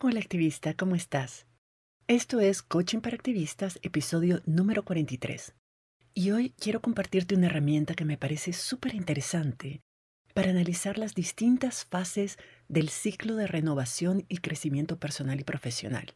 Hola 0.00 0.18
activista, 0.18 0.74
¿cómo 0.74 0.96
estás? 0.96 1.46
Esto 2.08 2.40
es 2.40 2.62
Coaching 2.62 2.98
para 2.98 3.14
Activistas, 3.14 3.78
episodio 3.82 4.42
número 4.44 4.84
43. 4.84 5.54
Y 6.14 6.32
hoy 6.32 6.50
quiero 6.58 6.82
compartirte 6.82 7.36
una 7.36 7.46
herramienta 7.46 7.94
que 7.94 8.04
me 8.04 8.18
parece 8.18 8.52
súper 8.52 8.96
interesante 8.96 9.82
para 10.34 10.50
analizar 10.50 10.98
las 10.98 11.14
distintas 11.14 11.84
fases 11.84 12.38
del 12.68 12.88
ciclo 12.88 13.36
de 13.36 13.46
renovación 13.46 14.26
y 14.28 14.38
crecimiento 14.38 14.98
personal 14.98 15.38
y 15.40 15.44
profesional. 15.44 16.14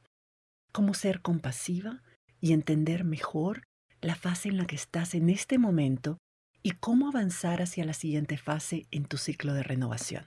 Cómo 0.72 0.92
ser 0.92 1.22
compasiva 1.22 2.02
y 2.40 2.54
entender 2.54 3.04
mejor 3.04 3.62
la 4.00 4.16
fase 4.16 4.48
en 4.48 4.56
la 4.56 4.66
que 4.66 4.76
estás 4.76 5.14
en 5.14 5.30
este 5.30 5.56
momento 5.56 6.18
y 6.64 6.72
cómo 6.72 7.08
avanzar 7.08 7.62
hacia 7.62 7.84
la 7.84 7.95
siguiente 7.95 8.38
fase 8.38 8.86
en 8.90 9.04
tu 9.04 9.18
ciclo 9.18 9.54
de 9.54 9.62
renovación. 9.62 10.26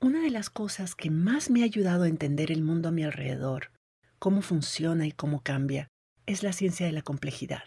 una 0.00 0.22
de 0.22 0.30
las 0.30 0.48
cosas 0.48 0.94
que 0.94 1.10
más 1.10 1.50
me 1.50 1.60
ha 1.60 1.66
ayudado 1.66 2.04
a 2.04 2.08
entender 2.08 2.50
el 2.50 2.62
mundo 2.62 2.88
a 2.88 2.92
mi 2.92 3.04
alrededor, 3.04 3.70
cómo 4.18 4.40
funciona 4.40 5.06
y 5.06 5.12
cómo 5.12 5.42
cambia, 5.42 5.88
es 6.24 6.42
la 6.42 6.54
ciencia 6.54 6.86
de 6.86 6.92
la 6.92 7.02
complejidad. 7.02 7.64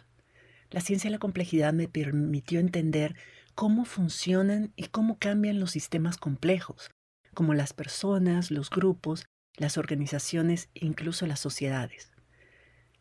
La 0.72 0.82
ciencia 0.82 1.10
de 1.10 1.14
la 1.14 1.20
complejidad 1.20 1.74
me 1.74 1.88
permitió 1.88 2.60
entender 2.60 3.16
cómo 3.54 3.86
funcionan 3.86 4.74
y 4.76 4.88
cómo 4.88 5.20
cambian 5.20 5.60
los 5.60 5.72
sistemas 5.72 6.18
complejos, 6.18 6.90
como 7.36 7.54
las 7.54 7.74
personas, 7.74 8.50
los 8.50 8.72
grupos, 8.72 9.26
las 9.56 9.78
organizaciones 9.78 10.70
e 10.74 10.88
incluso 10.88 11.28
las 11.28 11.40
sociedades. 11.40 12.12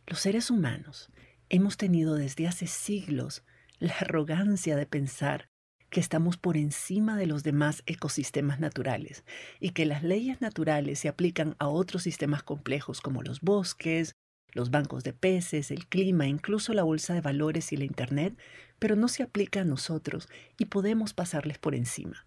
Los 0.06 0.20
seres 0.20 0.50
humanos 0.50 1.08
hemos 1.48 1.78
tenido 1.78 2.16
desde 2.16 2.46
hace 2.46 2.66
siglos 2.66 3.44
la 3.78 3.94
arrogancia 3.94 4.76
de 4.76 4.86
pensar 4.86 5.48
que 5.92 6.00
estamos 6.00 6.38
por 6.38 6.56
encima 6.56 7.18
de 7.18 7.26
los 7.26 7.42
demás 7.42 7.82
ecosistemas 7.84 8.58
naturales 8.58 9.24
y 9.60 9.70
que 9.70 9.84
las 9.84 10.02
leyes 10.02 10.40
naturales 10.40 10.98
se 10.98 11.08
aplican 11.08 11.54
a 11.58 11.68
otros 11.68 12.02
sistemas 12.02 12.42
complejos 12.42 13.02
como 13.02 13.22
los 13.22 13.42
bosques, 13.42 14.14
los 14.54 14.70
bancos 14.70 15.04
de 15.04 15.12
peces, 15.12 15.70
el 15.70 15.86
clima, 15.86 16.26
incluso 16.26 16.72
la 16.72 16.82
bolsa 16.82 17.12
de 17.12 17.20
valores 17.20 17.72
y 17.72 17.76
la 17.76 17.84
Internet, 17.84 18.38
pero 18.78 18.96
no 18.96 19.06
se 19.06 19.22
aplica 19.22 19.60
a 19.60 19.64
nosotros 19.64 20.30
y 20.58 20.64
podemos 20.64 21.12
pasarles 21.12 21.58
por 21.58 21.74
encima. 21.74 22.24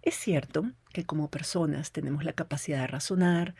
Es 0.00 0.14
cierto 0.14 0.72
que 0.94 1.04
como 1.04 1.30
personas 1.30 1.92
tenemos 1.92 2.24
la 2.24 2.32
capacidad 2.32 2.80
de 2.80 2.86
razonar 2.86 3.54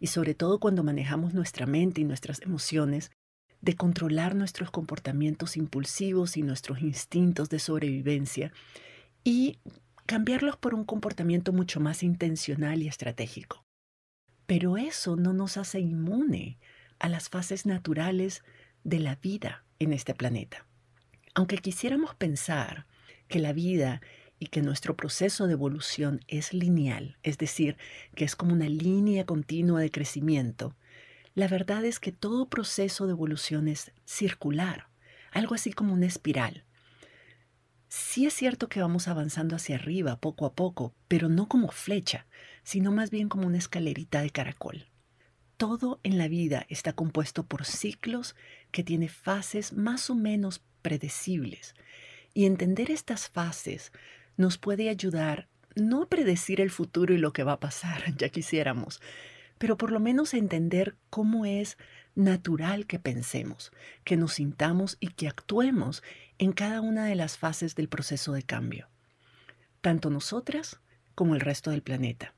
y 0.00 0.08
sobre 0.08 0.34
todo 0.34 0.58
cuando 0.58 0.82
manejamos 0.82 1.34
nuestra 1.34 1.66
mente 1.66 2.00
y 2.00 2.04
nuestras 2.04 2.42
emociones, 2.42 3.12
de 3.60 3.74
controlar 3.74 4.34
nuestros 4.34 4.70
comportamientos 4.70 5.56
impulsivos 5.56 6.36
y 6.36 6.42
nuestros 6.42 6.80
instintos 6.80 7.50
de 7.50 7.58
sobrevivencia 7.58 8.52
y 9.22 9.58
cambiarlos 10.06 10.56
por 10.56 10.74
un 10.74 10.84
comportamiento 10.84 11.52
mucho 11.52 11.80
más 11.80 12.02
intencional 12.02 12.82
y 12.82 12.88
estratégico. 12.88 13.64
Pero 14.46 14.76
eso 14.76 15.16
no 15.16 15.32
nos 15.32 15.56
hace 15.56 15.80
inmune 15.80 16.58
a 16.98 17.08
las 17.08 17.28
fases 17.28 17.66
naturales 17.66 18.42
de 18.82 18.98
la 18.98 19.16
vida 19.16 19.64
en 19.78 19.92
este 19.92 20.14
planeta. 20.14 20.66
Aunque 21.34 21.58
quisiéramos 21.58 22.14
pensar 22.14 22.86
que 23.28 23.38
la 23.38 23.52
vida 23.52 24.00
y 24.38 24.46
que 24.46 24.62
nuestro 24.62 24.96
proceso 24.96 25.46
de 25.46 25.52
evolución 25.52 26.20
es 26.26 26.52
lineal, 26.52 27.18
es 27.22 27.38
decir, 27.38 27.76
que 28.14 28.24
es 28.24 28.34
como 28.34 28.52
una 28.54 28.68
línea 28.68 29.26
continua 29.26 29.80
de 29.80 29.90
crecimiento, 29.90 30.74
la 31.40 31.48
verdad 31.48 31.86
es 31.86 32.00
que 32.00 32.12
todo 32.12 32.50
proceso 32.50 33.06
de 33.06 33.12
evolución 33.12 33.66
es 33.66 33.92
circular, 34.04 34.88
algo 35.32 35.54
así 35.54 35.72
como 35.72 35.94
una 35.94 36.04
espiral. 36.04 36.64
Sí 37.88 38.26
es 38.26 38.34
cierto 38.34 38.68
que 38.68 38.82
vamos 38.82 39.08
avanzando 39.08 39.56
hacia 39.56 39.76
arriba 39.76 40.20
poco 40.20 40.44
a 40.44 40.52
poco, 40.52 40.94
pero 41.08 41.30
no 41.30 41.48
como 41.48 41.70
flecha, 41.70 42.26
sino 42.62 42.92
más 42.92 43.10
bien 43.10 43.30
como 43.30 43.46
una 43.46 43.56
escalerita 43.56 44.20
de 44.20 44.28
caracol. 44.28 44.88
Todo 45.56 45.98
en 46.02 46.18
la 46.18 46.28
vida 46.28 46.66
está 46.68 46.92
compuesto 46.92 47.46
por 47.46 47.64
ciclos 47.64 48.36
que 48.70 48.84
tienen 48.84 49.08
fases 49.08 49.72
más 49.72 50.10
o 50.10 50.14
menos 50.14 50.60
predecibles, 50.82 51.74
y 52.34 52.44
entender 52.44 52.90
estas 52.90 53.30
fases 53.30 53.92
nos 54.36 54.58
puede 54.58 54.90
ayudar 54.90 55.48
no 55.74 56.02
a 56.02 56.08
predecir 56.10 56.60
el 56.60 56.70
futuro 56.70 57.14
y 57.14 57.18
lo 57.18 57.32
que 57.32 57.44
va 57.44 57.52
a 57.52 57.60
pasar, 57.60 58.14
ya 58.18 58.28
quisiéramos, 58.28 59.00
pero 59.60 59.76
por 59.76 59.92
lo 59.92 60.00
menos 60.00 60.32
entender 60.32 60.96
cómo 61.10 61.44
es 61.44 61.76
natural 62.14 62.86
que 62.86 62.98
pensemos, 62.98 63.72
que 64.04 64.16
nos 64.16 64.32
sintamos 64.32 64.96
y 65.00 65.08
que 65.08 65.28
actuemos 65.28 66.02
en 66.38 66.52
cada 66.52 66.80
una 66.80 67.04
de 67.04 67.14
las 67.14 67.36
fases 67.36 67.74
del 67.74 67.86
proceso 67.86 68.32
de 68.32 68.42
cambio, 68.42 68.88
tanto 69.82 70.08
nosotras 70.08 70.80
como 71.14 71.34
el 71.34 71.42
resto 71.42 71.72
del 71.72 71.82
planeta. 71.82 72.32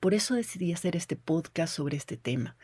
Por 0.00 0.14
eso 0.14 0.34
decidí 0.34 0.72
hacer 0.72 0.96
este 0.96 1.16
podcast 1.16 1.76
sobre 1.76 1.98
este 1.98 2.16
tema, 2.16 2.56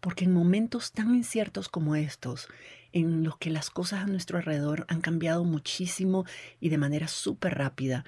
porque 0.00 0.26
en 0.26 0.34
momentos 0.34 0.92
tan 0.92 1.14
inciertos 1.14 1.70
como 1.70 1.96
estos, 1.96 2.48
en 2.92 3.24
los 3.24 3.38
que 3.38 3.48
las 3.48 3.70
cosas 3.70 4.04
a 4.04 4.06
nuestro 4.06 4.36
alrededor 4.36 4.84
han 4.88 5.00
cambiado 5.00 5.42
muchísimo 5.42 6.26
y 6.60 6.68
de 6.68 6.76
manera 6.76 7.08
súper 7.08 7.54
rápida, 7.54 8.04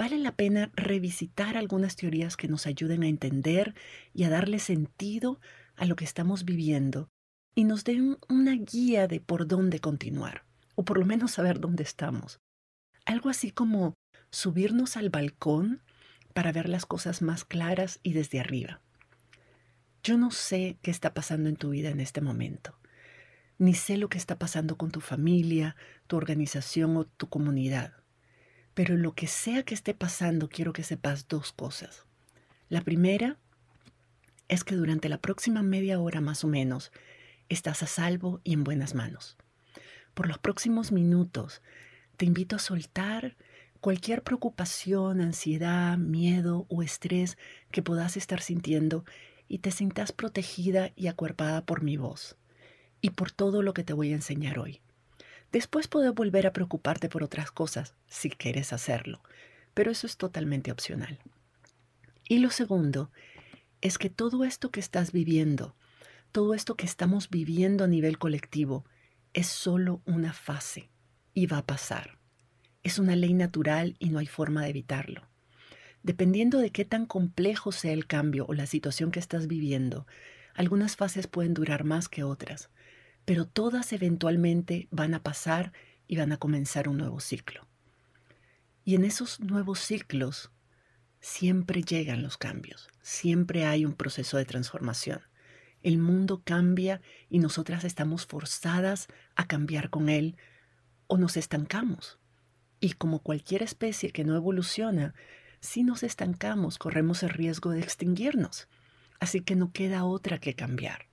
vale 0.00 0.16
la 0.16 0.34
pena 0.34 0.70
revisitar 0.72 1.58
algunas 1.58 1.94
teorías 1.94 2.38
que 2.38 2.48
nos 2.48 2.66
ayuden 2.66 3.02
a 3.02 3.08
entender 3.08 3.74
y 4.14 4.24
a 4.24 4.30
darle 4.30 4.58
sentido 4.58 5.42
a 5.76 5.84
lo 5.84 5.94
que 5.94 6.06
estamos 6.06 6.46
viviendo 6.46 7.10
y 7.54 7.64
nos 7.64 7.84
den 7.84 8.16
una 8.26 8.54
guía 8.54 9.08
de 9.08 9.20
por 9.20 9.46
dónde 9.46 9.78
continuar, 9.78 10.46
o 10.74 10.86
por 10.86 10.98
lo 10.98 11.04
menos 11.04 11.32
saber 11.32 11.60
dónde 11.60 11.82
estamos. 11.82 12.40
Algo 13.04 13.28
así 13.28 13.50
como 13.50 13.92
subirnos 14.30 14.96
al 14.96 15.10
balcón 15.10 15.82
para 16.32 16.50
ver 16.50 16.70
las 16.70 16.86
cosas 16.86 17.20
más 17.20 17.44
claras 17.44 18.00
y 18.02 18.14
desde 18.14 18.40
arriba. 18.40 18.80
Yo 20.02 20.16
no 20.16 20.30
sé 20.30 20.78
qué 20.80 20.90
está 20.90 21.12
pasando 21.12 21.50
en 21.50 21.56
tu 21.56 21.68
vida 21.68 21.90
en 21.90 22.00
este 22.00 22.22
momento, 22.22 22.74
ni 23.58 23.74
sé 23.74 23.98
lo 23.98 24.08
que 24.08 24.16
está 24.16 24.38
pasando 24.38 24.78
con 24.78 24.92
tu 24.92 25.02
familia, 25.02 25.76
tu 26.06 26.16
organización 26.16 26.96
o 26.96 27.04
tu 27.04 27.28
comunidad. 27.28 27.99
Pero 28.80 28.96
lo 28.96 29.12
que 29.12 29.26
sea 29.26 29.62
que 29.62 29.74
esté 29.74 29.92
pasando, 29.92 30.48
quiero 30.48 30.72
que 30.72 30.82
sepas 30.82 31.28
dos 31.28 31.52
cosas. 31.52 32.06
La 32.70 32.80
primera 32.80 33.36
es 34.48 34.64
que 34.64 34.74
durante 34.74 35.10
la 35.10 35.18
próxima 35.18 35.62
media 35.62 36.00
hora 36.00 36.22
más 36.22 36.44
o 36.44 36.48
menos 36.48 36.90
estás 37.50 37.82
a 37.82 37.86
salvo 37.86 38.40
y 38.42 38.54
en 38.54 38.64
buenas 38.64 38.94
manos. 38.94 39.36
Por 40.14 40.28
los 40.28 40.38
próximos 40.38 40.92
minutos 40.92 41.60
te 42.16 42.24
invito 42.24 42.56
a 42.56 42.58
soltar 42.58 43.36
cualquier 43.82 44.22
preocupación, 44.22 45.20
ansiedad, 45.20 45.98
miedo 45.98 46.64
o 46.70 46.82
estrés 46.82 47.36
que 47.70 47.82
puedas 47.82 48.16
estar 48.16 48.40
sintiendo 48.40 49.04
y 49.46 49.58
te 49.58 49.72
sientas 49.72 50.10
protegida 50.10 50.90
y 50.96 51.08
acuerpada 51.08 51.66
por 51.66 51.82
mi 51.82 51.98
voz 51.98 52.34
y 53.02 53.10
por 53.10 53.30
todo 53.30 53.60
lo 53.60 53.74
que 53.74 53.84
te 53.84 53.92
voy 53.92 54.12
a 54.12 54.16
enseñar 54.16 54.58
hoy. 54.58 54.80
Después 55.52 55.88
puedes 55.88 56.14
volver 56.14 56.46
a 56.46 56.52
preocuparte 56.52 57.08
por 57.08 57.22
otras 57.22 57.50
cosas, 57.50 57.94
si 58.06 58.30
quieres 58.30 58.72
hacerlo, 58.72 59.20
pero 59.74 59.90
eso 59.90 60.06
es 60.06 60.16
totalmente 60.16 60.70
opcional. 60.70 61.18
Y 62.28 62.38
lo 62.38 62.50
segundo 62.50 63.10
es 63.80 63.98
que 63.98 64.10
todo 64.10 64.44
esto 64.44 64.70
que 64.70 64.80
estás 64.80 65.10
viviendo, 65.10 65.74
todo 66.30 66.54
esto 66.54 66.76
que 66.76 66.86
estamos 66.86 67.30
viviendo 67.30 67.84
a 67.84 67.88
nivel 67.88 68.18
colectivo, 68.18 68.84
es 69.34 69.48
solo 69.48 70.02
una 70.04 70.32
fase 70.32 70.90
y 71.34 71.46
va 71.46 71.58
a 71.58 71.66
pasar. 71.66 72.18
Es 72.82 72.98
una 72.98 73.16
ley 73.16 73.34
natural 73.34 73.96
y 73.98 74.10
no 74.10 74.18
hay 74.18 74.26
forma 74.26 74.62
de 74.62 74.70
evitarlo. 74.70 75.28
Dependiendo 76.02 76.58
de 76.58 76.70
qué 76.70 76.84
tan 76.84 77.06
complejo 77.06 77.72
sea 77.72 77.92
el 77.92 78.06
cambio 78.06 78.46
o 78.46 78.54
la 78.54 78.66
situación 78.66 79.10
que 79.10 79.18
estás 79.18 79.48
viviendo, 79.48 80.06
algunas 80.54 80.96
fases 80.96 81.26
pueden 81.26 81.54
durar 81.54 81.84
más 81.84 82.08
que 82.08 82.22
otras, 82.22 82.70
pero 83.24 83.46
todas 83.46 83.92
eventualmente 83.92 84.88
van 84.90 85.14
a 85.14 85.22
pasar 85.22 85.72
y 86.06 86.16
van 86.16 86.32
a 86.32 86.38
comenzar 86.38 86.88
un 86.88 86.98
nuevo 86.98 87.20
ciclo. 87.20 87.66
Y 88.84 88.94
en 88.94 89.04
esos 89.04 89.40
nuevos 89.40 89.78
ciclos 89.78 90.50
siempre 91.20 91.82
llegan 91.82 92.22
los 92.22 92.36
cambios, 92.36 92.88
siempre 93.02 93.66
hay 93.66 93.84
un 93.84 93.94
proceso 93.94 94.36
de 94.36 94.44
transformación. 94.44 95.20
El 95.82 95.98
mundo 95.98 96.42
cambia 96.44 97.00
y 97.28 97.38
nosotras 97.38 97.84
estamos 97.84 98.26
forzadas 98.26 99.08
a 99.34 99.46
cambiar 99.46 99.90
con 99.90 100.08
él 100.08 100.36
o 101.06 101.16
nos 101.16 101.36
estancamos. 101.36 102.18
Y 102.80 102.92
como 102.92 103.20
cualquier 103.20 103.62
especie 103.62 104.10
que 104.10 104.24
no 104.24 104.36
evoluciona, 104.36 105.14
si 105.60 105.82
nos 105.84 106.02
estancamos 106.02 106.78
corremos 106.78 107.22
el 107.22 107.30
riesgo 107.30 107.70
de 107.70 107.80
extinguirnos. 107.80 108.68
así 109.20 109.42
que 109.42 109.54
no 109.54 109.70
queda 109.72 110.04
otra 110.04 110.38
que 110.38 110.54
cambiar. 110.54 111.09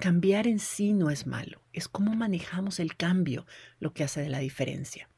Cambiar 0.00 0.46
en 0.46 0.60
sí 0.60 0.94
no 0.94 1.10
es 1.10 1.26
malo, 1.26 1.60
es 1.74 1.86
cómo 1.86 2.14
manejamos 2.14 2.80
el 2.80 2.96
cambio 2.96 3.44
lo 3.80 3.92
que 3.92 4.02
hace 4.02 4.22
de 4.22 4.30
la 4.30 4.38
diferencia. 4.38 5.10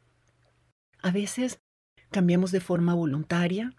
A 1.01 1.13
veces 1.13 1.61
cambiamos 2.11 2.51
de 2.51 2.59
forma 2.59 2.93
voluntaria 2.93 3.77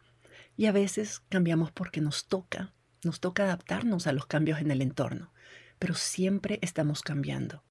y 0.56 0.68
a 0.68 0.72
veces 0.72 1.20
cambiamos 1.28 1.74
porque 1.74 2.00
nos 2.00 2.28
toca, 2.28 2.74
nos 3.04 3.20
toca 3.20 3.44
adaptarnos 3.44 4.08
a 4.08 4.14
los 4.14 4.28
cambios 4.28 4.62
en 4.62 4.72
el 4.72 4.82
entorno, 4.82 5.34
pero 5.78 5.94
siempre 5.94 6.58
estamos 6.62 7.02
cambiando. 7.02 7.66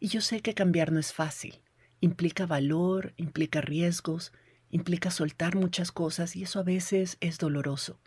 Y 0.00 0.08
yo 0.08 0.20
sé 0.20 0.40
que 0.40 0.54
cambiar 0.54 0.90
no 0.90 0.98
es 0.98 1.12
fácil, 1.12 1.62
implica 2.00 2.44
valor, 2.44 3.14
implica 3.18 3.60
riesgos, 3.60 4.32
implica 4.68 5.12
soltar 5.12 5.54
muchas 5.54 5.92
cosas 5.92 6.34
y 6.34 6.42
eso 6.42 6.58
a 6.58 6.64
veces 6.64 7.18
es 7.20 7.38
doloroso. 7.38 8.00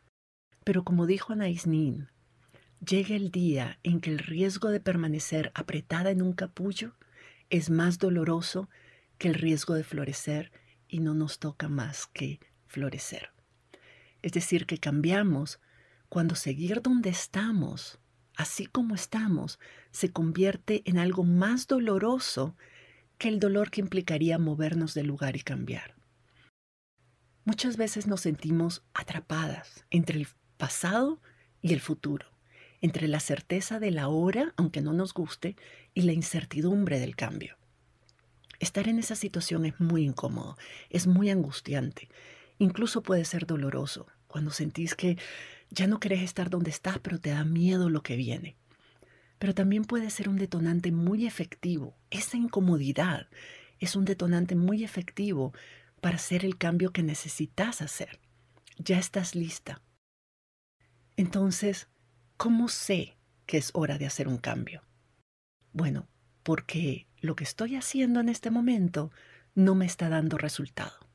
Pero 0.66 0.84
como 0.84 1.06
dijo 1.06 1.32
Anais 1.32 1.68
Nin, 1.68 2.10
llega 2.86 3.16
el 3.16 3.32
día 3.32 3.80
en 3.84 4.02
que 4.02 4.10
el 4.10 4.20
riesgo 4.20 4.70
de 4.70 4.80
permanecer 4.80 5.52
apretada 5.54 6.10
en 6.10 6.22
un 6.22 6.34
capullo 6.34 6.96
es 7.50 7.70
más 7.70 8.00
doloroso 8.00 8.70
que 9.18 9.28
el 9.28 9.36
riesgo 9.36 9.76
de 9.76 9.84
florecer 9.84 10.52
y 10.88 11.00
no 11.00 11.14
nos 11.14 11.40
toca 11.40 11.70
más 11.70 12.08
que 12.08 12.40
florecer. 12.66 13.32
Es 14.22 14.32
decir, 14.32 14.66
que 14.66 14.78
cambiamos 14.78 15.60
cuando 16.10 16.36
seguir 16.36 16.82
donde 16.82 17.10
estamos, 17.10 18.00
así 18.36 18.66
como 18.66 18.96
estamos, 18.96 19.60
se 19.92 20.12
convierte 20.12 20.82
en 20.86 20.98
algo 20.98 21.24
más 21.24 21.68
doloroso 21.68 22.56
que 23.18 23.30
el 23.30 23.40
dolor 23.40 23.70
que 23.70 23.82
implicaría 23.82 24.40
movernos 24.40 24.94
del 24.94 25.08
lugar 25.08 25.36
y 25.36 25.42
cambiar. 25.42 25.96
Muchas 27.46 27.78
veces 27.78 28.08
nos 28.08 28.22
sentimos 28.22 28.84
atrapadas 28.94 29.86
entre 29.92 30.20
el 30.20 30.28
pasado 30.58 31.22
y 31.62 31.74
el 31.74 31.80
futuro 31.80 32.32
entre 32.82 33.08
la 33.08 33.20
certeza 33.20 33.80
de 33.80 33.92
la 33.92 34.08
hora, 34.08 34.54
aunque 34.58 34.82
no 34.82 34.94
nos 34.94 35.14
guste, 35.14 35.56
y 35.94 36.02
la 36.02 36.14
incertidumbre 36.14 37.00
del 37.00 37.16
cambio. 37.16 37.58
Estar 38.60 38.88
en 38.88 39.00
esa 39.00 39.16
situación 39.16 39.66
es 39.66 39.80
muy 39.80 40.04
incómodo, 40.04 40.58
es 40.90 41.08
muy 41.08 41.30
angustiante, 41.30 42.10
incluso 42.60 43.02
puede 43.02 43.26
ser 43.26 43.46
doloroso, 43.46 44.08
cuando 44.28 44.52
sentís 44.52 44.96
que 44.96 45.18
ya 45.70 45.88
no 45.88 46.00
querés 46.00 46.22
estar 46.22 46.50
donde 46.50 46.70
estás, 46.70 47.00
pero 47.00 47.20
te 47.20 47.32
da 47.32 47.44
miedo 47.44 47.90
lo 47.90 48.04
que 48.04 48.16
viene. 48.16 48.56
Pero 49.40 49.54
también 49.54 49.86
puede 49.86 50.10
ser 50.10 50.30
un 50.30 50.38
detonante 50.38 50.92
muy 50.92 51.26
efectivo. 51.26 51.98
Esa 52.12 52.38
incomodidad 52.38 53.28
es 53.80 53.96
un 53.96 54.06
detonante 54.06 54.56
muy 54.56 54.84
efectivo 54.84 55.54
para 56.00 56.16
hacer 56.16 56.46
el 56.46 56.58
cambio 56.58 56.92
que 56.92 57.04
necesitas 57.04 57.82
hacer. 57.82 58.20
Ya 58.78 59.00
estás 59.00 59.36
lista. 59.36 59.82
Entonces, 61.18 61.88
¿Cómo 62.42 62.70
sé 62.70 63.20
que 63.46 63.60
es 63.60 63.70
hora 63.76 64.00
de 64.00 64.08
hacer 64.08 64.28
un 64.28 64.40
cambio? 64.40 64.82
Bueno, 65.74 66.08
porque 66.42 67.06
lo 67.20 67.36
que 67.36 67.44
estoy 67.44 67.76
haciendo 67.76 68.20
en 68.20 68.30
este 68.30 68.50
momento 68.50 69.12
no 69.54 69.76
me 69.76 69.86
está 69.86 70.10
dando 70.10 70.40
resultado. 70.40 71.08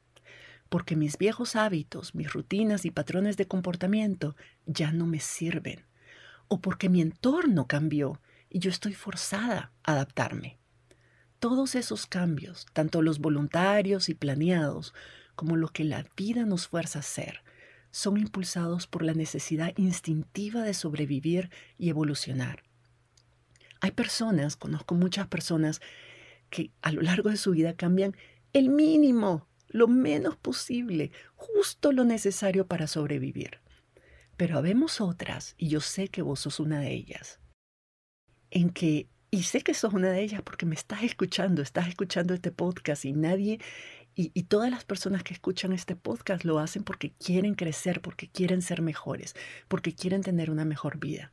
Porque 0.68 0.94
mis 0.94 1.18
viejos 1.18 1.56
hábitos, 1.56 2.14
mis 2.14 2.32
rutinas 2.32 2.84
y 2.84 2.92
patrones 2.92 3.36
de 3.36 3.48
comportamiento 3.48 4.36
ya 4.66 4.92
no 4.92 5.04
me 5.04 5.18
sirven. 5.18 5.84
O 6.46 6.60
porque 6.60 6.88
mi 6.88 7.00
entorno 7.00 7.66
cambió 7.66 8.20
y 8.48 8.60
yo 8.60 8.70
estoy 8.70 8.94
forzada 8.94 9.72
a 9.82 9.94
adaptarme. 9.94 10.60
Todos 11.40 11.74
esos 11.74 12.06
cambios, 12.06 12.66
tanto 12.72 13.02
los 13.02 13.18
voluntarios 13.18 14.08
y 14.10 14.14
planeados 14.14 14.94
como 15.34 15.56
lo 15.56 15.70
que 15.70 15.82
la 15.82 16.06
vida 16.16 16.46
nos 16.46 16.68
fuerza 16.68 17.00
a 17.00 17.00
hacer, 17.00 17.42
son 17.96 18.18
impulsados 18.18 18.86
por 18.86 19.02
la 19.02 19.14
necesidad 19.14 19.72
instintiva 19.78 20.60
de 20.60 20.74
sobrevivir 20.74 21.48
y 21.78 21.88
evolucionar. 21.88 22.62
Hay 23.80 23.92
personas, 23.92 24.54
conozco 24.54 24.94
muchas 24.94 25.28
personas, 25.28 25.80
que 26.50 26.72
a 26.82 26.92
lo 26.92 27.00
largo 27.00 27.30
de 27.30 27.38
su 27.38 27.52
vida 27.52 27.74
cambian 27.74 28.14
el 28.52 28.68
mínimo, 28.68 29.48
lo 29.68 29.88
menos 29.88 30.36
posible, 30.36 31.10
justo 31.36 31.90
lo 31.90 32.04
necesario 32.04 32.66
para 32.66 32.86
sobrevivir. 32.86 33.60
Pero 34.36 34.58
habemos 34.58 35.00
otras, 35.00 35.54
y 35.56 35.68
yo 35.68 35.80
sé 35.80 36.08
que 36.08 36.20
vos 36.20 36.40
sos 36.40 36.60
una 36.60 36.80
de 36.80 36.92
ellas, 36.92 37.40
en 38.50 38.68
que, 38.68 39.08
y 39.30 39.44
sé 39.44 39.62
que 39.62 39.72
sos 39.72 39.94
una 39.94 40.10
de 40.10 40.20
ellas 40.20 40.42
porque 40.42 40.66
me 40.66 40.74
estás 40.74 41.02
escuchando, 41.02 41.62
estás 41.62 41.88
escuchando 41.88 42.34
este 42.34 42.52
podcast 42.52 43.06
y 43.06 43.14
nadie 43.14 43.58
y, 44.18 44.44
todas 44.44 44.70
las 44.70 44.86
personas 44.86 45.22
que 45.22 45.34
escuchan 45.34 45.74
este 45.74 45.94
podcast 45.94 46.44
lo 46.44 46.58
hacen 46.58 46.84
porque 46.84 47.12
quieren 47.12 47.54
crecer, 47.54 48.00
porque 48.00 48.28
quieren 48.28 48.62
ser 48.62 48.80
mejores, 48.80 49.36
porque 49.68 49.94
quieren 49.94 50.22
tener 50.22 50.50
una 50.50 50.64
mejor 50.64 50.98
vida. 50.98 51.32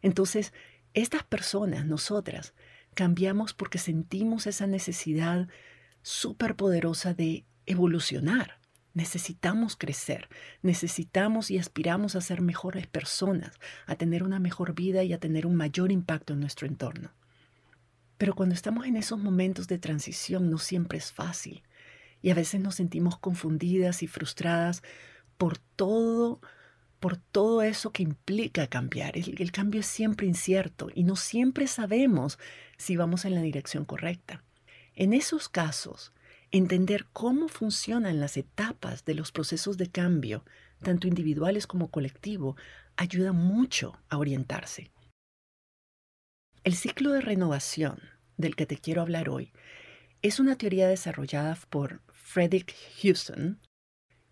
Entonces, 0.00 0.54
estas 0.94 1.22
personas, 1.22 1.84
nosotras, 1.84 2.54
cambiamos 2.94 3.52
porque 3.52 3.76
sentimos 3.76 4.46
esa 4.46 4.66
necesidad 4.66 5.48
súper 6.00 6.56
poderosa 6.56 7.12
de 7.12 7.44
evolucionar. 7.66 8.58
Necesitamos 8.94 9.76
crecer, 9.76 10.30
necesitamos 10.62 11.50
y 11.50 11.58
aspiramos 11.58 12.16
a 12.16 12.22
ser 12.22 12.40
mejores 12.40 12.86
personas, 12.86 13.60
a 13.84 13.96
tener 13.96 14.22
una 14.22 14.38
mejor 14.38 14.74
vida 14.74 15.04
y 15.04 15.12
a 15.12 15.20
tener 15.20 15.44
un 15.44 15.56
mayor 15.56 15.92
impacto 15.92 16.32
en 16.32 16.40
nuestro 16.40 16.66
entorno. 16.66 17.12
Pero 18.16 18.34
cuando 18.34 18.54
estamos 18.54 18.86
en 18.86 18.96
esos 18.96 19.18
momentos 19.18 19.68
de 19.68 19.78
transición 19.78 20.48
no 20.48 20.56
siempre 20.56 20.96
es 20.96 21.12
fácil 21.12 21.62
y 22.22 22.30
a 22.30 22.34
veces 22.34 22.60
nos 22.60 22.76
sentimos 22.76 23.18
confundidas 23.18 24.02
y 24.02 24.06
frustradas 24.06 24.82
por 25.36 25.58
todo, 25.58 26.40
por 27.00 27.16
todo 27.16 27.62
eso 27.62 27.92
que 27.92 28.02
implica 28.02 28.66
cambiar. 28.66 29.16
El, 29.16 29.40
el, 29.40 29.52
cambio 29.52 29.80
es 29.80 29.86
siempre 29.86 30.26
incierto 30.26 30.88
y 30.94 31.04
no 31.04 31.16
siempre 31.16 31.66
sabemos 31.66 32.38
si 32.76 32.96
vamos 32.96 33.24
en 33.24 33.34
la 33.34 33.42
dirección 33.42 33.84
correcta. 33.84 34.42
En 34.94 35.12
esos 35.12 35.48
casos, 35.48 36.12
entender 36.50 37.06
cómo 37.12 37.48
funcionan 37.48 38.20
las 38.20 38.36
etapas 38.36 39.04
de 39.04 39.14
los 39.14 39.32
procesos 39.32 39.76
de 39.76 39.90
cambio, 39.90 40.44
tanto 40.82 41.06
individuales 41.06 41.66
como 41.66 41.88
colectivo, 41.88 42.56
ayuda 42.96 43.32
mucho 43.32 43.98
a 44.08 44.18
orientarse. 44.18 44.90
El 46.64 46.74
ciclo 46.74 47.12
de 47.12 47.20
renovación 47.20 48.00
del 48.36 48.56
que 48.56 48.66
te 48.66 48.76
quiero 48.76 49.02
hablar 49.02 49.28
hoy 49.28 49.52
es 50.22 50.40
una 50.40 50.56
teoría 50.56 50.88
desarrollada 50.88 51.56
por 51.70 52.02
Frederick 52.28 52.74
Houston, 53.00 53.58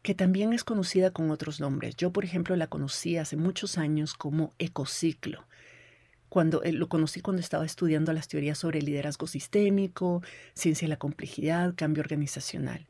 que 0.02 0.14
también 0.14 0.52
es 0.52 0.64
conocida 0.64 1.12
con 1.12 1.30
otros 1.30 1.60
nombres. 1.60 1.96
Yo, 1.96 2.12
por 2.12 2.26
ejemplo, 2.26 2.54
la 2.54 2.66
conocí 2.66 3.16
hace 3.16 3.36
muchos 3.38 3.78
años 3.78 4.12
como 4.12 4.54
ecociclo. 4.58 5.46
Cuando 6.28 6.62
eh, 6.62 6.72
lo 6.72 6.90
conocí 6.90 7.22
cuando 7.22 7.40
estaba 7.40 7.64
estudiando 7.64 8.12
las 8.12 8.28
teorías 8.28 8.58
sobre 8.58 8.82
liderazgo 8.82 9.26
sistémico, 9.26 10.22
ciencia 10.52 10.84
de 10.84 10.90
la 10.90 10.98
complejidad, 10.98 11.72
cambio 11.74 12.02
organizacional. 12.02 12.86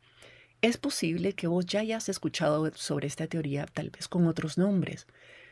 Es 0.60 0.76
posible 0.76 1.34
que 1.34 1.46
vos 1.46 1.64
ya 1.66 1.80
hayas 1.80 2.08
escuchado 2.08 2.68
sobre 2.74 3.06
esta 3.06 3.28
teoría, 3.28 3.66
tal 3.66 3.90
vez 3.90 4.08
con 4.08 4.26
otros 4.26 4.58
nombres, 4.58 5.06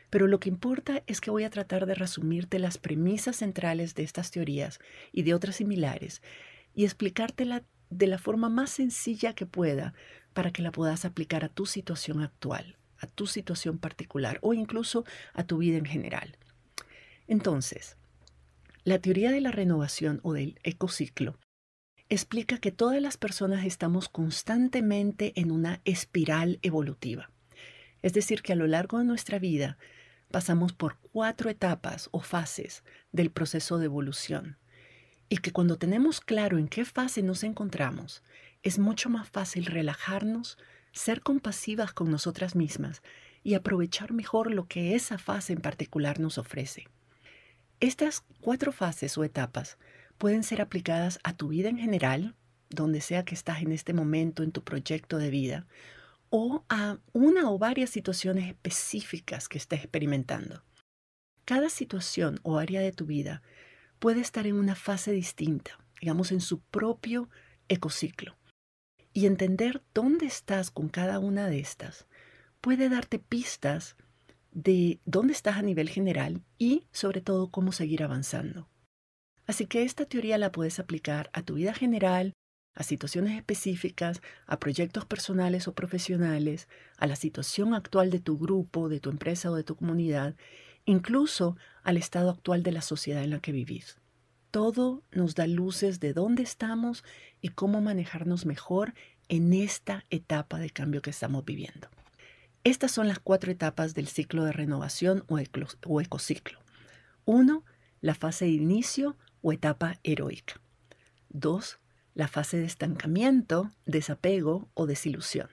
pero 0.09 0.27
lo 0.27 0.41
que 0.41 0.49
importa 0.49 1.01
es 1.07 1.21
que 1.21 1.31
voy 1.31 1.45
a 1.45 1.49
tratar 1.49 1.85
de 1.85 1.95
resumirte 1.95 2.59
las 2.59 2.77
premisas 2.77 3.37
centrales 3.37 3.95
de 3.95 4.03
estas 4.03 4.31
teorías 4.31 4.79
y 5.13 5.23
de 5.23 5.33
otras 5.33 5.55
similares 5.55 6.21
y 6.73 6.83
explicártela 6.83 7.63
de 7.89 8.07
la 8.07 8.17
forma 8.17 8.49
más 8.49 8.69
sencilla 8.69 9.33
que 9.33 9.45
pueda 9.45 9.93
para 10.33 10.51
que 10.51 10.61
la 10.61 10.71
puedas 10.71 11.05
aplicar 11.05 11.45
a 11.45 11.49
tu 11.49 11.65
situación 11.65 12.21
actual, 12.21 12.77
a 12.97 13.07
tu 13.07 13.27
situación 13.27 13.77
particular 13.77 14.39
o 14.41 14.53
incluso 14.53 15.05
a 15.33 15.43
tu 15.43 15.57
vida 15.57 15.77
en 15.77 15.85
general. 15.85 16.37
Entonces, 17.27 17.97
la 18.83 18.99
teoría 18.99 19.31
de 19.31 19.41
la 19.41 19.51
renovación 19.51 20.19
o 20.23 20.33
del 20.33 20.59
ecociclo 20.63 21.37
explica 22.09 22.59
que 22.59 22.71
todas 22.71 23.01
las 23.01 23.17
personas 23.17 23.65
estamos 23.65 24.09
constantemente 24.09 25.33
en 25.39 25.51
una 25.51 25.81
espiral 25.85 26.59
evolutiva. 26.61 27.31
Es 28.01 28.13
decir, 28.13 28.43
que 28.43 28.53
a 28.53 28.55
lo 28.55 28.67
largo 28.67 28.99
de 28.99 29.05
nuestra 29.05 29.39
vida 29.39 29.77
pasamos 30.29 30.73
por 30.73 30.97
cuatro 31.11 31.49
etapas 31.49 32.09
o 32.11 32.19
fases 32.19 32.83
del 33.11 33.31
proceso 33.31 33.79
de 33.79 33.85
evolución 33.85 34.57
y 35.29 35.37
que 35.37 35.51
cuando 35.51 35.77
tenemos 35.77 36.21
claro 36.21 36.57
en 36.57 36.67
qué 36.67 36.85
fase 36.85 37.21
nos 37.21 37.43
encontramos, 37.43 38.23
es 38.63 38.79
mucho 38.79 39.09
más 39.09 39.29
fácil 39.29 39.65
relajarnos, 39.65 40.57
ser 40.91 41.21
compasivas 41.21 41.93
con 41.93 42.09
nosotras 42.09 42.55
mismas 42.55 43.01
y 43.43 43.53
aprovechar 43.53 44.13
mejor 44.13 44.51
lo 44.51 44.67
que 44.67 44.95
esa 44.95 45.17
fase 45.17 45.53
en 45.53 45.61
particular 45.61 46.19
nos 46.19 46.37
ofrece. 46.37 46.87
Estas 47.79 48.23
cuatro 48.41 48.71
fases 48.71 49.17
o 49.17 49.23
etapas 49.23 49.77
pueden 50.17 50.43
ser 50.43 50.61
aplicadas 50.61 51.19
a 51.23 51.33
tu 51.33 51.49
vida 51.49 51.69
en 51.69 51.77
general, 51.77 52.35
donde 52.69 53.01
sea 53.01 53.25
que 53.25 53.35
estás 53.35 53.61
en 53.61 53.71
este 53.71 53.93
momento 53.93 54.43
en 54.43 54.51
tu 54.51 54.63
proyecto 54.63 55.17
de 55.17 55.29
vida, 55.29 55.67
o 56.29 56.63
a 56.69 56.97
una 57.13 57.51
o 57.51 57.59
varias 57.59 57.89
situaciones 57.89 58.47
específicas 58.47 59.47
que 59.47 59.57
estés 59.57 59.81
experimentando. 59.81 60.63
Cada 61.43 61.69
situación 61.69 62.39
o 62.43 62.57
área 62.57 62.81
de 62.81 62.91
tu 62.91 63.05
vida 63.05 63.43
puede 63.99 64.21
estar 64.21 64.47
en 64.47 64.55
una 64.55 64.75
fase 64.75 65.11
distinta, 65.11 65.79
digamos 65.99 66.31
en 66.31 66.41
su 66.41 66.59
propio 66.59 67.29
ecociclo. 67.67 68.35
Y 69.13 69.25
entender 69.25 69.81
dónde 69.93 70.25
estás 70.25 70.71
con 70.71 70.89
cada 70.89 71.19
una 71.19 71.47
de 71.47 71.59
estas 71.59 72.07
puede 72.61 72.89
darte 72.89 73.19
pistas 73.19 73.95
de 74.51 74.99
dónde 75.05 75.33
estás 75.33 75.57
a 75.57 75.61
nivel 75.61 75.89
general 75.89 76.41
y 76.57 76.87
sobre 76.91 77.21
todo 77.21 77.51
cómo 77.51 77.71
seguir 77.71 78.03
avanzando. 78.03 78.69
Así 79.45 79.67
que 79.67 79.83
esta 79.83 80.05
teoría 80.05 80.37
la 80.37 80.51
puedes 80.51 80.79
aplicar 80.79 81.29
a 81.33 81.43
tu 81.43 81.55
vida 81.55 81.73
general, 81.73 82.33
a 82.73 82.83
situaciones 82.83 83.37
específicas, 83.37 84.21
a 84.47 84.59
proyectos 84.59 85.05
personales 85.05 85.67
o 85.67 85.73
profesionales, 85.73 86.67
a 86.97 87.07
la 87.07 87.15
situación 87.15 87.73
actual 87.73 88.09
de 88.11 88.19
tu 88.19 88.37
grupo, 88.37 88.89
de 88.89 88.99
tu 88.99 89.09
empresa 89.09 89.51
o 89.51 89.55
de 89.55 89.63
tu 89.63 89.75
comunidad, 89.75 90.35
incluso 90.85 91.57
al 91.83 91.97
estado 91.97 92.29
actual 92.29 92.63
de 92.63 92.71
la 92.71 92.81
sociedad 92.81 93.23
en 93.23 93.31
la 93.31 93.39
que 93.39 93.51
vivís. 93.51 93.97
Todo 94.51 95.03
nos 95.11 95.35
da 95.35 95.47
luces 95.47 95.99
de 95.99 96.13
dónde 96.13 96.43
estamos 96.43 97.03
y 97.41 97.49
cómo 97.49 97.81
manejarnos 97.81 98.45
mejor 98.45 98.93
en 99.27 99.53
esta 99.53 100.05
etapa 100.09 100.59
de 100.59 100.69
cambio 100.69 101.01
que 101.01 101.09
estamos 101.09 101.43
viviendo. 101.43 101.89
Estas 102.63 102.91
son 102.91 103.07
las 103.07 103.19
cuatro 103.19 103.51
etapas 103.51 103.93
del 103.93 104.07
ciclo 104.07 104.43
de 104.43 104.51
renovación 104.51 105.23
o, 105.27 105.39
ecociclo. 105.99 106.59
Uno, 107.25 107.63
la 108.01 108.15
fase 108.15 108.45
de 108.45 108.51
inicio 108.51 109.17
o 109.41 109.51
etapa 109.51 109.99
heroica. 110.03 110.59
Dos, 111.29 111.79
la 112.15 112.27
fase 112.27 112.57
de 112.57 112.65
estancamiento, 112.65 113.71
desapego 113.85 114.67
o 114.73 114.87
desilusión. 114.87 115.49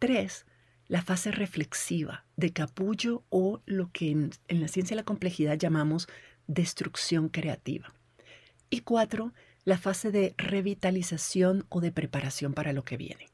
Tres, 0.00 0.46
la 0.88 1.02
fase 1.02 1.30
reflexiva, 1.30 2.24
de 2.36 2.52
capullo 2.52 3.24
o 3.28 3.60
lo 3.66 3.90
que 3.92 4.10
en, 4.10 4.30
la 4.48 4.68
ciencia 4.68 4.94
de 4.94 5.02
la 5.02 5.04
complejidad 5.04 5.58
llamamos 5.58 6.08
destrucción 6.46 7.28
creativa. 7.28 7.94
Y 8.70 8.80
cuatro, 8.80 9.34
la 9.64 9.76
fase 9.76 10.10
de 10.10 10.34
revitalización 10.38 11.66
o 11.68 11.80
de 11.80 11.92
preparación 11.92 12.54
para 12.54 12.72
lo 12.72 12.84
que 12.84 12.96
viene. 12.96 13.28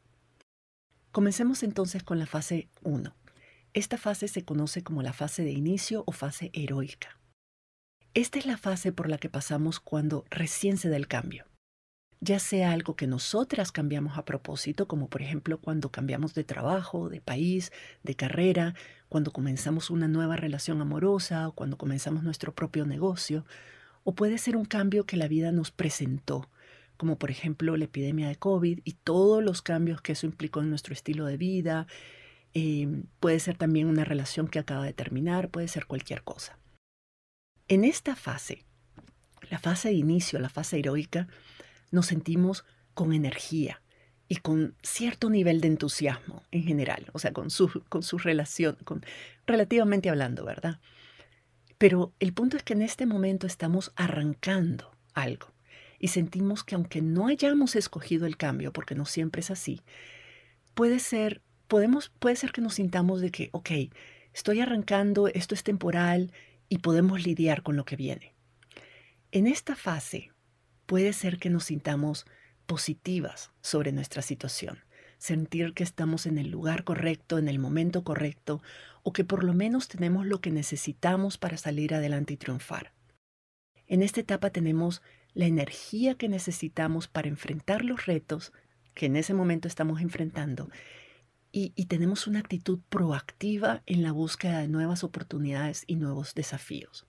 Comencemos 1.12 1.62
entonces 1.62 2.02
con 2.02 2.18
la 2.18 2.26
fase 2.26 2.68
1. 2.82 3.14
Esta 3.72 3.98
fase 3.98 4.26
se 4.26 4.44
conoce 4.44 4.82
como 4.82 5.02
la 5.02 5.12
fase 5.12 5.44
de 5.44 5.52
inicio 5.52 6.02
o 6.06 6.12
fase 6.12 6.50
heroica. 6.52 7.20
Esta 8.14 8.38
es 8.38 8.46
la 8.46 8.56
fase 8.56 8.92
por 8.92 9.08
la 9.08 9.18
que 9.18 9.28
pasamos 9.28 9.78
cuando 9.78 10.24
recién 10.30 10.76
se 10.76 10.88
da 10.88 10.96
el 10.96 11.06
cambio. 11.06 11.46
Ya 12.24 12.38
sea 12.38 12.72
algo 12.72 12.96
que 12.96 13.06
nosotras 13.06 13.70
cambiamos 13.70 14.16
a 14.16 14.24
propósito, 14.24 14.88
como 14.88 15.08
por 15.08 15.20
ejemplo 15.20 15.58
cuando 15.58 15.90
cambiamos 15.90 16.32
de 16.32 16.42
trabajo, 16.42 17.10
de 17.10 17.20
país, 17.20 17.70
de 18.02 18.14
carrera, 18.14 18.74
cuando 19.10 19.30
comenzamos 19.30 19.90
una 19.90 20.08
nueva 20.08 20.34
relación 20.34 20.80
amorosa 20.80 21.46
o 21.48 21.52
cuando 21.52 21.76
comenzamos 21.76 22.22
nuestro 22.22 22.54
propio 22.54 22.86
negocio, 22.86 23.44
o 24.04 24.14
puede 24.14 24.38
ser 24.38 24.56
un 24.56 24.64
cambio 24.64 25.04
que 25.04 25.18
la 25.18 25.28
vida 25.28 25.52
nos 25.52 25.70
presentó, 25.70 26.48
como 26.96 27.18
por 27.18 27.30
ejemplo 27.30 27.76
la 27.76 27.84
epidemia 27.84 28.28
de 28.28 28.36
COVID 28.36 28.80
y 28.84 28.92
todos 28.92 29.44
los 29.44 29.60
cambios 29.60 30.00
que 30.00 30.12
eso 30.12 30.24
implicó 30.24 30.62
en 30.62 30.70
nuestro 30.70 30.94
estilo 30.94 31.26
de 31.26 31.36
vida. 31.36 31.86
Em, 32.54 33.02
puede 33.20 33.38
ser 33.38 33.58
también 33.58 33.86
una 33.86 34.04
relación 34.04 34.48
que 34.48 34.58
acaba 34.58 34.86
de 34.86 34.94
terminar, 34.94 35.50
puede 35.50 35.68
ser 35.68 35.84
cualquier 35.84 36.22
cosa. 36.22 36.58
En 37.68 37.84
esta 37.84 38.16
fase, 38.16 38.64
la 39.50 39.58
fase 39.58 39.88
de 39.88 39.94
inicio, 39.94 40.38
la 40.38 40.48
fase 40.48 40.78
heroica, 40.78 41.28
nos 41.94 42.06
sentimos 42.06 42.64
con 42.92 43.12
energía 43.12 43.80
y 44.28 44.36
con 44.36 44.76
cierto 44.82 45.30
nivel 45.30 45.60
de 45.60 45.68
entusiasmo 45.68 46.42
en 46.50 46.64
general, 46.64 47.06
o 47.12 47.18
sea, 47.18 47.32
con 47.32 47.50
su, 47.50 47.82
con 47.88 48.02
su 48.02 48.18
relación, 48.18 48.76
con, 48.84 49.04
relativamente 49.46 50.10
hablando, 50.10 50.44
¿verdad? 50.44 50.80
Pero 51.78 52.12
el 52.20 52.32
punto 52.32 52.56
es 52.56 52.62
que 52.62 52.72
en 52.72 52.82
este 52.82 53.06
momento 53.06 53.46
estamos 53.46 53.92
arrancando 53.96 54.90
algo 55.12 55.52
y 55.98 56.08
sentimos 56.08 56.64
que 56.64 56.74
aunque 56.74 57.02
no 57.02 57.26
hayamos 57.28 57.76
escogido 57.76 58.26
el 58.26 58.36
cambio, 58.36 58.72
porque 58.72 58.94
no 58.94 59.04
siempre 59.04 59.40
es 59.40 59.50
así, 59.50 59.82
puede 60.74 60.98
ser, 60.98 61.42
podemos, 61.68 62.10
puede 62.18 62.36
ser 62.36 62.52
que 62.52 62.60
nos 62.60 62.74
sintamos 62.74 63.20
de 63.20 63.30
que, 63.30 63.50
ok, 63.52 63.70
estoy 64.32 64.60
arrancando, 64.60 65.28
esto 65.28 65.54
es 65.54 65.62
temporal 65.62 66.32
y 66.68 66.78
podemos 66.78 67.24
lidiar 67.24 67.62
con 67.62 67.76
lo 67.76 67.84
que 67.84 67.96
viene. 67.96 68.34
En 69.32 69.46
esta 69.46 69.76
fase 69.76 70.30
puede 70.86 71.12
ser 71.12 71.38
que 71.38 71.50
nos 71.50 71.64
sintamos 71.64 72.26
positivas 72.66 73.50
sobre 73.60 73.92
nuestra 73.92 74.22
situación, 74.22 74.78
sentir 75.18 75.74
que 75.74 75.84
estamos 75.84 76.26
en 76.26 76.38
el 76.38 76.50
lugar 76.50 76.84
correcto, 76.84 77.38
en 77.38 77.48
el 77.48 77.58
momento 77.58 78.04
correcto, 78.04 78.62
o 79.02 79.12
que 79.12 79.24
por 79.24 79.44
lo 79.44 79.52
menos 79.52 79.88
tenemos 79.88 80.26
lo 80.26 80.40
que 80.40 80.50
necesitamos 80.50 81.38
para 81.38 81.56
salir 81.56 81.94
adelante 81.94 82.34
y 82.34 82.36
triunfar. 82.36 82.92
En 83.86 84.02
esta 84.02 84.20
etapa 84.20 84.50
tenemos 84.50 85.02
la 85.34 85.46
energía 85.46 86.14
que 86.14 86.28
necesitamos 86.28 87.08
para 87.08 87.28
enfrentar 87.28 87.84
los 87.84 88.06
retos 88.06 88.52
que 88.94 89.06
en 89.06 89.16
ese 89.16 89.34
momento 89.34 89.68
estamos 89.68 90.00
enfrentando 90.00 90.70
y, 91.56 91.70
tenemos 91.86 92.26
una 92.26 92.40
actitud 92.40 92.80
proactiva 92.88 93.84
en 93.86 94.02
la 94.02 94.10
búsqueda 94.10 94.58
de 94.58 94.66
nuevas 94.66 95.04
oportunidades 95.04 95.84
y 95.86 95.94
nuevos 95.94 96.34
desafíos. 96.34 97.06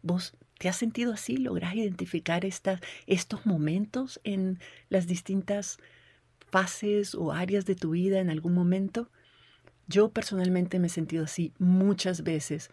¿Vos 0.00 0.38
te 0.58 0.68
has 0.68 0.76
sentido 0.76 1.12
así? 1.12 1.36
¿Lográs 1.36 1.74
identificar 1.74 2.44
estos 2.44 3.46
momentos 3.46 4.20
en 4.24 4.58
las 4.88 5.06
distintas 5.06 5.78
fases 6.50 7.14
o 7.14 7.32
áreas 7.32 7.64
de 7.64 7.74
tu 7.74 7.90
vida 7.90 8.18
en 8.20 8.30
algún 8.30 8.54
momento? 8.54 9.10
Yo 9.86 10.10
personalmente 10.10 10.78
me 10.78 10.88
he 10.88 10.90
sentido 10.90 11.24
así 11.24 11.52
muchas 11.58 12.22
veces 12.22 12.70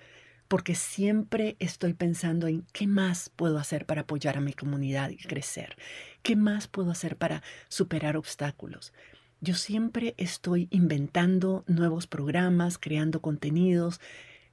porque 0.47 0.75
siempre 0.75 1.55
estoy 1.59 1.93
pensando 1.93 2.47
en 2.47 2.65
qué 2.71 2.87
más 2.87 3.31
puedo 3.35 3.57
hacer 3.57 3.85
para 3.85 4.01
apoyar 4.01 4.37
a 4.37 4.41
mi 4.41 4.53
comunidad 4.53 5.09
y 5.09 5.17
crecer, 5.17 5.75
qué 6.21 6.35
más 6.35 6.67
puedo 6.67 6.91
hacer 6.91 7.17
para 7.17 7.41
superar 7.67 8.17
obstáculos. 8.17 8.93
Yo 9.41 9.55
siempre 9.55 10.13
estoy 10.17 10.67
inventando 10.71 11.63
nuevos 11.67 12.07
programas, 12.07 12.77
creando 12.77 13.21
contenidos 13.21 13.99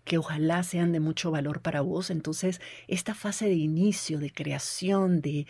que 0.04 0.18
ojalá 0.18 0.62
sean 0.62 0.92
de 0.92 1.00
mucho 1.00 1.30
valor 1.30 1.60
para 1.60 1.80
vos. 1.80 2.10
Entonces, 2.10 2.60
esta 2.88 3.14
fase 3.14 3.46
de 3.46 3.54
inicio, 3.54 4.18
de 4.18 4.30
creación, 4.32 5.20
de, 5.20 5.46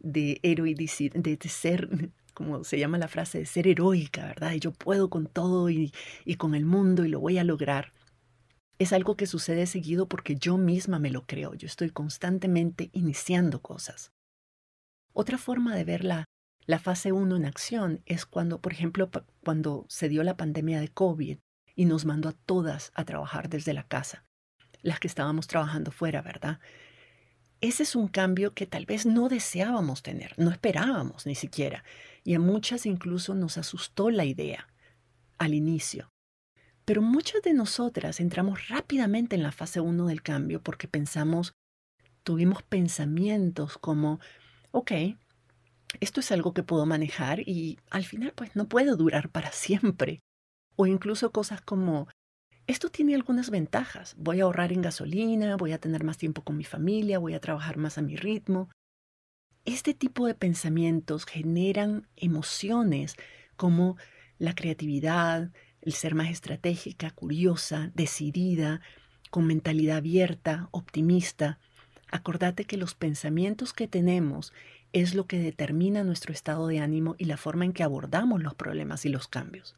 de 0.00 0.40
de, 0.42 1.36
de 1.36 1.48
ser 1.48 1.88
como 2.34 2.64
se 2.64 2.78
llama 2.78 2.98
la 2.98 3.08
frase, 3.08 3.38
de 3.38 3.46
ser 3.46 3.66
heroica, 3.68 4.26
¿verdad? 4.26 4.52
Y 4.52 4.60
yo 4.60 4.72
puedo 4.72 5.10
con 5.10 5.26
todo 5.26 5.68
y, 5.70 5.92
y 6.24 6.36
con 6.36 6.54
el 6.54 6.64
mundo 6.64 7.04
y 7.04 7.08
lo 7.08 7.20
voy 7.20 7.38
a 7.38 7.44
lograr 7.44 7.92
es 8.82 8.92
algo 8.92 9.16
que 9.16 9.26
sucede 9.26 9.66
seguido 9.66 10.08
porque 10.08 10.36
yo 10.36 10.58
misma 10.58 10.98
me 10.98 11.10
lo 11.10 11.26
creo, 11.26 11.54
yo 11.54 11.66
estoy 11.66 11.90
constantemente 11.90 12.90
iniciando 12.92 13.62
cosas. 13.62 14.12
Otra 15.12 15.38
forma 15.38 15.76
de 15.76 15.84
ver 15.84 16.04
la, 16.04 16.24
fase 16.80 17.12
1 17.12 17.36
en 17.36 17.44
acción 17.44 18.02
es 18.06 18.26
cuando, 18.26 18.60
por 18.60 18.72
ejemplo, 18.72 19.10
cuando 19.44 19.84
se 19.88 20.08
dio 20.08 20.22
la 20.22 20.36
pandemia 20.36 20.80
de 20.80 20.88
COVID 20.88 21.38
y 21.74 21.84
nos 21.84 22.04
mandó 22.04 22.28
a 22.28 22.32
todas 22.32 22.92
a 22.94 23.04
trabajar 23.04 23.48
desde 23.48 23.72
la 23.72 23.84
casa, 23.84 24.24
las 24.82 25.00
que 25.00 25.08
estábamos 25.08 25.46
trabajando 25.46 25.90
fuera, 25.90 26.22
¿verdad? 26.22 26.60
Ese 27.60 27.84
es 27.84 27.94
un 27.94 28.08
cambio 28.08 28.54
que 28.54 28.66
tal 28.66 28.86
vez 28.86 29.06
no 29.06 29.28
deseábamos 29.28 30.02
tener, 30.02 30.34
no 30.36 30.50
esperábamos 30.50 31.26
ni 31.26 31.36
siquiera, 31.36 31.84
y 32.24 32.34
a 32.34 32.40
muchas 32.40 32.86
incluso 32.86 33.34
nos 33.34 33.56
asustó 33.56 34.10
la 34.10 34.24
idea 34.24 34.68
al 35.38 35.54
inicio. 35.54 36.08
Pero 36.84 37.02
muchas 37.02 37.42
de 37.42 37.54
nosotras 37.54 38.18
entramos 38.18 38.68
rápidamente 38.68 39.36
en 39.36 39.44
la 39.44 39.52
fase 39.52 39.80
1 39.80 40.06
del 40.06 40.22
cambio 40.22 40.60
porque 40.60 40.88
pensamos, 40.88 41.52
tuvimos 42.24 42.62
pensamientos 42.64 43.78
como, 43.78 44.18
ok, 44.72 44.92
esto 46.00 46.20
es 46.20 46.32
algo 46.32 46.54
que 46.54 46.62
puedo 46.62 46.86
manejar 46.86 47.40
y 47.40 47.78
al 47.90 48.04
final 48.04 48.32
pues 48.34 48.56
no 48.56 48.68
puedo 48.68 48.96
durar 48.96 49.28
para 49.28 49.52
siempre. 49.52 50.20
O 50.82 50.86
incluso 50.88 51.30
cosas 51.30 51.60
como, 51.60 52.08
esto 52.66 52.88
tiene 52.88 53.14
algunas 53.14 53.50
ventajas, 53.50 54.16
voy 54.18 54.40
a 54.40 54.42
ahorrar 54.42 54.72
en 54.72 54.82
gasolina, 54.82 55.56
voy 55.56 55.70
a 55.70 55.78
tener 55.78 56.02
más 56.02 56.18
tiempo 56.18 56.42
con 56.42 56.56
mi 56.56 56.64
familia, 56.64 57.20
voy 57.20 57.34
a 57.34 57.40
trabajar 57.40 57.76
más 57.76 57.98
a 57.98 58.02
mi 58.02 58.16
ritmo. 58.16 58.68
Este 59.64 59.94
tipo 59.94 60.26
de 60.26 60.34
pensamientos 60.34 61.24
generan 61.24 62.08
emociones 62.16 63.14
como 63.54 63.96
la 64.38 64.56
creatividad, 64.56 65.52
el 65.82 65.92
ser 65.92 66.16
más 66.16 66.30
estratégica, 66.30 67.12
curiosa, 67.12 67.92
decidida, 67.94 68.80
con 69.30 69.46
mentalidad 69.46 69.98
abierta, 69.98 70.68
optimista. 70.72 71.60
Acordate 72.10 72.64
que 72.64 72.76
los 72.76 72.96
pensamientos 72.96 73.72
que 73.72 73.86
tenemos 73.86 74.52
es 74.92 75.14
lo 75.14 75.28
que 75.28 75.38
determina 75.38 76.02
nuestro 76.02 76.32
estado 76.32 76.66
de 76.66 76.80
ánimo 76.80 77.14
y 77.18 77.26
la 77.26 77.36
forma 77.36 77.66
en 77.66 77.72
que 77.72 77.84
abordamos 77.84 78.42
los 78.42 78.56
problemas 78.56 79.04
y 79.04 79.10
los 79.10 79.28
cambios. 79.28 79.76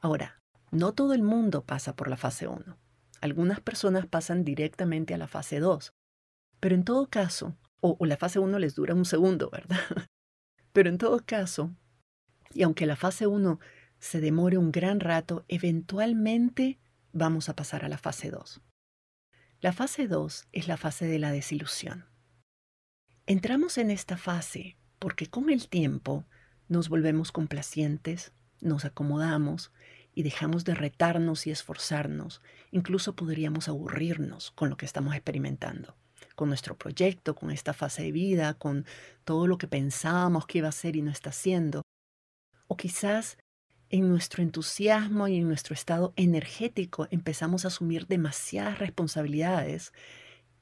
Ahora, 0.00 0.40
no 0.70 0.92
todo 0.92 1.14
el 1.14 1.22
mundo 1.22 1.64
pasa 1.64 1.96
por 1.96 2.08
la 2.08 2.16
fase 2.16 2.46
1. 2.46 2.76
Algunas 3.20 3.60
personas 3.60 4.06
pasan 4.06 4.44
directamente 4.44 5.14
a 5.14 5.18
la 5.18 5.26
fase 5.26 5.60
2. 5.60 5.92
Pero 6.60 6.74
en 6.74 6.84
todo 6.84 7.08
caso, 7.08 7.56
o, 7.80 7.96
la 8.04 8.16
fase 8.16 8.38
1 8.38 8.58
les 8.58 8.74
dura 8.74 8.94
un 8.94 9.04
segundo, 9.04 9.50
¿verdad? 9.50 9.78
Pero 10.72 10.88
en 10.88 10.98
todo 10.98 11.24
caso, 11.24 11.74
y 12.52 12.62
aunque 12.62 12.86
la 12.86 12.96
fase 12.96 13.26
1 13.26 13.58
se 13.98 14.20
demore 14.20 14.58
un 14.58 14.72
gran 14.72 15.00
rato, 15.00 15.44
eventualmente 15.48 16.78
vamos 17.12 17.48
a 17.48 17.56
pasar 17.56 17.84
a 17.84 17.88
la 17.88 17.98
fase 17.98 18.30
2. 18.30 18.60
La 19.60 19.72
fase 19.72 20.06
2 20.06 20.48
es 20.52 20.68
la 20.68 20.76
fase 20.76 21.06
de 21.06 21.18
la 21.18 21.32
desilusión. 21.32 22.06
Entramos 23.26 23.78
en 23.78 23.90
esta 23.90 24.16
fase 24.16 24.76
porque 24.98 25.26
con 25.26 25.50
el 25.50 25.68
tiempo 25.68 26.24
nos 26.68 26.88
volvemos 26.88 27.32
complacientes, 27.32 28.32
nos 28.60 28.84
acomodamos 28.84 29.72
y 30.14 30.22
dejamos 30.22 30.64
de 30.64 30.74
retarnos 30.74 31.46
y 31.46 31.50
esforzarnos, 31.50 32.42
incluso 32.70 33.14
podríamos 33.14 33.68
aburrirnos 33.68 34.50
con 34.52 34.70
lo 34.70 34.76
que 34.76 34.86
estamos 34.86 35.14
experimentando, 35.14 35.96
con 36.34 36.48
nuestro 36.48 36.76
proyecto, 36.76 37.34
con 37.34 37.50
esta 37.50 37.72
fase 37.72 38.02
de 38.02 38.12
vida, 38.12 38.54
con 38.54 38.84
todo 39.24 39.46
lo 39.46 39.58
que 39.58 39.68
pensábamos 39.68 40.46
que 40.46 40.58
iba 40.58 40.68
a 40.68 40.72
ser 40.72 40.96
y 40.96 41.02
no 41.02 41.10
está 41.10 41.30
haciendo. 41.30 41.82
O 42.66 42.76
quizás 42.76 43.38
en 43.90 44.08
nuestro 44.08 44.42
entusiasmo 44.42 45.28
y 45.28 45.36
en 45.36 45.48
nuestro 45.48 45.74
estado 45.74 46.12
energético 46.16 47.08
empezamos 47.10 47.64
a 47.64 47.68
asumir 47.68 48.06
demasiadas 48.06 48.78
responsabilidades 48.78 49.92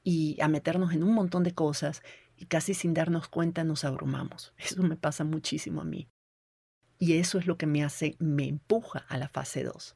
y 0.03 0.37
a 0.41 0.47
meternos 0.47 0.93
en 0.93 1.03
un 1.03 1.13
montón 1.13 1.43
de 1.43 1.53
cosas 1.53 2.01
y 2.37 2.45
casi 2.45 2.73
sin 2.73 2.93
darnos 2.93 3.27
cuenta 3.27 3.63
nos 3.63 3.83
abrumamos. 3.83 4.53
Eso 4.57 4.83
me 4.83 4.95
pasa 4.95 5.23
muchísimo 5.23 5.81
a 5.81 5.85
mí. 5.85 6.07
Y 6.99 7.13
eso 7.13 7.37
es 7.37 7.45
lo 7.45 7.57
que 7.57 7.67
me 7.67 7.83
hace, 7.83 8.15
me 8.19 8.47
empuja 8.47 9.05
a 9.07 9.17
la 9.17 9.27
fase 9.27 9.63
2. 9.63 9.95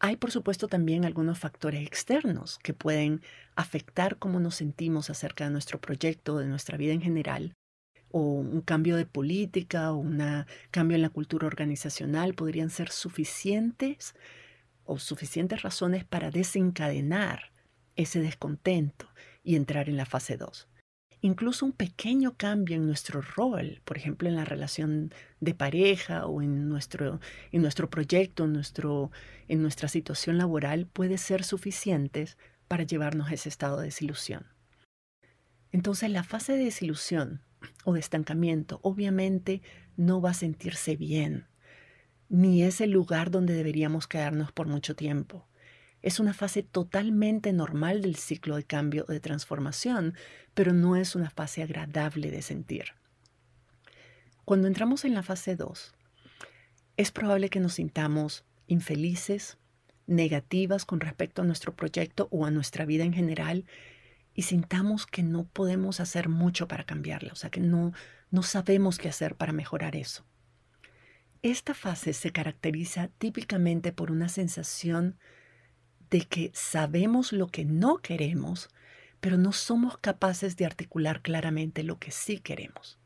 Hay, 0.00 0.16
por 0.16 0.30
supuesto, 0.30 0.68
también 0.68 1.04
algunos 1.04 1.38
factores 1.38 1.86
externos 1.86 2.58
que 2.62 2.74
pueden 2.74 3.22
afectar 3.54 4.18
cómo 4.18 4.40
nos 4.40 4.56
sentimos 4.56 5.10
acerca 5.10 5.44
de 5.44 5.50
nuestro 5.50 5.80
proyecto, 5.80 6.38
de 6.38 6.46
nuestra 6.46 6.76
vida 6.76 6.92
en 6.92 7.00
general, 7.00 7.54
o 8.10 8.20
un 8.20 8.60
cambio 8.60 8.96
de 8.96 9.06
política 9.06 9.92
o 9.92 9.96
un 9.96 10.22
cambio 10.70 10.94
en 10.94 11.02
la 11.02 11.10
cultura 11.10 11.46
organizacional 11.46 12.34
podrían 12.34 12.70
ser 12.70 12.90
suficientes 12.90 14.14
o 14.84 14.98
suficientes 14.98 15.62
razones 15.62 16.04
para 16.04 16.30
desencadenar 16.30 17.52
ese 17.96 18.20
descontento 18.20 19.08
y 19.42 19.56
entrar 19.56 19.88
en 19.88 19.96
la 19.96 20.06
fase 20.06 20.36
2 20.36 20.68
incluso 21.24 21.64
un 21.64 21.72
pequeño 21.72 22.36
cambio 22.36 22.76
en 22.76 22.86
nuestro 22.86 23.22
rol, 23.22 23.80
por 23.86 23.96
ejemplo, 23.96 24.28
en 24.28 24.36
la 24.36 24.44
relación 24.44 25.10
de 25.40 25.54
pareja 25.54 26.26
o 26.26 26.42
en 26.42 26.68
nuestro, 26.68 27.18
en 27.50 27.62
nuestro 27.62 27.88
proyecto, 27.88 28.44
en, 28.44 28.52
nuestro, 28.52 29.10
en 29.48 29.62
nuestra 29.62 29.88
situación 29.88 30.36
laboral, 30.36 30.86
puede 30.86 31.16
ser 31.16 31.42
suficiente 31.42 32.26
para 32.68 32.84
llevarnos 32.84 33.30
a 33.30 33.34
ese 33.34 33.48
estado 33.48 33.78
de 33.78 33.86
desilusión. 33.86 34.48
Entonces, 35.72 36.10
la 36.10 36.24
fase 36.24 36.58
de 36.58 36.64
desilusión 36.64 37.40
o 37.84 37.94
de 37.94 38.00
estancamiento 38.00 38.80
obviamente 38.82 39.62
no 39.96 40.20
va 40.20 40.32
a 40.32 40.34
sentirse 40.34 40.94
bien, 40.94 41.46
ni 42.28 42.62
es 42.64 42.82
el 42.82 42.90
lugar 42.90 43.30
donde 43.30 43.54
deberíamos 43.54 44.06
quedarnos 44.06 44.52
por 44.52 44.66
mucho 44.66 44.94
tiempo. 44.94 45.48
Es 46.04 46.20
una 46.20 46.34
fase 46.34 46.62
totalmente 46.62 47.54
normal 47.54 48.02
del 48.02 48.16
ciclo 48.16 48.56
de 48.56 48.64
cambio 48.64 49.04
de 49.04 49.20
transformación, 49.20 50.14
pero 50.52 50.74
no 50.74 50.96
es 50.96 51.14
una 51.14 51.30
fase 51.30 51.62
agradable 51.62 52.30
de 52.30 52.42
sentir. 52.42 52.88
Cuando 54.44 54.68
entramos 54.68 55.06
en 55.06 55.14
la 55.14 55.22
fase 55.22 55.56
2, 55.56 55.94
es 56.98 57.10
probable 57.10 57.48
que 57.48 57.58
nos 57.58 57.72
sintamos 57.72 58.44
infelices, 58.66 59.56
negativas 60.06 60.84
con 60.84 61.00
respecto 61.00 61.40
a 61.40 61.46
nuestro 61.46 61.74
proyecto 61.74 62.28
o 62.30 62.44
a 62.44 62.50
nuestra 62.50 62.84
vida 62.84 63.04
en 63.04 63.14
general 63.14 63.64
y 64.34 64.42
sintamos 64.42 65.06
que 65.06 65.22
no 65.22 65.44
podemos 65.44 66.00
hacer 66.00 66.28
mucho 66.28 66.68
para 66.68 66.84
cambiarla, 66.84 67.32
o 67.32 67.36
sea, 67.36 67.48
que 67.48 67.60
no, 67.60 67.94
no 68.30 68.42
sabemos 68.42 68.98
qué 68.98 69.08
hacer 69.08 69.36
para 69.36 69.54
mejorar 69.54 69.96
eso. 69.96 70.26
Esta 71.40 71.72
fase 71.72 72.12
se 72.12 72.30
caracteriza 72.30 73.08
típicamente 73.16 73.90
por 73.90 74.10
una 74.10 74.28
sensación 74.28 75.16
de 76.10 76.22
que 76.22 76.50
sabemos 76.54 77.32
lo 77.32 77.48
que 77.48 77.64
no 77.64 77.98
queremos, 77.98 78.68
pero 79.20 79.36
no 79.38 79.52
somos 79.52 79.98
capaces 79.98 80.56
de 80.56 80.66
articular 80.66 81.22
claramente 81.22 81.82
lo 81.82 81.98
que 81.98 82.10
sí 82.10 82.38
queremos. 82.38 82.98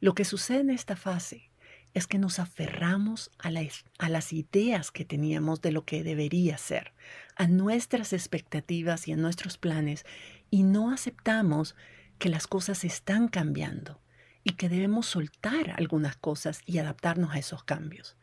Lo 0.00 0.14
que 0.14 0.24
sucede 0.24 0.60
en 0.60 0.70
esta 0.70 0.96
fase 0.96 1.50
es 1.92 2.06
que 2.06 2.18
nos 2.18 2.38
aferramos 2.38 3.30
a, 3.38 3.50
a, 3.98 4.08
las 4.08 4.32
ideas 4.32 4.90
que 4.90 5.04
teníamos 5.04 5.60
de 5.60 5.72
lo 5.72 5.84
que 5.84 6.04
debería 6.04 6.56
ser, 6.56 6.92
a 7.36 7.48
nuestras 7.48 8.12
expectativas 8.12 9.08
y 9.08 9.12
a 9.12 9.16
nuestros 9.16 9.58
planes, 9.58 10.06
y 10.50 10.62
no 10.62 10.92
aceptamos 10.92 11.74
que 12.18 12.28
las 12.28 12.46
cosas 12.46 12.84
están 12.84 13.28
cambiando 13.28 14.00
y 14.44 14.52
que 14.52 14.68
debemos 14.68 15.06
soltar 15.06 15.74
algunas 15.76 16.16
cosas 16.16 16.60
y 16.64 16.78
adaptarnos 16.78 17.34
a 17.34 17.38
esos 17.38 17.64
cambios. 17.64 18.16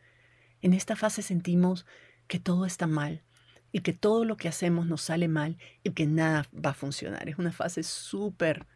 En 0.62 0.72
esta 0.72 0.96
fase 0.96 1.22
sentimos 1.22 1.86
que 2.26 2.40
todo 2.40 2.64
está 2.66 2.86
mal, 2.86 3.22
y 3.72 3.80
que 3.80 3.92
todo 3.92 4.24
lo 4.24 4.36
que 4.36 4.48
hacemos 4.48 4.86
nos 4.86 5.02
sale 5.02 5.28
mal 5.28 5.58
y 5.82 5.90
que 5.90 6.06
nada 6.06 6.46
va 6.54 6.70
a 6.70 6.74
funcionar. 6.74 7.28
Es 7.28 7.38
una 7.38 7.52
fase 7.52 7.82
súper 7.82 8.66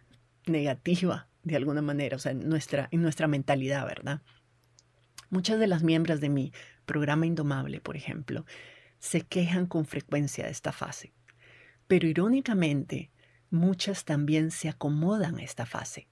negativa 0.46 1.28
de 1.42 1.57
alguna 1.57 1.83
manera, 1.83 2.16
o 2.16 2.18
sea, 2.18 2.33
en 2.33 2.48
nuestra, 2.48 2.88
en 2.90 3.02
nuestra 3.02 3.26
mentalidad, 3.26 3.87
¿verdad? 3.87 4.22
Muchas 5.31 5.59
de 5.59 5.66
las 5.66 5.83
miembros 5.83 6.20
de 6.20 6.28
mi 6.28 6.52
programa 6.85 7.26
Indomable, 7.26 7.81
por 7.81 7.96
ejemplo, 7.96 8.44
se 8.98 9.22
quejan 9.22 9.66
con 9.66 9.87
frecuencia 9.87 10.44
de 10.44 10.50
esta 10.50 10.72
fase. 10.72 11.12
Pero 11.87 12.07
irónicamente, 12.07 13.11
muchas 13.50 14.05
también 14.05 14.50
se 14.50 14.68
acomodan 14.68 15.38
a 15.38 15.42
esta 15.42 15.66
fase 15.66 16.12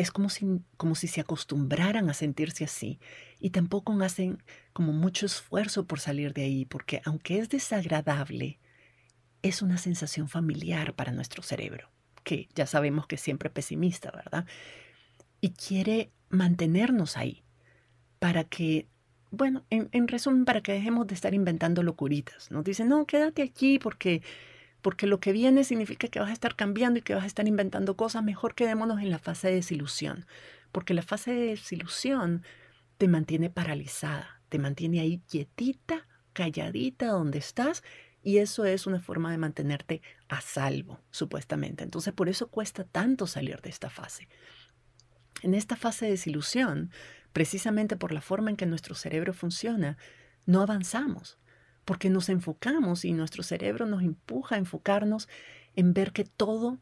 es 0.00 0.10
como 0.10 0.30
si, 0.30 0.46
como 0.78 0.94
si 0.94 1.08
se 1.08 1.20
acostumbraran 1.20 2.08
a 2.08 2.14
sentirse 2.14 2.64
así 2.64 2.98
y 3.38 3.50
tampoco 3.50 3.92
hacen 4.02 4.42
como 4.72 4.92
mucho 4.92 5.26
esfuerzo 5.26 5.86
por 5.86 6.00
salir 6.00 6.32
de 6.32 6.44
ahí, 6.44 6.64
porque 6.64 7.02
aunque 7.04 7.38
es 7.38 7.50
desagradable, 7.50 8.58
es 9.42 9.60
una 9.60 9.76
sensación 9.76 10.28
familiar 10.28 10.94
para 10.94 11.12
nuestro 11.12 11.42
cerebro, 11.42 11.90
que 12.24 12.48
ya 12.54 12.66
sabemos 12.66 13.06
que 13.06 13.16
es 13.16 13.20
siempre 13.20 13.50
pesimista, 13.50 14.10
¿verdad? 14.10 14.46
Y 15.42 15.50
quiere 15.50 16.10
mantenernos 16.30 17.18
ahí 17.18 17.44
para 18.18 18.44
que, 18.44 18.88
bueno, 19.30 19.66
en, 19.68 19.90
en 19.92 20.08
resumen, 20.08 20.46
para 20.46 20.62
que 20.62 20.72
dejemos 20.72 21.06
de 21.08 21.14
estar 21.14 21.34
inventando 21.34 21.82
locuritas. 21.82 22.50
Nos 22.50 22.64
dicen, 22.64 22.88
no, 22.88 23.04
quédate 23.04 23.42
aquí 23.42 23.78
porque 23.78 24.22
porque 24.82 25.06
lo 25.06 25.20
que 25.20 25.32
viene 25.32 25.64
significa 25.64 26.08
que 26.08 26.20
vas 26.20 26.30
a 26.30 26.32
estar 26.32 26.56
cambiando 26.56 26.98
y 26.98 27.02
que 27.02 27.14
vas 27.14 27.24
a 27.24 27.26
estar 27.26 27.46
inventando 27.46 27.96
cosas, 27.96 28.22
mejor 28.22 28.54
quedémonos 28.54 29.00
en 29.00 29.10
la 29.10 29.18
fase 29.18 29.48
de 29.48 29.54
desilusión, 29.54 30.26
porque 30.72 30.94
la 30.94 31.02
fase 31.02 31.32
de 31.32 31.46
desilusión 31.48 32.42
te 32.98 33.08
mantiene 33.08 33.50
paralizada, 33.50 34.40
te 34.48 34.58
mantiene 34.58 35.00
ahí 35.00 35.18
quietita, 35.28 36.06
calladita 36.32 37.08
donde 37.08 37.38
estás, 37.38 37.82
y 38.22 38.38
eso 38.38 38.64
es 38.64 38.86
una 38.86 39.00
forma 39.00 39.30
de 39.30 39.38
mantenerte 39.38 40.02
a 40.28 40.40
salvo, 40.40 41.00
supuestamente. 41.10 41.84
Entonces, 41.84 42.12
por 42.12 42.28
eso 42.28 42.48
cuesta 42.48 42.84
tanto 42.84 43.26
salir 43.26 43.60
de 43.62 43.70
esta 43.70 43.88
fase. 43.88 44.28
En 45.42 45.54
esta 45.54 45.76
fase 45.76 46.04
de 46.04 46.10
desilusión, 46.12 46.90
precisamente 47.32 47.96
por 47.96 48.12
la 48.12 48.20
forma 48.20 48.50
en 48.50 48.56
que 48.56 48.66
nuestro 48.66 48.94
cerebro 48.94 49.32
funciona, 49.32 49.96
no 50.44 50.60
avanzamos 50.60 51.39
porque 51.90 52.08
nos 52.08 52.28
enfocamos 52.28 53.04
y 53.04 53.12
nuestro 53.12 53.42
cerebro 53.42 53.84
nos 53.84 54.04
empuja 54.04 54.54
a 54.54 54.58
enfocarnos 54.58 55.28
en 55.74 55.92
ver 55.92 56.12
que 56.12 56.22
todo, 56.22 56.80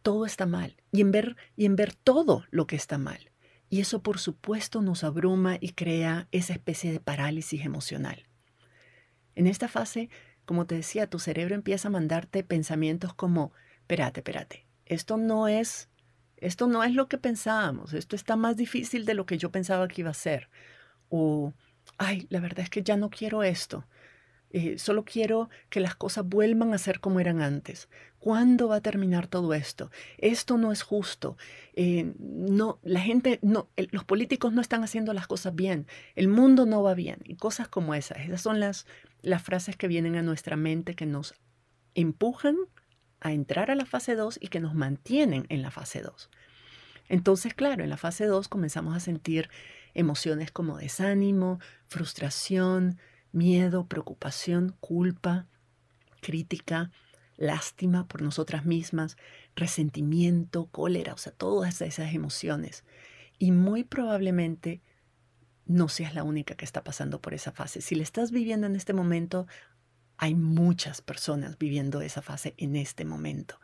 todo 0.00 0.24
está 0.24 0.46
mal 0.46 0.78
y 0.90 1.02
en 1.02 1.10
ver, 1.10 1.36
y 1.56 1.66
en 1.66 1.76
ver 1.76 1.92
todo 1.92 2.46
lo 2.50 2.66
que 2.66 2.74
está 2.74 2.96
mal. 2.96 3.30
Y 3.68 3.82
eso 3.82 4.02
por 4.02 4.18
supuesto 4.18 4.80
nos 4.80 5.04
abruma 5.04 5.58
y 5.60 5.72
crea 5.72 6.26
esa 6.32 6.54
especie 6.54 6.90
de 6.90 7.00
parálisis 7.00 7.66
emocional. 7.66 8.26
En 9.34 9.46
esta 9.46 9.68
fase, 9.68 10.08
como 10.46 10.64
te 10.64 10.76
decía, 10.76 11.10
tu 11.10 11.18
cerebro 11.18 11.54
empieza 11.54 11.88
a 11.88 11.90
mandarte 11.90 12.42
pensamientos 12.44 13.12
como, 13.12 13.52
espérate, 13.80 14.20
espérate, 14.20 14.66
esto 14.86 15.18
no 15.18 15.48
es, 15.48 15.90
esto 16.38 16.66
no 16.66 16.82
es 16.82 16.94
lo 16.94 17.08
que 17.08 17.18
pensábamos, 17.18 17.92
esto 17.92 18.16
está 18.16 18.36
más 18.36 18.56
difícil 18.56 19.04
de 19.04 19.12
lo 19.12 19.26
que 19.26 19.36
yo 19.36 19.52
pensaba 19.52 19.86
que 19.86 20.00
iba 20.00 20.12
a 20.12 20.14
ser. 20.14 20.48
O, 21.10 21.52
ay, 21.98 22.26
la 22.30 22.40
verdad 22.40 22.60
es 22.60 22.70
que 22.70 22.82
ya 22.82 22.96
no 22.96 23.10
quiero 23.10 23.42
esto. 23.42 23.84
Eh, 24.56 24.78
solo 24.78 25.04
quiero 25.04 25.50
que 25.68 25.80
las 25.80 25.96
cosas 25.96 26.24
vuelvan 26.24 26.74
a 26.74 26.78
ser 26.78 27.00
como 27.00 27.18
eran 27.18 27.42
antes. 27.42 27.88
¿Cuándo 28.20 28.68
va 28.68 28.76
a 28.76 28.80
terminar 28.80 29.26
todo 29.26 29.52
esto? 29.52 29.90
Esto 30.16 30.58
no 30.58 30.70
es 30.70 30.82
justo. 30.82 31.36
Eh, 31.72 32.14
no, 32.20 32.78
la 32.84 33.00
gente, 33.00 33.40
no, 33.42 33.68
los 33.90 34.04
políticos 34.04 34.52
no 34.52 34.60
están 34.60 34.84
haciendo 34.84 35.12
las 35.12 35.26
cosas 35.26 35.56
bien. 35.56 35.88
El 36.14 36.28
mundo 36.28 36.66
no 36.66 36.84
va 36.84 36.94
bien. 36.94 37.18
Y 37.24 37.34
cosas 37.34 37.66
como 37.66 37.96
esas. 37.96 38.18
Esas 38.18 38.42
son 38.42 38.60
las, 38.60 38.86
las 39.22 39.42
frases 39.42 39.76
que 39.76 39.88
vienen 39.88 40.14
a 40.14 40.22
nuestra 40.22 40.54
mente 40.54 40.94
que 40.94 41.06
nos 41.06 41.34
empujan 41.96 42.56
a 43.18 43.32
entrar 43.32 43.72
a 43.72 43.74
la 43.74 43.86
fase 43.86 44.14
2 44.14 44.38
y 44.40 44.46
que 44.46 44.60
nos 44.60 44.74
mantienen 44.74 45.46
en 45.48 45.62
la 45.62 45.72
fase 45.72 46.00
2. 46.00 46.30
Entonces, 47.08 47.54
claro, 47.54 47.82
en 47.82 47.90
la 47.90 47.96
fase 47.96 48.26
2 48.26 48.46
comenzamos 48.46 48.94
a 48.94 49.00
sentir 49.00 49.50
emociones 49.94 50.52
como 50.52 50.78
desánimo, 50.78 51.58
frustración, 51.88 53.00
miedo, 53.34 53.86
preocupación, 53.86 54.76
culpa, 54.80 55.46
crítica, 56.20 56.90
lástima 57.36 58.06
por 58.06 58.22
nosotras 58.22 58.64
mismas, 58.64 59.16
resentimiento, 59.56 60.66
cólera, 60.66 61.14
o 61.14 61.18
sea, 61.18 61.32
todas 61.32 61.80
esas 61.82 62.14
emociones. 62.14 62.84
Y 63.38 63.50
muy 63.50 63.84
probablemente 63.84 64.80
no 65.66 65.88
seas 65.88 66.14
la 66.14 66.22
única 66.22 66.54
que 66.54 66.64
está 66.64 66.84
pasando 66.84 67.20
por 67.20 67.34
esa 67.34 67.52
fase. 67.52 67.80
Si 67.80 67.94
le 67.94 68.02
estás 68.02 68.30
viviendo 68.30 68.66
en 68.66 68.76
este 68.76 68.92
momento, 68.92 69.46
hay 70.16 70.34
muchas 70.34 71.00
personas 71.00 71.58
viviendo 71.58 72.00
esa 72.00 72.22
fase 72.22 72.54
en 72.56 72.76
este 72.76 73.04
momento. 73.04 73.58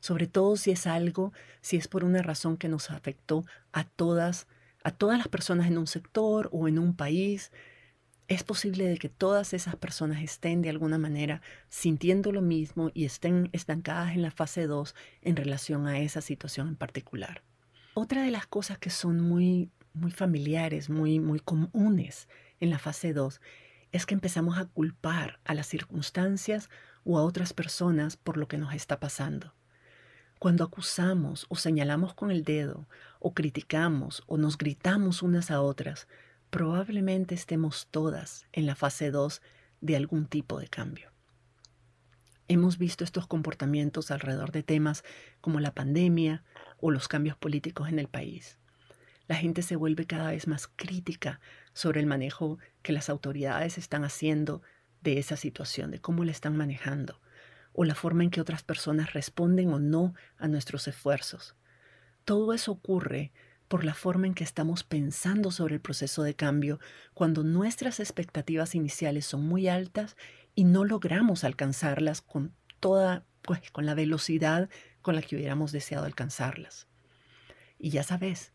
Sobre 0.00 0.26
todo 0.26 0.56
si 0.56 0.70
es 0.70 0.86
algo, 0.86 1.32
si 1.60 1.76
es 1.76 1.88
por 1.88 2.04
una 2.04 2.22
razón 2.22 2.56
que 2.56 2.68
nos 2.68 2.90
afectó 2.90 3.44
a 3.72 3.84
todas, 3.84 4.46
a 4.82 4.92
todas 4.92 5.18
las 5.18 5.28
personas 5.28 5.66
en 5.66 5.76
un 5.76 5.86
sector 5.86 6.48
o 6.52 6.68
en 6.68 6.78
un 6.78 6.96
país, 6.96 7.52
es 8.30 8.44
posible 8.44 8.86
de 8.86 8.96
que 8.96 9.08
todas 9.08 9.52
esas 9.54 9.74
personas 9.74 10.22
estén 10.22 10.62
de 10.62 10.70
alguna 10.70 10.98
manera 10.98 11.42
sintiendo 11.68 12.30
lo 12.30 12.42
mismo 12.42 12.92
y 12.94 13.04
estén 13.04 13.50
estancadas 13.52 14.14
en 14.14 14.22
la 14.22 14.30
fase 14.30 14.68
2 14.68 14.94
en 15.22 15.34
relación 15.34 15.88
a 15.88 15.98
esa 15.98 16.20
situación 16.20 16.68
en 16.68 16.76
particular. 16.76 17.42
Otra 17.92 18.22
de 18.22 18.30
las 18.30 18.46
cosas 18.46 18.78
que 18.78 18.88
son 18.88 19.20
muy, 19.20 19.72
muy 19.94 20.12
familiares, 20.12 20.88
muy, 20.88 21.18
muy 21.18 21.40
comunes 21.40 22.28
en 22.60 22.70
la 22.70 22.78
fase 22.78 23.12
2 23.12 23.40
es 23.90 24.06
que 24.06 24.14
empezamos 24.14 24.58
a 24.58 24.66
culpar 24.66 25.40
a 25.44 25.52
las 25.54 25.66
circunstancias 25.66 26.70
o 27.02 27.18
a 27.18 27.24
otras 27.24 27.52
personas 27.52 28.16
por 28.16 28.36
lo 28.36 28.46
que 28.46 28.58
nos 28.58 28.74
está 28.74 29.00
pasando. 29.00 29.54
Cuando 30.38 30.62
acusamos 30.62 31.46
o 31.48 31.56
señalamos 31.56 32.14
con 32.14 32.30
el 32.30 32.44
dedo 32.44 32.86
o 33.18 33.34
criticamos 33.34 34.22
o 34.28 34.38
nos 34.38 34.56
gritamos 34.56 35.20
unas 35.20 35.50
a 35.50 35.60
otras, 35.60 36.06
probablemente 36.50 37.34
estemos 37.34 37.88
todas 37.90 38.46
en 38.52 38.66
la 38.66 38.74
fase 38.74 39.10
2 39.10 39.40
de 39.80 39.96
algún 39.96 40.26
tipo 40.26 40.58
de 40.58 40.68
cambio. 40.68 41.10
Hemos 42.48 42.78
visto 42.78 43.04
estos 43.04 43.28
comportamientos 43.28 44.10
alrededor 44.10 44.50
de 44.50 44.64
temas 44.64 45.04
como 45.40 45.60
la 45.60 45.72
pandemia 45.72 46.42
o 46.80 46.90
los 46.90 47.06
cambios 47.06 47.36
políticos 47.36 47.88
en 47.88 48.00
el 48.00 48.08
país. 48.08 48.58
La 49.28 49.36
gente 49.36 49.62
se 49.62 49.76
vuelve 49.76 50.06
cada 50.06 50.32
vez 50.32 50.48
más 50.48 50.66
crítica 50.66 51.40
sobre 51.72 52.00
el 52.00 52.06
manejo 52.06 52.58
que 52.82 52.92
las 52.92 53.08
autoridades 53.08 53.78
están 53.78 54.02
haciendo 54.02 54.62
de 55.02 55.18
esa 55.18 55.36
situación, 55.36 55.92
de 55.92 56.00
cómo 56.00 56.24
la 56.24 56.32
están 56.32 56.56
manejando, 56.56 57.20
o 57.72 57.84
la 57.84 57.94
forma 57.94 58.24
en 58.24 58.30
que 58.30 58.40
otras 58.40 58.64
personas 58.64 59.12
responden 59.12 59.72
o 59.72 59.78
no 59.78 60.14
a 60.36 60.48
nuestros 60.48 60.88
esfuerzos. 60.88 61.54
Todo 62.24 62.52
eso 62.52 62.72
ocurre 62.72 63.30
por 63.70 63.84
la 63.84 63.94
forma 63.94 64.26
en 64.26 64.34
que 64.34 64.42
estamos 64.42 64.82
pensando 64.82 65.52
sobre 65.52 65.76
el 65.76 65.80
proceso 65.80 66.24
de 66.24 66.34
cambio 66.34 66.80
cuando 67.14 67.44
nuestras 67.44 68.00
expectativas 68.00 68.74
iniciales 68.74 69.26
son 69.26 69.46
muy 69.46 69.68
altas 69.68 70.16
y 70.56 70.64
no 70.64 70.84
logramos 70.84 71.44
alcanzarlas 71.44 72.20
con 72.20 72.52
toda, 72.80 73.24
pues, 73.42 73.70
con 73.70 73.86
la 73.86 73.94
velocidad 73.94 74.68
con 75.02 75.14
la 75.14 75.22
que 75.22 75.36
hubiéramos 75.36 75.70
deseado 75.70 76.04
alcanzarlas. 76.04 76.88
Y 77.78 77.90
ya 77.90 78.02
sabes, 78.02 78.52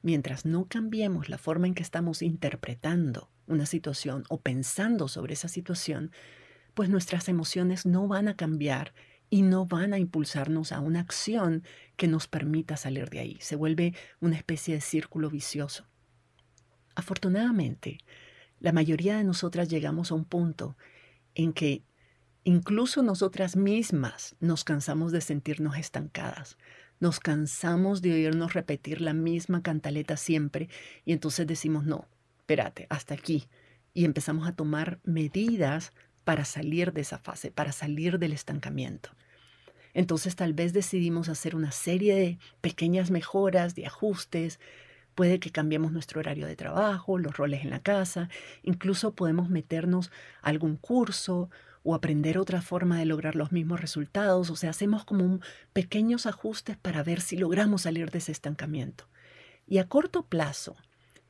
mientras 0.00 0.46
no 0.46 0.66
cambiemos 0.66 1.28
la 1.28 1.36
forma 1.36 1.66
en 1.66 1.74
que 1.74 1.82
estamos 1.82 2.22
interpretando 2.22 3.28
una 3.46 3.66
situación 3.66 4.24
o 4.30 4.40
pensando 4.40 5.08
sobre 5.08 5.34
esa 5.34 5.48
situación, 5.48 6.10
pues 6.72 6.88
nuestras 6.88 7.28
emociones 7.28 7.84
no 7.84 8.08
van 8.08 8.28
a 8.28 8.36
cambiar 8.36 8.94
y 9.30 9.42
no 9.42 9.66
van 9.66 9.92
a 9.92 9.98
impulsarnos 9.98 10.72
a 10.72 10.80
una 10.80 11.00
acción 11.00 11.64
que 11.96 12.08
nos 12.08 12.26
permita 12.26 12.76
salir 12.76 13.10
de 13.10 13.20
ahí. 13.20 13.38
Se 13.40 13.56
vuelve 13.56 13.94
una 14.20 14.36
especie 14.36 14.74
de 14.74 14.80
círculo 14.80 15.30
vicioso. 15.30 15.86
Afortunadamente, 16.94 17.98
la 18.60 18.72
mayoría 18.72 19.16
de 19.16 19.24
nosotras 19.24 19.68
llegamos 19.68 20.10
a 20.10 20.14
un 20.14 20.24
punto 20.24 20.76
en 21.34 21.52
que 21.52 21.82
incluso 22.44 23.02
nosotras 23.02 23.56
mismas 23.56 24.36
nos 24.40 24.64
cansamos 24.64 25.12
de 25.12 25.20
sentirnos 25.20 25.76
estancadas. 25.76 26.56
Nos 27.00 27.18
cansamos 27.18 28.02
de 28.02 28.12
oírnos 28.12 28.54
repetir 28.54 29.00
la 29.00 29.12
misma 29.12 29.62
cantaleta 29.62 30.16
siempre 30.16 30.68
y 31.04 31.12
entonces 31.12 31.46
decimos, 31.46 31.84
no, 31.84 32.06
espérate, 32.38 32.86
hasta 32.88 33.14
aquí. 33.14 33.48
Y 33.92 34.04
empezamos 34.04 34.46
a 34.46 34.52
tomar 34.52 35.00
medidas 35.04 35.92
para 36.24 36.44
salir 36.44 36.92
de 36.92 37.02
esa 37.02 37.18
fase, 37.18 37.50
para 37.50 37.72
salir 37.72 38.18
del 38.18 38.32
estancamiento. 38.32 39.10
Entonces 39.92 40.34
tal 40.34 40.52
vez 40.52 40.72
decidimos 40.72 41.28
hacer 41.28 41.54
una 41.54 41.70
serie 41.70 42.14
de 42.16 42.38
pequeñas 42.60 43.10
mejoras, 43.10 43.74
de 43.74 43.86
ajustes. 43.86 44.58
Puede 45.14 45.38
que 45.38 45.50
cambiemos 45.50 45.92
nuestro 45.92 46.18
horario 46.20 46.46
de 46.46 46.56
trabajo, 46.56 47.18
los 47.18 47.36
roles 47.36 47.62
en 47.62 47.70
la 47.70 47.78
casa, 47.78 48.28
incluso 48.62 49.14
podemos 49.14 49.48
meternos 49.48 50.10
a 50.42 50.48
algún 50.48 50.76
curso 50.76 51.48
o 51.84 51.94
aprender 51.94 52.38
otra 52.38 52.62
forma 52.62 52.98
de 52.98 53.04
lograr 53.04 53.36
los 53.36 53.52
mismos 53.52 53.80
resultados. 53.80 54.50
O 54.50 54.56
sea, 54.56 54.70
hacemos 54.70 55.04
como 55.04 55.38
pequeños 55.72 56.26
ajustes 56.26 56.76
para 56.76 57.04
ver 57.04 57.20
si 57.20 57.36
logramos 57.36 57.82
salir 57.82 58.10
de 58.10 58.18
ese 58.18 58.32
estancamiento. 58.32 59.06
Y 59.66 59.78
a 59.78 59.88
corto 59.88 60.26
plazo, 60.26 60.76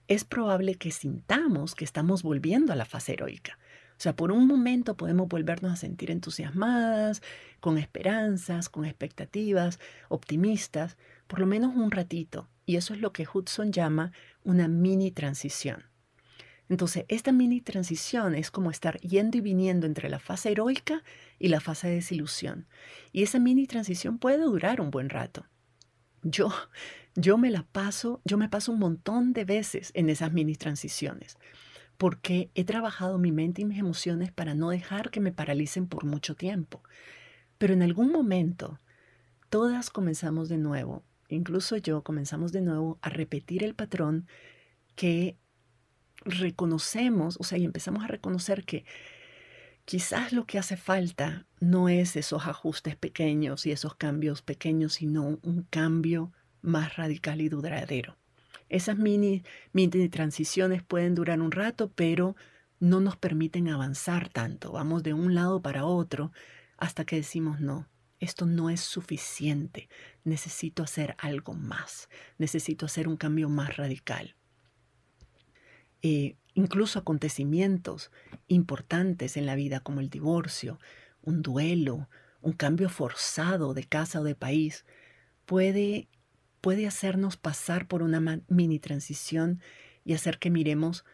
es 0.09 0.25
probable 0.25 0.75
que 0.77 0.91
sintamos 0.91 1.75
que 1.75 1.85
estamos 1.85 2.23
volviendo 2.23 2.73
a 2.73 2.77
la 2.77 2.85
fase 2.85 3.15
heroica. 3.15 3.59
O 3.97 4.01
sea, 4.05 4.17
por 4.17 4.33
un 4.33 4.47
momento 4.47 4.97
podemos 4.97 5.29
volvernos 5.29 5.73
a 5.73 5.77
sentir 5.77 6.11
entusiasmadas, 6.11 7.23
con 7.61 7.79
esperanzas, 7.79 8.69
con 8.69 8.85
expectativas, 8.85 9.79
optimistas, 10.09 10.97
por 11.27 11.39
lo 11.39 11.47
menos 11.47 11.75
un 11.75 11.91
ratito. 11.91 12.49
Y 12.67 12.77
eso 12.77 12.93
es 12.95 13.01
lo 13.01 13.13
que 13.13 13.27
Hudson 13.33 13.73
llama 13.73 14.13
una 14.43 14.69
mini 14.69 15.11
transición. 15.11 15.85
Entonces, 16.69 17.05
esta 17.09 17.31
mini 17.31 17.61
transición 17.61 18.35
es 18.35 18.51
como 18.51 18.71
estar 18.71 18.99
yendo 19.01 19.37
y 19.37 19.43
viniendo 19.43 19.87
entre 19.87 20.09
la 20.09 20.19
fase 20.19 20.51
heroica 20.51 21.03
y 21.39 21.49
la 21.49 21.61
fase 21.61 21.89
de 21.89 21.97
desilusión. 21.97 22.67
Y 23.13 23.23
esa 23.23 23.39
mini 23.39 23.67
transición 23.67 24.19
puede 24.19 24.39
durar 24.39 24.81
un 24.81 24.91
buen 24.91 25.11
rato. 25.11 25.47
Yo, 26.23 26.53
yo 27.15 27.37
me 27.37 27.51
la 27.51 27.63
paso, 27.65 28.23
yo 28.25 28.39
me 28.39 28.49
paso 28.49 28.73
un 28.73 28.79
montón 28.79 29.35
de 29.35 29.45
veces 29.45 29.93
en 29.95 30.09
esas 30.09 30.33
mini 30.33 30.57
transiciones 30.57 31.37
porque 31.97 32.51
he 32.55 32.65
trabajado 32.65 33.19
mi 33.19 33.33
mente 33.33 33.63
y 33.63 33.65
mis 33.65 33.79
emociones 33.79 34.33
para 34.33 34.55
no 34.55 34.71
dejar 34.71 35.11
que 35.11 35.21
me 35.21 35.33
paralicen 35.33 35.87
por 35.87 36.05
mucho 36.05 36.35
tiempo. 36.35 36.83
Pero 37.59 37.73
en 37.73 37.83
algún 37.83 38.11
momento, 38.11 38.81
todas 39.49 39.91
comenzamos 39.91 40.49
de 40.49 40.59
nuevo, 40.59 41.05
incluso 41.29 41.77
yo 41.77 42.03
comenzamos 42.03 42.53
de 42.53 42.61
nuevo 42.61 42.99
a 43.03 43.11
repetir 43.11 43.63
el 43.65 43.75
patrón 43.75 44.27
que 44.97 45.37
reconocemos, 46.25 47.37
o 47.41 47.45
sea, 47.45 47.59
y 47.59 47.65
empezamos 47.65 48.05
a 48.05 48.09
reconocer 48.09 48.65
que 48.65 48.85
quizás 49.85 50.33
lo 50.33 50.47
que 50.47 50.59
hace 50.59 50.77
falta 50.77 51.47
no 51.61 51.89
es 51.89 52.17
esos 52.17 52.47
ajustes 52.47 52.97
pequeños 52.97 53.67
y 53.67 53.73
esos 53.73 53.95
cambios 53.95 54.43
pequeños, 54.43 54.95
sino 54.95 55.39
un 55.43 55.67
cambio 55.71 56.33
más 56.63 56.97
radical 56.97 57.41
y 57.41 57.49
duradero. 57.49 58.17
Esas 58.69 58.99
mini, 58.99 59.43
mini 59.73 60.09
transiciones 60.09 60.83
pueden 60.83 61.15
durar 61.15 61.41
un 61.41 61.53
rato, 61.53 61.91
pero 61.95 62.37
no 62.81 63.01
nos 63.01 63.17
permiten 63.17 63.69
avanzar 63.69 64.29
tanto. 64.29 64.73
Vamos 64.73 65.03
de 65.03 65.15
un 65.15 65.35
lado 65.35 65.63
para 65.63 65.85
otro 65.85 66.33
hasta 66.77 67.05
que 67.05 67.17
decimos 67.17 67.61
no. 67.61 67.89
Esto 68.21 68.47
no 68.47 68.71
es 68.71 68.81
suficiente. 68.81 69.89
Necesito 70.25 70.83
hacer 70.83 71.15
algo 71.19 71.55
más. 71.55 72.09
Necesito 72.39 72.87
hacer 72.87 73.09
un 73.09 73.17
cambio 73.17 73.49
más 73.49 73.77
radical. 73.77 74.37
Eh, 76.03 76.37
incluso 76.55 76.99
acontecimientos 76.99 78.11
importantes 78.47 79.37
en 79.37 79.47
la 79.47 79.55
vida 79.55 79.81
como 79.81 80.01
el 80.01 80.11
divorcio, 80.11 80.79
un 81.23 81.43
duelo, 81.43 82.09
un 82.43 82.53
cambio 82.53 82.89
forzado 82.89 83.73
de 83.75 83.85
casa 83.85 84.21
o 84.21 84.25
de 84.25 84.35
país, 84.35 84.85
puede 85.47 86.09
puede 86.65 86.87
hacernos 86.87 87.37
pasar 87.37 87.87
por 87.87 88.03
una 88.03 88.41
mini 88.49 88.79
transición 88.79 89.61
y 90.03 90.15
hacer 90.15 90.39
que 90.39 90.49
miremos, 90.49 91.05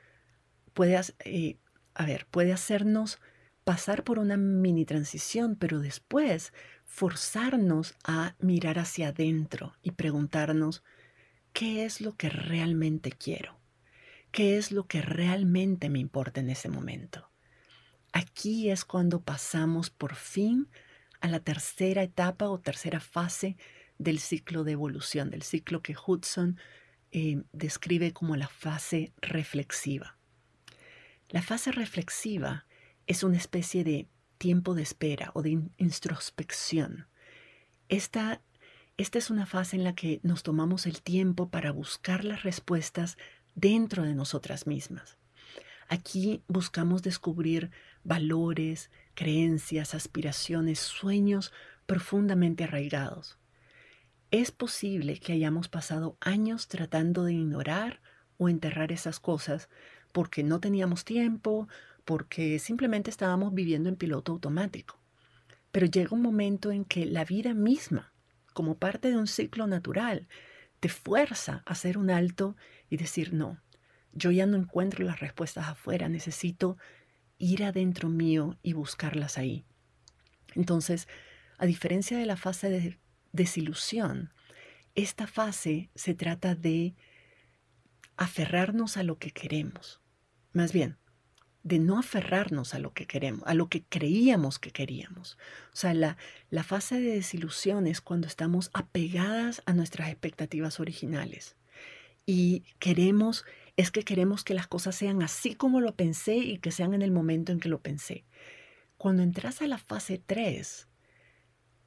puede, 0.74 0.96
eh, 1.24 1.56
a 1.92 2.06
ver, 2.06 2.28
puede 2.30 2.52
hacernos 2.52 3.18
pasar 3.64 4.04
por 4.04 4.20
una 4.20 4.36
mini 4.36 4.84
transición, 4.84 5.56
pero 5.56 5.80
después 5.80 6.52
forzarnos 6.84 7.96
a 8.04 8.36
mirar 8.38 8.78
hacia 8.78 9.08
adentro 9.08 9.74
y 9.82 9.90
preguntarnos, 9.90 10.84
¿qué 11.52 11.84
es 11.84 12.00
lo 12.00 12.14
que 12.14 12.28
realmente 12.28 13.10
quiero? 13.10 13.58
¿Qué 14.30 14.56
es 14.56 14.70
lo 14.70 14.86
que 14.86 15.02
realmente 15.02 15.90
me 15.90 15.98
importa 15.98 16.38
en 16.38 16.50
ese 16.50 16.68
momento? 16.68 17.28
Aquí 18.12 18.70
es 18.70 18.84
cuando 18.84 19.20
pasamos 19.20 19.90
por 19.90 20.14
fin 20.14 20.68
a 21.20 21.26
la 21.26 21.40
tercera 21.40 22.04
etapa 22.04 22.48
o 22.48 22.60
tercera 22.60 23.00
fase 23.00 23.56
del 24.00 24.18
ciclo 24.18 24.64
de 24.64 24.72
evolución, 24.72 25.28
del 25.28 25.42
ciclo 25.42 25.82
que 25.82 25.94
Hudson 25.94 26.58
eh, 27.12 27.42
describe 27.52 28.12
como 28.12 28.34
la 28.34 28.48
fase 28.48 29.12
reflexiva. 29.20 30.16
La 31.28 31.42
fase 31.42 31.70
reflexiva 31.70 32.64
es 33.06 33.22
una 33.22 33.36
especie 33.36 33.84
de 33.84 34.08
tiempo 34.38 34.74
de 34.74 34.82
espera 34.82 35.30
o 35.34 35.42
de 35.42 35.60
introspección. 35.76 37.08
Esta, 37.90 38.40
esta 38.96 39.18
es 39.18 39.28
una 39.28 39.44
fase 39.44 39.76
en 39.76 39.84
la 39.84 39.94
que 39.94 40.20
nos 40.22 40.42
tomamos 40.42 40.86
el 40.86 41.02
tiempo 41.02 41.50
para 41.50 41.70
buscar 41.70 42.24
las 42.24 42.42
respuestas 42.42 43.18
dentro 43.54 44.02
de 44.04 44.14
nosotras 44.14 44.66
mismas. 44.66 45.18
Aquí 45.88 46.42
buscamos 46.48 47.02
descubrir 47.02 47.70
valores, 48.02 48.90
creencias, 49.12 49.94
aspiraciones, 49.94 50.78
sueños 50.78 51.52
profundamente 51.84 52.64
arraigados. 52.64 53.39
Es 54.30 54.52
posible 54.52 55.18
que 55.18 55.32
hayamos 55.32 55.68
pasado 55.68 56.16
años 56.20 56.68
tratando 56.68 57.24
de 57.24 57.32
ignorar 57.34 58.00
o 58.38 58.48
enterrar 58.48 58.92
esas 58.92 59.18
cosas 59.18 59.68
porque 60.12 60.44
no 60.44 60.60
teníamos 60.60 61.04
tiempo, 61.04 61.68
porque 62.04 62.58
simplemente 62.60 63.10
estábamos 63.10 63.52
viviendo 63.54 63.88
en 63.88 63.96
piloto 63.96 64.32
automático. 64.32 65.00
Pero 65.72 65.86
llega 65.86 66.14
un 66.14 66.22
momento 66.22 66.70
en 66.70 66.84
que 66.84 67.06
la 67.06 67.24
vida 67.24 67.54
misma, 67.54 68.12
como 68.54 68.78
parte 68.78 69.10
de 69.10 69.16
un 69.16 69.26
ciclo 69.26 69.66
natural, 69.66 70.28
te 70.78 70.88
fuerza 70.88 71.62
a 71.66 71.72
hacer 71.72 71.98
un 71.98 72.10
alto 72.10 72.56
y 72.88 72.96
decir, 72.96 73.32
no, 73.32 73.58
Yo 74.12 74.30
ya 74.32 74.46
no 74.46 74.56
encuentro 74.56 75.04
las 75.04 75.20
respuestas 75.20 75.68
afuera, 75.68 76.08
necesito 76.08 76.76
ir 77.38 77.64
adentro 77.64 78.08
mío 78.08 78.58
y 78.62 78.72
buscarlas 78.72 79.38
ahí. 79.38 79.64
Entonces, 80.54 81.06
a 81.58 81.66
diferencia 81.66 82.18
de 82.18 82.26
la 82.26 82.36
fase 82.36 82.70
de 82.70 82.98
desilusión, 83.32 84.32
esta 84.94 85.26
fase 85.26 85.90
se 85.94 86.14
trata 86.14 86.54
de 86.54 86.94
aferrarnos 88.16 88.96
a 88.96 89.02
lo 89.02 89.18
que 89.18 89.30
queremos. 89.30 90.00
Más 90.52 90.72
bien, 90.72 90.98
de 91.62 91.78
no 91.78 91.98
aferrarnos 91.98 92.74
a 92.74 92.78
lo 92.78 92.92
que 92.92 93.06
queremos, 93.06 93.42
a 93.46 93.54
lo 93.54 93.68
que 93.68 93.84
creíamos 93.84 94.58
que 94.58 94.70
queríamos. 94.70 95.38
O 95.72 95.76
sea, 95.76 95.94
la, 95.94 96.16
la 96.50 96.64
fase 96.64 97.00
de 97.00 97.14
desilusión 97.14 97.86
es 97.86 98.00
cuando 98.00 98.26
estamos 98.26 98.70
apegadas 98.72 99.62
a 99.66 99.72
nuestras 99.72 100.08
expectativas 100.08 100.80
originales 100.80 101.56
y 102.26 102.64
queremos, 102.78 103.44
es 103.76 103.90
que 103.90 104.04
queremos 104.04 104.44
que 104.44 104.54
las 104.54 104.66
cosas 104.66 104.94
sean 104.94 105.22
así 105.22 105.54
como 105.54 105.80
lo 105.80 105.94
pensé 105.96 106.36
y 106.36 106.58
que 106.58 106.70
sean 106.70 106.94
en 106.94 107.02
el 107.02 107.10
momento 107.10 107.52
en 107.52 107.60
que 107.60 107.68
lo 107.68 107.80
pensé. 107.80 108.24
Cuando 108.96 109.22
entras 109.22 109.62
a 109.62 109.66
la 109.66 109.78
fase 109.78 110.22
3, 110.24 110.86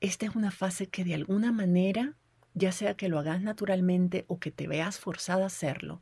esta 0.03 0.25
es 0.25 0.35
una 0.35 0.51
fase 0.51 0.87
que 0.87 1.05
de 1.05 1.13
alguna 1.13 1.53
manera, 1.53 2.17
ya 2.53 2.73
sea 2.73 2.95
que 2.95 3.07
lo 3.07 3.19
hagas 3.19 3.41
naturalmente 3.41 4.25
o 4.27 4.37
que 4.37 4.51
te 4.51 4.67
veas 4.67 4.99
forzada 4.99 5.45
a 5.45 5.47
hacerlo, 5.47 6.01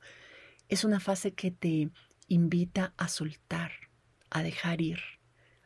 es 0.70 0.84
una 0.84 1.00
fase 1.00 1.34
que 1.36 1.52
te 1.52 1.92
invita 2.28 2.96
a 2.98 3.08
soltar, 3.08 3.72
a 4.32 4.42
dejar 4.42 4.82
ir, 4.82 5.02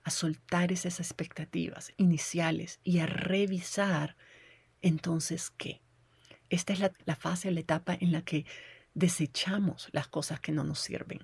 a 0.04 0.10
soltar 0.10 0.74
esas 0.74 1.00
expectativas 1.00 1.94
iniciales 1.96 2.82
y 2.84 3.00
a 3.00 3.06
revisar 3.06 4.18
entonces 4.82 5.50
qué. 5.52 5.82
Esta 6.50 6.74
es 6.74 6.80
la, 6.80 7.16
fase, 7.16 7.52
la 7.52 7.62
etapa 7.62 7.98
en 7.98 8.12
la 8.12 8.22
que 8.22 8.46
desechamos 8.94 9.88
las 9.94 10.10
cosas 10.10 10.42
que 10.42 10.52
no 10.52 10.66
nos 10.66 10.80
sirven. 10.82 11.24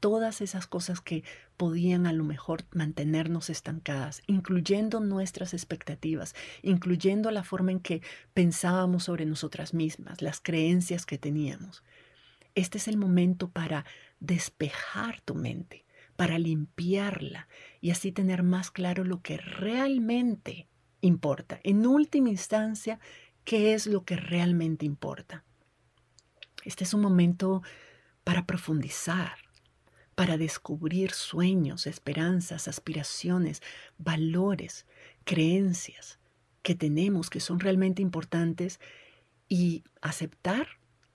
Todas 0.00 0.40
esas 0.40 0.66
cosas 0.66 1.00
que 1.00 1.24
podían 1.56 2.06
a 2.06 2.12
lo 2.12 2.24
mejor 2.24 2.64
mantenernos 2.72 3.50
estancadas, 3.50 4.22
incluyendo 4.26 5.00
nuestras 5.00 5.52
expectativas, 5.54 6.34
incluyendo 6.62 7.30
la 7.30 7.44
forma 7.44 7.70
en 7.70 7.80
que 7.80 8.02
pensábamos 8.32 9.04
sobre 9.04 9.26
nosotras 9.26 9.74
mismas, 9.74 10.22
las 10.22 10.40
creencias 10.40 11.06
que 11.06 11.18
teníamos. 11.18 11.84
Este 12.54 12.78
es 12.78 12.88
el 12.88 12.96
momento 12.96 13.50
para 13.50 13.84
despejar 14.18 15.20
tu 15.20 15.34
mente, 15.34 15.84
para 16.16 16.38
limpiarla 16.38 17.48
y 17.80 17.90
así 17.90 18.12
tener 18.12 18.42
más 18.42 18.70
claro 18.70 19.04
lo 19.04 19.22
que 19.22 19.36
realmente 19.36 20.68
importa. 21.00 21.60
En 21.62 21.86
última 21.86 22.28
instancia, 22.28 23.00
¿qué 23.44 23.74
es 23.74 23.86
lo 23.86 24.04
que 24.04 24.16
realmente 24.16 24.84
importa? 24.84 25.44
Este 26.64 26.84
es 26.84 26.92
un 26.92 27.00
momento 27.00 27.62
para 28.24 28.46
profundizar, 28.46 29.38
para 30.14 30.36
descubrir 30.36 31.12
sueños, 31.12 31.86
esperanzas, 31.86 32.68
aspiraciones, 32.68 33.62
valores, 33.98 34.86
creencias 35.24 36.18
que 36.62 36.74
tenemos 36.74 37.30
que 37.30 37.40
son 37.40 37.60
realmente 37.60 38.02
importantes 38.02 38.80
y 39.48 39.84
aceptar 40.02 40.66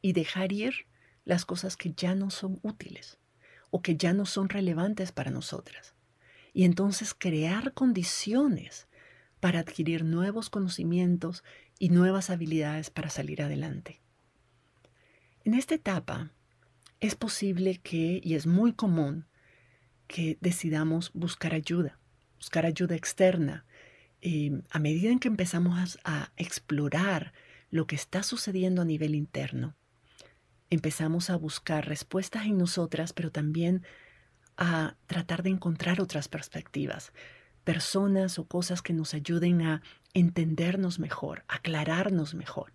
y 0.02 0.14
dejar 0.14 0.52
ir 0.52 0.88
las 1.24 1.46
cosas 1.46 1.78
que 1.78 1.94
ya 1.94 2.16
no 2.16 2.30
son 2.30 2.60
útiles 2.64 3.20
o 3.72 3.82
que 3.82 3.96
ya 3.96 4.14
no 4.14 4.26
son 4.26 4.50
relevantes 4.50 5.12
para 5.12 5.32
nosotras. 5.32 5.96
Y 6.54 6.64
entonces 6.64 7.14
crear 7.14 7.74
condiciones 7.74 8.88
para 9.40 9.60
adquirir 9.60 10.04
nuevos 10.04 10.50
conocimientos 10.50 11.44
y 11.78 11.90
nuevas 11.90 12.30
habilidades 12.30 12.90
para 12.90 13.10
salir 13.10 13.42
adelante. 13.42 14.02
En 15.44 15.54
esta 15.54 15.76
etapa 15.76 16.32
es 17.00 17.16
posible 17.16 17.78
que, 17.78 18.22
y 18.24 18.36
es 18.36 18.48
muy 18.48 18.74
común, 18.74 19.26
que 20.08 20.38
decidamos 20.42 21.12
buscar 21.14 21.54
ayuda, 21.54 22.00
buscar 22.38 22.66
ayuda 22.66 22.96
externa. 22.96 23.66
Eh, 24.22 24.62
a 24.72 24.80
medida 24.80 25.12
en 25.12 25.20
que 25.20 25.28
empezamos 25.28 26.00
a 26.04 26.32
explorar 26.38 27.34
lo 27.70 27.88
que 27.88 27.96
está 27.96 28.24
sucediendo 28.24 28.82
a 28.82 28.86
nivel 28.86 29.16
interno, 29.16 29.76
empezamos 30.70 31.30
a 31.30 31.36
buscar 31.36 31.88
respuestas 31.88 32.46
en 32.46 32.58
nosotras, 32.58 33.14
pero 33.14 33.32
también 33.32 33.84
a 34.58 34.96
tratar 35.08 35.44
de 35.44 35.50
encontrar 35.50 36.02
otras 36.02 36.28
perspectivas, 36.28 37.12
personas 37.64 38.40
o 38.40 38.48
cosas 38.48 38.82
que 38.82 38.94
nos 38.94 39.14
ayuden 39.14 39.62
a 39.62 39.82
entendernos 40.14 41.00
mejor, 41.00 41.44
aclararnos 41.48 42.36
mejor. 42.36 42.74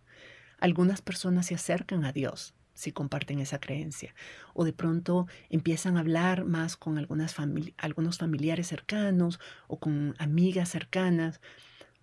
Algunas 0.59 1.01
personas 1.01 1.47
se 1.47 1.55
acercan 1.55 2.05
a 2.05 2.13
Dios 2.13 2.55
si 2.81 2.93
comparten 2.93 3.39
esa 3.39 3.61
creencia, 3.61 4.15
o 4.55 4.65
de 4.65 4.73
pronto 4.73 5.27
empiezan 5.49 5.97
a 5.97 6.01
hablar 6.01 6.45
más 6.45 6.77
con 6.77 6.99
algunas 6.99 7.37
algunos 7.79 8.19
familiares 8.19 8.67
cercanos 8.67 9.39
o 9.69 9.79
con 9.79 10.15
amigas 10.19 10.71
cercanas, 10.71 11.41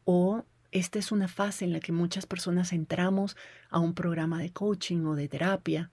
o 0.06 0.46
esta 0.72 1.00
es 1.00 1.12
una 1.12 1.28
fase 1.28 1.66
en 1.66 1.74
la 1.74 1.80
que 1.80 1.92
muchas 1.92 2.26
personas 2.26 2.74
entramos 2.74 3.36
a 3.70 3.80
un 3.80 3.94
programa 3.94 4.40
de 4.40 4.52
coaching 4.52 5.06
o 5.06 5.16
de 5.16 5.28
terapia. 5.28 5.92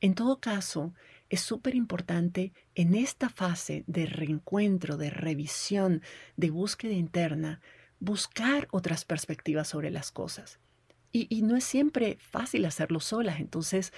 En 0.00 0.14
todo 0.14 0.40
caso, 0.40 0.92
es 1.30 1.40
súper 1.40 1.74
importante 1.74 2.52
en 2.74 2.94
esta 2.94 3.28
fase 3.28 3.84
de 3.86 4.06
reencuentro, 4.06 4.96
de 4.96 5.10
revisión, 5.10 6.02
de 6.36 6.50
búsqueda 6.50 6.92
interna, 6.92 7.60
buscar 7.98 8.68
otras 8.70 9.04
perspectivas 9.04 9.68
sobre 9.68 9.90
las 9.90 10.12
cosas. 10.12 10.58
Y, 11.12 11.40
no 11.40 11.56
es 11.56 11.64
siempre 11.64 12.18
fácil 12.20 12.66
hacerlo 12.66 13.00
solas, 13.00 13.40
entonces 13.40 13.94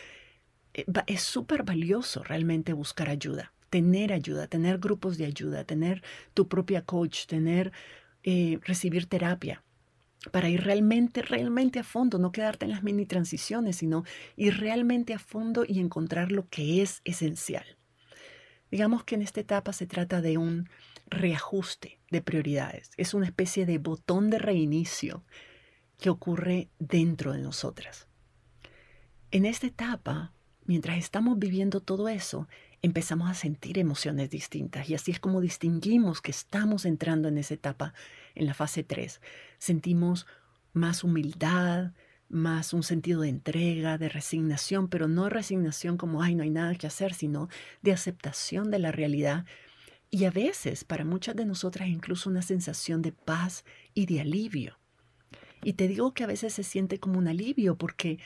es 1.06 1.22
súper 1.22 1.62
valioso 1.62 2.22
realmente 2.22 2.72
buscar 2.72 3.08
ayuda, 3.08 3.52
tener 3.70 4.12
ayuda, 4.12 4.46
tener 4.46 4.78
grupos 4.78 5.18
de 5.18 5.26
ayuda, 5.26 5.64
tener 5.64 6.02
tu 6.34 6.48
propia 6.48 6.82
coach, 6.82 7.26
tener, 7.26 7.72
eh, 8.22 8.58
recibir 8.62 9.06
terapia 9.06 9.62
para 10.32 10.48
ir 10.48 10.64
realmente, 10.64 11.22
realmente 11.22 11.78
a 11.78 11.84
fondo, 11.84 12.18
no 12.18 12.32
quedarte 12.32 12.64
en 12.64 12.72
las 12.72 12.82
mini 12.82 13.06
transiciones, 13.06 13.76
sino 13.76 14.04
ir 14.36 14.58
realmente 14.58 15.14
a 15.14 15.18
fondo 15.18 15.64
y 15.66 15.78
encontrar 15.78 16.32
lo 16.32 16.48
que 16.48 16.82
es 16.82 17.00
esencial. 17.04 17.64
Digamos 18.70 19.04
que 19.04 19.14
en 19.14 19.22
esta 19.22 19.40
etapa 19.40 19.72
se 19.72 19.86
trata 19.86 20.20
de 20.20 20.36
un 20.36 20.68
reajuste 21.06 22.00
de 22.10 22.20
prioridades, 22.20 22.90
es 22.96 23.14
una 23.14 23.26
especie 23.26 23.64
de 23.64 23.78
botón 23.78 24.28
de 24.28 24.38
reinicio 24.38 25.24
que 25.98 26.10
ocurre 26.10 26.68
dentro 26.78 27.32
de 27.32 27.40
nosotras. 27.40 28.08
En 29.30 29.46
esta 29.46 29.66
etapa, 29.66 30.32
mientras 30.68 30.98
estamos 30.98 31.38
viviendo 31.38 31.80
todo 31.80 32.08
eso, 32.08 32.46
empezamos 32.82 33.30
a 33.30 33.34
sentir 33.34 33.78
emociones 33.78 34.30
distintas 34.30 34.88
y 34.88 34.94
así 34.94 35.10
es 35.10 35.18
como 35.18 35.40
distinguimos 35.40 36.20
que 36.20 36.30
estamos 36.30 36.84
entrando 36.84 37.26
en 37.26 37.38
esa 37.38 37.54
etapa, 37.54 37.94
en 38.34 38.46
la 38.46 38.54
fase 38.54 38.84
3. 38.84 39.20
Sentimos 39.58 40.26
más 40.74 41.02
humildad, 41.02 41.92
más 42.28 42.74
un 42.74 42.82
sentido 42.82 43.22
de 43.22 43.30
entrega, 43.30 43.96
de 43.96 44.10
resignación, 44.10 44.88
pero 44.88 45.08
no 45.08 45.30
resignación 45.30 45.96
como, 45.96 46.22
ay, 46.22 46.34
no 46.34 46.42
hay 46.42 46.50
nada 46.50 46.74
que 46.74 46.86
hacer, 46.86 47.14
sino 47.14 47.48
de 47.80 47.92
aceptación 47.92 48.70
de 48.70 48.78
la 48.78 48.92
realidad 48.92 49.46
y 50.10 50.26
a 50.26 50.30
veces 50.30 50.84
para 50.84 51.06
muchas 51.06 51.34
de 51.34 51.46
nosotras 51.46 51.88
incluso 51.88 52.28
una 52.28 52.42
sensación 52.42 53.00
de 53.00 53.12
paz 53.12 53.64
y 53.94 54.04
de 54.04 54.20
alivio. 54.20 54.78
Y 55.62 55.72
te 55.72 55.88
digo 55.88 56.12
que 56.12 56.24
a 56.24 56.28
veces 56.28 56.52
se 56.52 56.62
siente 56.62 57.00
como 57.00 57.18
un 57.18 57.26
alivio 57.26 57.76
porque 57.76 58.18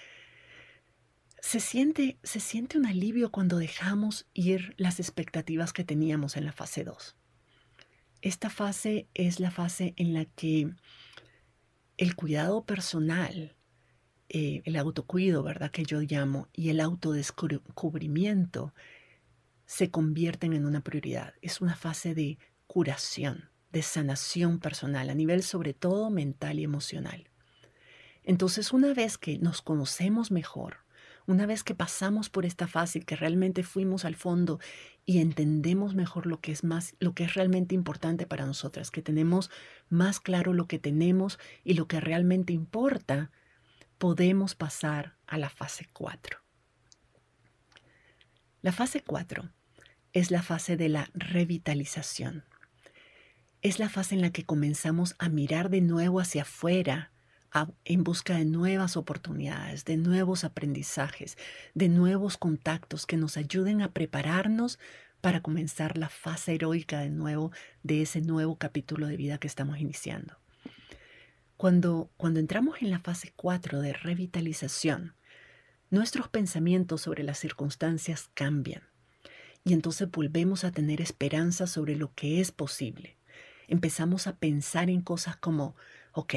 se 1.43 1.59
siente, 1.59 2.19
se 2.23 2.39
siente 2.39 2.79
un 2.79 2.87
alivio 2.87 3.33
cuando 3.33 3.59
dejamos 3.59 4.27
ir 4.33 4.75
las 4.79 5.01
expectativas 5.01 5.73
que 5.73 5.83
teníamos 5.83 6.37
en 6.37 6.45
la 6.45 6.53
fase 6.53 6.85
2. 6.85 7.17
Esta 8.23 8.49
fase 8.49 9.09
es 9.13 9.41
la 9.41 9.51
fase 9.51 9.93
en 9.97 10.15
la 10.15 10.25
que 10.25 10.73
el 11.97 12.15
cuidado 12.15 12.65
personal, 12.65 13.57
eh, 14.29 14.63
el 14.65 14.77
autocuido, 14.77 15.43
¿verdad? 15.43 15.73
Que 15.73 15.83
yo 15.83 16.01
llamo, 16.01 16.49
y 16.53 16.69
el 16.69 16.79
autodescubrimiento 16.79 18.73
se 19.67 19.91
convierten 19.91 20.53
en 20.53 20.65
una 20.65 20.81
prioridad. 20.81 21.35
Es 21.43 21.61
una 21.61 21.75
fase 21.75 22.15
de 22.15 22.39
curación, 22.69 23.51
de 23.73 23.83
sanación 23.83 24.61
personal, 24.61 25.11
a 25.11 25.15
nivel 25.15 25.43
sobre 25.43 25.75
todo 25.75 26.09
mental 26.09 26.61
y 26.61 26.65
emocional. 26.65 27.29
Entonces, 28.23 28.73
una 28.73 28.95
vez 28.95 29.19
que 29.19 29.39
nos 29.39 29.61
conocemos 29.61 30.31
mejor, 30.31 30.82
una 31.27 31.47
vez 31.47 31.63
que 31.65 31.75
pasamos 31.75 32.29
por 32.29 32.45
esta 32.47 32.67
fase, 32.67 33.01
que 33.03 33.17
realmente 33.17 33.63
fuimos 33.63 34.05
al 34.05 34.17
fondo 34.17 34.59
y 35.05 35.19
entendemos 35.19 35.95
mejor 35.95 36.27
lo 36.27 36.41
que 36.41 36.53
es 36.53 36.65
más, 36.65 36.95
lo 36.99 37.15
que 37.15 37.25
es 37.25 37.35
realmente 37.35 37.75
importante 37.75 38.27
para 38.27 38.47
nosotras, 38.47 38.91
que 38.91 39.03
tenemos 39.03 39.51
más 39.89 40.21
claro 40.21 40.53
lo 40.53 40.67
que 40.67 40.79
tenemos 40.79 41.39
y 41.65 41.75
lo 41.75 41.87
que 41.87 42.01
realmente 42.01 42.53
importa, 42.53 43.31
podemos 43.99 44.55
pasar 44.55 45.17
a 45.27 45.39
la 45.39 45.49
fase 45.49 45.89
4. 45.93 46.39
La 48.63 48.73
fase 48.73 49.03
4 49.03 49.51
es 50.13 50.31
la 50.31 50.43
fase 50.43 50.77
de 50.77 50.89
la 50.89 51.09
revitalización. 51.15 52.45
Es 53.61 53.79
la 53.79 53.89
fase 53.89 54.17
en 54.17 54.21
la 54.23 54.31
que 54.31 54.45
comenzamos 54.45 55.15
a 55.19 55.29
mirar 55.29 55.71
de 55.71 55.81
nuevo 55.81 56.21
hacia 56.21 56.43
afuera 56.43 57.12
en 57.85 58.05
busca 58.05 58.37
de 58.37 58.45
nuevas 58.45 58.97
oportunidades, 58.97 59.85
de 59.85 59.97
nuevos 59.97 60.45
aprendizajes, 60.45 61.37
de 61.75 61.89
nuevos 61.89 62.37
contactos 62.37 63.07
que 63.07 63.17
nos 63.17 63.37
ayuden 63.37 63.83
a 63.83 63.93
prepararnos 63.93 64.79
para 65.21 65.41
comenzar 65.41 65.99
la 65.99 66.09
fase 66.09 66.55
heroica 66.55 67.01
de 67.01 67.11
nuevo 67.11 67.53
de 67.83 68.03
ese 68.03 68.21
nuevo 68.21 68.57
capítulo 68.57 69.07
de 69.07 69.17
vida 69.17 69.39
que 69.39 69.47
estamos 69.47 69.79
iniciando. 69.79 70.37
Cuando, 71.57 72.11
cuando 72.17 72.41
entramos 72.41 72.83
en 72.83 72.91
la 72.91 72.99
fase 72.99 73.33
4 73.37 73.81
de 73.81 73.93
revitalización, 73.93 75.15
nuestros 75.91 76.29
pensamientos 76.29 77.03
sobre 77.03 77.23
las 77.23 77.39
circunstancias 77.39 78.31
cambian 78.35 78.83
y 79.65 79.75
entonces 79.75 80.11
volvemos 80.11 80.65
a 80.65 80.73
tener 80.73 81.01
esperanza 81.01 81.67
sobre 81.67 81.97
lo 81.97 82.13
que 82.15 82.41
es 82.41 82.51
posible. 82.51 83.17
Empezamos 83.69 84.27
a 84.27 84.37
pensar 84.37 84.91
en 84.91 85.03
cosas 85.03 85.37
como, 85.37 85.77
ok, 86.13 86.35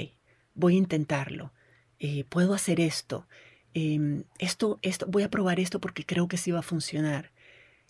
voy 0.55 0.75
a 0.75 0.79
intentarlo, 0.79 1.53
eh, 1.99 2.23
puedo 2.25 2.53
hacer 2.53 2.79
esto, 2.79 3.27
em, 3.73 4.23
esto, 4.39 4.79
esto, 4.81 5.05
voy 5.07 5.23
a 5.23 5.29
probar 5.29 5.59
esto 5.59 5.79
porque 5.79 6.05
creo 6.05 6.27
que 6.27 6.37
sí 6.37 6.51
va 6.51 6.59
a 6.59 6.63
funcionar. 6.63 7.31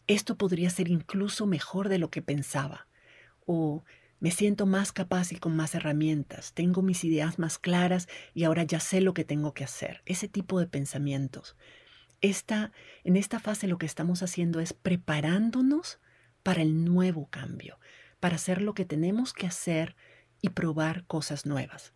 Esto 0.07 0.35
podría 0.37 0.69
ser 0.69 0.89
incluso 0.89 1.45
mejor 1.47 1.89
de 1.89 1.99
lo 1.99 2.09
que 2.09 2.21
pensaba. 2.21 2.87
O 3.45 3.83
me 4.19 4.31
siento 4.31 4.65
más 4.65 4.91
capaz 4.91 5.31
y 5.31 5.37
con 5.37 5.55
más 5.55 5.75
herramientas, 5.75 6.53
tengo 6.53 6.81
mis 6.81 7.03
ideas 7.03 7.39
más 7.39 7.57
claras 7.59 8.07
y 8.33 8.43
ahora 8.43 8.63
ya 8.63 8.79
sé 8.79 9.01
lo 9.01 9.13
que 9.13 9.23
tengo 9.23 9.53
que 9.53 9.63
hacer. 9.63 10.01
Ese 10.05 10.27
tipo 10.27 10.59
de 10.59 10.67
pensamientos. 10.67 11.55
Esta, 12.21 12.71
en 13.03 13.17
esta 13.17 13.39
fase 13.39 13.67
lo 13.67 13.77
que 13.77 13.85
estamos 13.85 14.23
haciendo 14.23 14.59
es 14.59 14.73
preparándonos 14.73 15.99
para 16.43 16.61
el 16.61 16.85
nuevo 16.85 17.27
cambio, 17.29 17.79
para 18.19 18.35
hacer 18.35 18.61
lo 18.61 18.73
que 18.73 18.85
tenemos 18.85 19.33
que 19.33 19.47
hacer 19.47 19.95
y 20.41 20.49
probar 20.49 21.05
cosas 21.05 21.45
nuevas 21.45 21.94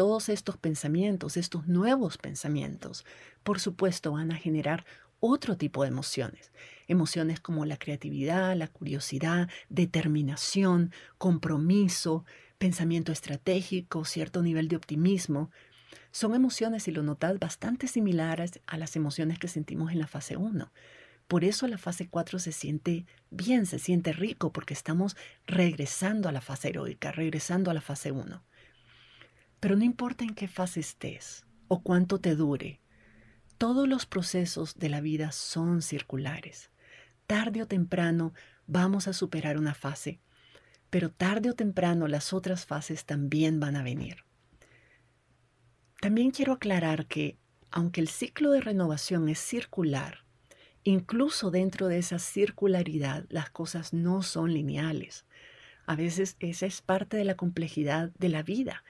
todos 0.00 0.30
estos 0.30 0.56
pensamientos, 0.56 1.36
estos 1.36 1.68
nuevos 1.68 2.16
pensamientos, 2.16 3.04
por 3.42 3.60
supuesto 3.60 4.12
van 4.12 4.32
a 4.32 4.36
generar 4.36 4.86
otro 5.20 5.58
tipo 5.58 5.82
de 5.82 5.88
emociones. 5.88 6.52
Emociones 6.88 7.38
como 7.38 7.66
la 7.66 7.76
creatividad, 7.76 8.56
la 8.56 8.68
curiosidad, 8.68 9.50
determinación, 9.68 10.90
compromiso, 11.18 12.24
pensamiento 12.56 13.12
estratégico, 13.12 14.06
cierto 14.06 14.40
nivel 14.40 14.68
de 14.68 14.76
optimismo. 14.76 15.50
Son 16.12 16.34
emociones, 16.34 16.84
si 16.84 16.92
lo 16.92 17.02
notas, 17.02 17.38
bastante 17.38 17.86
similares 17.86 18.58
a 18.66 18.78
las 18.78 18.96
emociones 18.96 19.38
que 19.38 19.48
sentimos 19.48 19.92
en 19.92 19.98
la 19.98 20.06
fase 20.06 20.38
1. 20.38 20.72
Por 21.28 21.44
eso 21.44 21.66
la 21.66 21.76
fase 21.76 22.08
4 22.08 22.38
se 22.38 22.52
siente 22.52 23.04
bien, 23.28 23.66
se 23.66 23.78
siente 23.78 24.14
rico, 24.14 24.50
porque 24.50 24.72
estamos 24.72 25.14
regresando 25.46 26.26
a 26.26 26.32
la 26.32 26.40
fase 26.40 26.70
heroica, 26.70 27.12
regresando 27.12 27.70
a 27.70 27.74
la 27.74 27.82
fase 27.82 28.12
1. 28.12 28.42
Pero 29.60 29.76
no 29.76 29.84
importa 29.84 30.24
en 30.24 30.34
qué 30.34 30.48
fase 30.48 30.80
estés 30.80 31.44
o 31.68 31.82
cuánto 31.82 32.18
te 32.18 32.34
dure, 32.34 32.80
todos 33.58 33.86
los 33.86 34.06
procesos 34.06 34.78
de 34.78 34.88
la 34.88 35.02
vida 35.02 35.32
son 35.32 35.82
circulares. 35.82 36.70
Tarde 37.26 37.62
o 37.62 37.66
temprano 37.66 38.32
vamos 38.66 39.06
a 39.06 39.12
superar 39.12 39.58
una 39.58 39.74
fase, 39.74 40.18
pero 40.88 41.10
tarde 41.10 41.50
o 41.50 41.54
temprano 41.54 42.08
las 42.08 42.32
otras 42.32 42.64
fases 42.64 43.04
también 43.04 43.60
van 43.60 43.76
a 43.76 43.82
venir. 43.82 44.24
También 46.00 46.30
quiero 46.30 46.54
aclarar 46.54 47.06
que, 47.06 47.36
aunque 47.70 48.00
el 48.00 48.08
ciclo 48.08 48.50
de 48.52 48.62
renovación 48.62 49.28
es 49.28 49.38
circular, 49.38 50.24
incluso 50.82 51.50
dentro 51.50 51.88
de 51.88 51.98
esa 51.98 52.18
circularidad 52.18 53.26
las 53.28 53.50
cosas 53.50 53.92
no 53.92 54.22
son 54.22 54.54
lineales. 54.54 55.26
A 55.86 55.96
veces 55.96 56.36
esa 56.40 56.64
es 56.64 56.80
parte 56.80 57.18
de 57.18 57.24
la 57.24 57.36
complejidad 57.36 58.10
de 58.18 58.30
la 58.30 58.42
vida. 58.42 58.82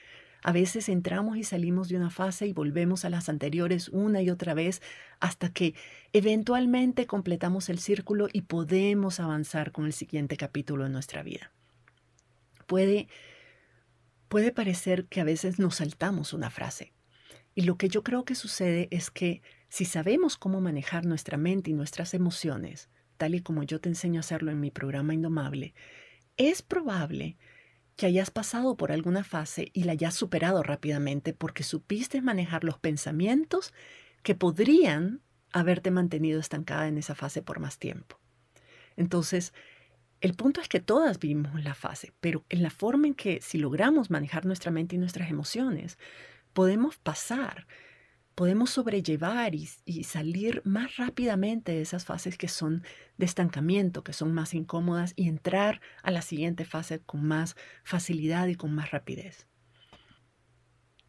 A 0.43 0.53
veces 0.53 0.89
entramos 0.89 1.37
y 1.37 1.45
salimos 1.45 1.89
de 1.89 1.97
una 1.97 2.11
fase 2.11 2.47
y 2.47 2.53
volvemos 2.53 3.05
a 3.05 3.11
las 3.11 3.29
anteriores 3.29 3.89
una 3.89 4.23
y 4.23 4.31
otra 4.31 4.55
vez 4.55 4.81
hasta 5.19 5.53
que 5.53 5.75
eventualmente 6.13 7.07
completamos 7.07 7.69
el 7.69 7.79
círculo 7.79 8.29
y 8.33 8.43
podemos 8.43 9.21
avanzar 9.21 9.71
con 9.73 9.85
el 9.85 9.93
siguiente 9.93 10.37
capítulo 10.37 10.85
de 10.85 10.91
nuestra 10.91 11.23
vida. 11.23 11.53
Puede, 12.67 13.09
puede 14.29 14.53
parecer 14.53 15.07
que 15.07 15.21
a 15.21 15.25
veces 15.25 15.59
nos 15.59 15.77
saltamos 15.77 16.33
una 16.33 16.51
frase. 16.51 16.93
Y 17.55 17.63
lo 17.63 17.77
que 17.77 17.89
yo 17.89 18.03
creo 18.03 18.25
que 18.25 18.35
sucede 18.35 18.89
es 18.91 19.11
que 19.11 19.43
si 19.69 19.85
sabemos 19.85 20.37
cómo 20.37 20.61
manejar 20.61 21.05
nuestra 21.05 21.37
mente 21.37 21.71
y 21.71 21.75
nuestras 21.75 22.15
emociones, 22.15 22.89
tal 23.19 23.35
y 23.35 23.43
como 23.43 23.63
yo 23.65 23.81
te 23.81 23.91
enseño 23.91 24.19
a 24.19 24.21
hacerlo 24.21 24.51
en 24.51 24.61
mi 24.61 24.71
programa 24.71 25.13
Indomable, 25.13 25.75
es 26.37 26.63
probable 26.63 27.37
que 28.01 28.07
hayas 28.07 28.31
pasado 28.31 28.79
por 28.79 28.93
alguna 28.93 29.25
fase 29.25 29.71
y 29.75 29.85
la 29.85 29.93
hayas 29.93 30.15
superado 30.15 30.63
rápidamente 30.63 31.35
porque 31.35 31.63
supiste 31.63 32.23
manejar 32.23 32.65
los 32.65 32.79
pensamientos 32.79 33.75
que 34.23 34.35
podrían 34.35 35.21
haberte 35.53 35.91
mantenido 35.91 36.41
estancada 36.41 36.89
en 36.89 36.97
esa 36.97 37.15
fase 37.15 37.43
por 37.43 37.61
más 37.61 37.77
tiempo. 37.79 38.19
Entonces, 38.97 39.53
el 40.23 40.33
punto 40.33 40.63
es 40.63 40.69
que 40.69 40.81
todas 40.81 41.19
vivimos 41.19 41.63
la 41.63 41.75
fase, 41.75 42.15
pero 42.21 42.47
en 42.49 42.63
la 42.63 42.71
forma 42.71 43.07
en 43.07 43.15
que 43.15 43.43
si 43.43 43.59
logramos 43.59 44.09
manejar 44.09 44.47
nuestra 44.47 44.71
mente 44.71 44.97
y 44.97 44.99
nuestras 44.99 45.29
emociones, 45.29 45.99
podemos 46.55 46.97
pasar 46.97 47.67
podemos 48.35 48.71
sobrellevar 48.71 49.55
y, 49.55 49.67
salir 50.05 50.63
más 50.65 50.97
rápidamente 50.97 51.73
de 51.73 51.83
esas 51.83 52.05
fases 52.05 52.39
que 52.39 52.49
son 52.49 52.83
de 53.19 53.27
estancamiento, 53.27 54.03
que 54.03 54.13
son 54.13 54.33
más 54.33 54.55
incómodas 54.55 55.13
y 55.17 55.29
entrar 55.29 55.81
a 56.03 56.11
la 56.11 56.23
siguiente 56.23 56.65
fase 56.65 57.01
con 57.01 57.25
más 57.25 57.57
facilidad 57.85 58.47
y 58.47 58.55
con 58.55 58.75
más 58.75 58.91
rapidez. 58.91 59.47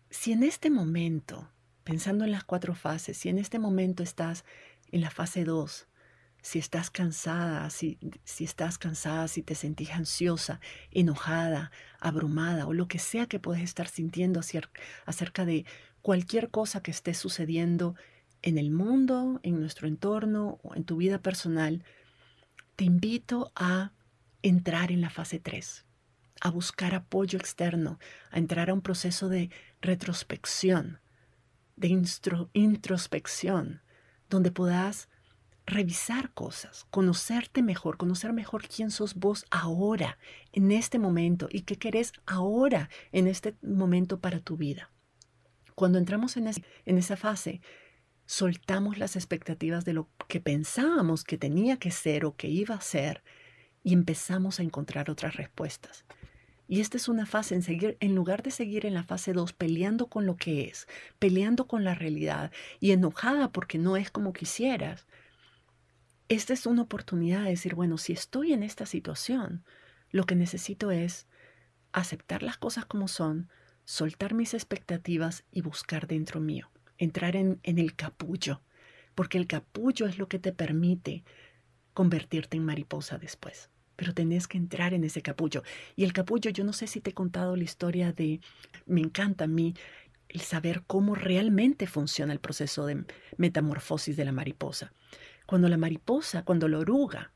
Si 0.09 0.33
en 0.33 0.43
este 0.43 0.69
momento, 0.69 1.49
pensando 1.83 2.25
en 2.25 2.31
las 2.31 2.43
cuatro 2.43 2.75
fases, 2.75 3.17
si 3.17 3.29
en 3.29 3.37
este 3.37 3.59
momento 3.59 4.03
estás 4.03 4.43
en 4.91 5.01
la 5.01 5.09
fase 5.09 5.45
2, 5.45 5.87
si 6.41 6.59
estás 6.59 6.89
cansada, 6.89 7.69
si, 7.69 7.99
si, 8.23 8.43
estás 8.43 8.77
cansada, 8.77 9.27
si 9.27 9.43
te 9.43 9.55
sentís 9.55 9.91
ansiosa, 9.91 10.59
enojada, 10.89 11.71
abrumada 11.99 12.65
o 12.67 12.73
lo 12.73 12.87
que 12.87 12.99
sea 12.99 13.27
que 13.27 13.39
puedes 13.39 13.63
estar 13.63 13.87
sintiendo 13.87 14.41
acerca 15.05 15.45
de 15.45 15.65
cualquier 16.01 16.49
cosa 16.49 16.81
que 16.81 16.91
esté 16.91 17.13
sucediendo 17.13 17.95
en 18.41 18.57
el 18.57 18.71
mundo, 18.71 19.39
en 19.43 19.59
nuestro 19.59 19.87
entorno 19.87 20.59
o 20.63 20.75
en 20.75 20.83
tu 20.83 20.97
vida 20.97 21.19
personal, 21.19 21.83
te 22.75 22.85
invito 22.85 23.51
a 23.55 23.91
entrar 24.41 24.91
en 24.91 25.01
la 25.01 25.09
fase 25.09 25.39
3, 25.39 25.85
a 26.41 26.49
buscar 26.49 26.95
apoyo 26.95 27.37
externo, 27.37 27.99
a 28.31 28.39
entrar 28.39 28.69
a 28.69 28.73
un 28.73 28.81
proceso 28.81 29.29
de 29.29 29.51
retrospección, 29.81 30.99
de 31.75 31.87
introspección, 32.53 33.81
donde 34.29 34.51
puedas 34.51 35.09
revisar 35.65 36.33
cosas, 36.33 36.85
conocerte 36.89 37.61
mejor, 37.61 37.97
conocer 37.97 38.33
mejor 38.33 38.67
quién 38.67 38.91
sos 38.91 39.15
vos 39.15 39.45
ahora, 39.51 40.17
en 40.51 40.71
este 40.71 40.99
momento, 40.99 41.47
y 41.51 41.61
qué 41.61 41.77
querés 41.77 42.13
ahora, 42.25 42.89
en 43.11 43.27
este 43.27 43.55
momento 43.61 44.19
para 44.19 44.39
tu 44.39 44.57
vida. 44.57 44.89
Cuando 45.75 45.97
entramos 45.97 46.37
en, 46.37 46.47
esa 46.97 47.17
fase, 47.17 47.61
soltamos 48.25 48.97
las 48.97 49.15
expectativas 49.15 49.85
de 49.85 49.93
lo 49.93 50.09
que 50.27 50.39
pensábamos 50.39 51.23
que 51.23 51.37
tenía 51.37 51.77
que 51.77 51.91
ser 51.91 52.25
o 52.25 52.35
que 52.35 52.47
iba 52.47 52.75
a 52.75 52.81
ser 52.81 53.23
y 53.83 53.93
empezamos 53.93 54.59
a 54.59 54.63
encontrar 54.63 55.09
otras 55.09 55.35
respuestas. 55.35 56.05
Y 56.67 56.79
esta 56.79 56.95
es 56.95 57.09
una 57.09 57.25
fase 57.25 57.55
en 57.55 57.63
seguir, 57.63 57.97
en 57.99 58.15
lugar 58.15 58.43
de 58.43 58.51
seguir 58.51 58.85
en 58.85 58.93
la 58.93 59.03
fase 59.03 59.33
2 59.33 59.51
peleando 59.53 60.07
con 60.07 60.25
lo 60.25 60.37
que 60.37 60.65
es, 60.65 60.87
peleando 61.19 61.67
con 61.67 61.83
la 61.83 61.95
realidad 61.95 62.51
y 62.79 62.91
enojada 62.91 63.51
porque 63.51 63.77
no 63.77 63.97
es 63.97 64.09
como 64.09 64.31
quisieras. 64.31 65.05
Esta 66.29 66.53
es 66.53 66.65
una 66.65 66.83
oportunidad 66.83 67.43
de 67.43 67.49
decir, 67.49 67.75
bueno, 67.75 67.97
si 67.97 68.13
estoy 68.13 68.53
en 68.53 68.63
esta 68.63 68.85
situación, 68.85 69.65
lo 70.11 70.25
que 70.25 70.35
necesito 70.35 70.91
es 70.91 71.27
aceptar 71.91 72.41
las 72.41 72.57
cosas 72.57 72.85
como 72.85 73.09
son, 73.09 73.49
soltar 73.85 74.33
mis 74.33 74.53
expectativas 74.53 75.43
y 75.51 75.61
buscar 75.61 76.07
dentro 76.07 76.39
mío, 76.39 76.69
entrar 76.97 77.35
en, 77.35 77.59
el 77.63 77.95
capullo, 77.95 78.61
porque 79.15 79.37
el 79.37 79.47
capullo 79.47 80.05
es 80.05 80.17
lo 80.17 80.27
que 80.27 80.39
te 80.39 80.51
permite 80.51 81.23
convertirte 81.93 82.57
en 82.57 82.65
mariposa 82.65 83.17
después. 83.17 83.69
Pero 83.95 84.13
tenés 84.13 84.47
que 84.47 84.57
entrar 84.57 84.93
en 84.93 85.03
ese 85.03 85.21
capullo. 85.21 85.63
Y 85.95 86.05
el 86.05 86.13
capullo, 86.13 86.49
yo 86.49 86.63
no 86.63 86.73
sé 86.73 86.87
si 86.87 87.01
te 87.01 87.11
he 87.11 87.13
contado 87.13 87.55
la 87.55 87.63
historia 87.63 88.13
de, 88.13 88.39
me 88.85 89.01
encanta 89.01 89.43
a 89.43 89.47
mí 89.47 89.75
el 90.29 90.41
saber 90.41 90.83
cómo 90.87 91.13
realmente 91.13 91.87
funciona 91.87 92.33
el 92.33 92.39
proceso 92.39 92.85
de 92.85 93.03
metamorfosis 93.37 94.15
de 94.15 94.25
la 94.25 94.31
mariposa. 94.31 94.93
Cuando 95.45 95.67
la 95.67 95.77
mariposa, 95.77 96.43
cuando 96.43 96.67
la 96.67 96.79
oruga 96.79 97.33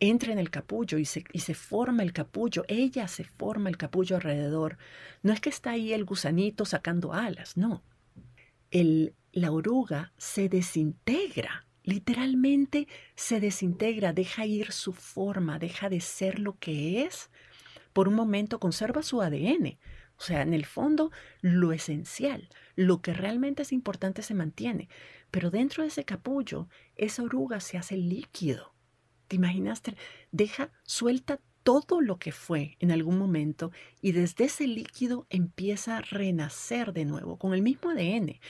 entra 0.00 0.32
en 0.32 0.38
el 0.38 0.50
capullo 0.50 0.98
y 0.98 1.04
se, 1.04 1.24
y 1.32 1.40
se, 1.40 1.54
forma 1.54 2.02
el 2.02 2.12
capullo, 2.12 2.64
ella 2.68 3.08
se 3.08 3.24
forma 3.24 3.68
el 3.68 3.76
capullo 3.76 4.16
alrededor. 4.16 4.78
No 5.22 5.32
es 5.32 5.40
que 5.40 5.50
está 5.50 5.72
ahí 5.72 5.92
el 5.92 6.04
gusanito 6.04 6.64
sacando 6.64 7.12
alas, 7.12 7.56
no. 7.56 7.82
El, 8.70 9.14
la 9.32 9.50
oruga 9.50 10.12
se 10.16 10.48
desintegra, 10.48 11.66
literalmente 11.82 12.86
se 13.14 13.40
desintegra, 13.40 14.12
deja 14.12 14.46
ir 14.46 14.72
su 14.72 14.92
forma, 14.92 15.58
deja 15.58 15.88
de 15.88 16.00
ser 16.00 16.38
lo 16.38 16.58
que 16.58 17.04
es. 17.04 17.30
Por 17.92 18.08
un 18.08 18.14
momento 18.14 18.60
conserva 18.60 19.02
su 19.02 19.20
ADN, 19.22 19.78
O 20.18 20.22
sea, 20.22 20.42
en 20.42 20.52
el 20.52 20.66
fondo, 20.66 21.10
lo 21.40 21.72
esencial, 21.72 22.48
lo 22.76 23.00
que 23.00 23.12
realmente 23.12 23.62
es 23.62 23.72
importante 23.72 24.22
se 24.22 24.34
mantiene. 24.34 24.88
Pero 25.30 25.50
dentro 25.50 25.82
de 25.82 25.88
ese 25.88 26.04
capullo, 26.04 26.68
esa 26.96 27.22
oruga 27.22 27.60
se 27.60 27.78
hace 27.78 27.96
líquido. 27.96 28.74
¿Te 29.28 29.36
imaginaste? 29.36 29.94
Deja, 30.32 30.70
suelta 30.84 31.38
todo 31.62 32.00
lo 32.00 32.18
que 32.18 32.32
fue 32.32 32.76
en 32.80 32.90
algún 32.90 33.18
momento 33.18 33.72
y 34.00 34.12
desde 34.12 34.46
ese 34.46 34.66
líquido 34.66 35.26
empieza 35.28 35.98
a 35.98 36.00
renacer 36.00 36.94
de 36.94 37.04
nuevo, 37.04 37.36
con 37.38 37.52
el 37.52 37.60
mismo 37.60 37.90
ADN, 37.90 38.40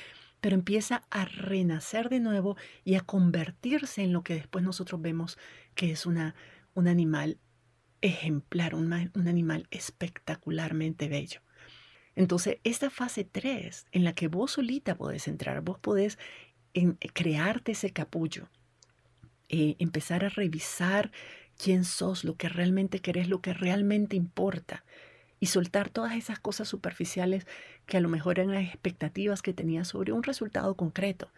pero 0.40 0.54
empieza 0.54 1.02
a 1.10 1.24
renacer 1.24 2.08
de 2.08 2.20
nuevo 2.20 2.56
y 2.84 2.94
a 2.94 3.00
convertirse 3.00 4.02
en 4.02 4.12
lo 4.12 4.22
que 4.22 4.34
después 4.34 4.64
nosotros 4.64 5.00
vemos 5.02 5.36
que 5.74 5.90
es 5.90 6.06
una, 6.06 6.36
un 6.74 6.86
animal 6.86 7.38
ejemplar, 8.00 8.76
un, 8.76 8.92
un 9.14 9.28
animal 9.28 9.66
espectacularmente 9.72 11.08
bello. 11.08 11.40
Entonces, 12.14 12.58
esta 12.64 12.90
fase 12.90 13.24
3 13.24 13.86
en 13.90 14.04
la 14.04 14.12
que 14.12 14.28
vos 14.28 14.52
solita 14.52 14.96
podés 14.96 15.26
entrar, 15.28 15.60
vos 15.60 15.78
podés 15.78 16.18
en, 16.74 16.92
crearte 16.94 17.72
ese 17.72 17.92
capullo, 17.92 18.48
eh, 19.48 19.76
empezar 19.78 20.24
a 20.24 20.28
revisar 20.28 21.10
quién 21.56 21.84
sos, 21.84 22.24
lo 22.24 22.36
que 22.36 22.48
realmente 22.48 23.00
querés, 23.00 23.28
lo 23.28 23.40
que 23.40 23.52
realmente 23.52 24.16
importa. 24.16 24.84
Y 25.40 25.46
soltar 25.46 25.88
todas 25.88 26.16
esas 26.16 26.38
cosas 26.38 26.68
superficiales 26.68 27.46
que 27.86 27.96
a 27.96 28.00
lo 28.00 28.08
mejor 28.08 28.38
eran 28.38 28.54
las 28.54 28.64
expectativas 28.64 29.40
que 29.40 29.54
tenías 29.54 29.88
sobre 29.88 30.12
un 30.12 30.22
resultado 30.22 30.74
concreto. 30.74 31.30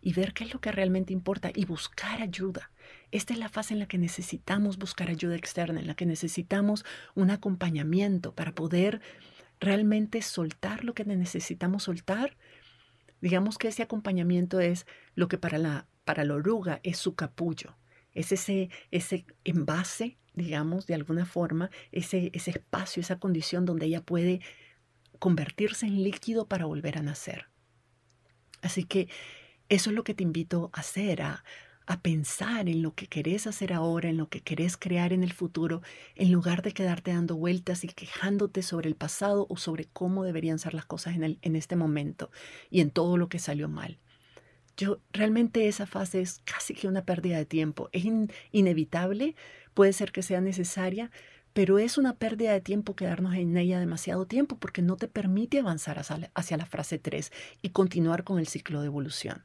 Y 0.00 0.12
ver 0.12 0.34
qué 0.34 0.44
es 0.44 0.52
lo 0.52 0.60
que 0.60 0.72
realmente 0.72 1.12
importa 1.12 1.50
y 1.54 1.64
buscar 1.64 2.20
ayuda. 2.20 2.70
Esta 3.10 3.32
es 3.32 3.38
la 3.38 3.48
fase 3.48 3.74
en 3.74 3.80
la 3.80 3.86
que 3.86 3.96
necesitamos 3.96 4.76
buscar 4.76 5.08
ayuda 5.08 5.36
externa, 5.36 5.80
en 5.80 5.86
la 5.86 5.94
que 5.94 6.04
necesitamos 6.04 6.84
un 7.14 7.30
acompañamiento 7.30 8.34
para 8.34 8.52
poder 8.52 9.00
realmente 9.60 10.20
soltar 10.20 10.84
lo 10.84 10.94
que 10.94 11.04
necesitamos 11.04 11.84
soltar. 11.84 12.36
Digamos 13.22 13.56
que 13.56 13.68
ese 13.68 13.82
acompañamiento 13.82 14.60
es 14.60 14.84
lo 15.14 15.28
que 15.28 15.38
para 15.38 15.56
la, 15.56 15.86
para 16.04 16.24
la 16.24 16.34
oruga 16.34 16.80
es 16.82 16.98
su 16.98 17.14
capullo 17.14 17.76
es 18.14 18.32
ese, 18.32 18.70
ese 18.90 19.26
envase, 19.44 20.16
digamos, 20.34 20.86
de 20.86 20.94
alguna 20.94 21.26
forma, 21.26 21.70
ese, 21.92 22.30
ese 22.32 22.52
espacio, 22.52 23.00
esa 23.00 23.18
condición 23.18 23.64
donde 23.64 23.86
ella 23.86 24.02
puede 24.02 24.40
convertirse 25.18 25.86
en 25.86 26.02
líquido 26.02 26.46
para 26.46 26.66
volver 26.66 26.98
a 26.98 27.02
nacer. 27.02 27.46
Así 28.62 28.84
que 28.84 29.08
eso 29.68 29.90
es 29.90 29.96
lo 29.96 30.04
que 30.04 30.14
te 30.14 30.22
invito 30.22 30.70
a 30.72 30.80
hacer, 30.80 31.22
a, 31.22 31.44
a 31.86 32.00
pensar 32.00 32.68
en 32.68 32.82
lo 32.82 32.94
que 32.94 33.08
querés 33.08 33.46
hacer 33.46 33.72
ahora, 33.72 34.08
en 34.08 34.16
lo 34.16 34.28
que 34.28 34.40
querés 34.40 34.76
crear 34.76 35.12
en 35.12 35.22
el 35.22 35.32
futuro, 35.32 35.82
en 36.14 36.32
lugar 36.32 36.62
de 36.62 36.72
quedarte 36.72 37.12
dando 37.12 37.36
vueltas 37.36 37.84
y 37.84 37.88
quejándote 37.88 38.62
sobre 38.62 38.88
el 38.88 38.96
pasado 38.96 39.46
o 39.50 39.56
sobre 39.56 39.86
cómo 39.86 40.24
deberían 40.24 40.58
ser 40.58 40.74
las 40.74 40.86
cosas 40.86 41.16
en, 41.16 41.24
el, 41.24 41.38
en 41.42 41.56
este 41.56 41.76
momento 41.76 42.30
y 42.70 42.80
en 42.80 42.90
todo 42.90 43.16
lo 43.16 43.28
que 43.28 43.38
salió 43.38 43.68
mal. 43.68 43.98
Yo 44.76 45.00
realmente 45.12 45.68
esa 45.68 45.86
fase 45.86 46.20
es 46.20 46.40
casi 46.44 46.74
que 46.74 46.88
una 46.88 47.04
pérdida 47.04 47.36
de 47.36 47.46
tiempo. 47.46 47.88
Es 47.92 48.04
inevitable, 48.50 49.36
puede 49.72 49.92
ser 49.92 50.10
que 50.10 50.22
sea 50.22 50.40
necesaria, 50.40 51.10
pero 51.52 51.78
es 51.78 51.98
una 51.98 52.16
pérdida 52.16 52.52
de 52.52 52.60
tiempo 52.60 52.96
quedarnos 52.96 53.34
en 53.34 53.56
ella 53.56 53.78
demasiado 53.78 54.26
tiempo 54.26 54.58
porque 54.58 54.82
no 54.82 54.96
te 54.96 55.06
permite 55.06 55.60
avanzar 55.60 56.02
hacia 56.34 56.56
la 56.56 56.66
fase 56.66 56.98
3 56.98 57.30
y 57.62 57.70
continuar 57.70 58.24
con 58.24 58.40
el 58.40 58.48
ciclo 58.48 58.80
de 58.80 58.86
evolución. 58.86 59.44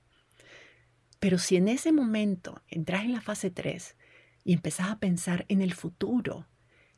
Pero 1.20 1.38
si 1.38 1.58
en 1.58 1.68
ese 1.68 1.92
momento 1.92 2.64
entras 2.68 3.04
en 3.04 3.14
la 3.14 3.22
fase 3.22 3.52
3 3.52 3.96
y 4.44 4.54
empezás 4.54 4.90
a 4.90 5.00
pensar 5.00 5.46
en 5.50 5.62
el 5.62 5.74
futuro, 5.74 6.48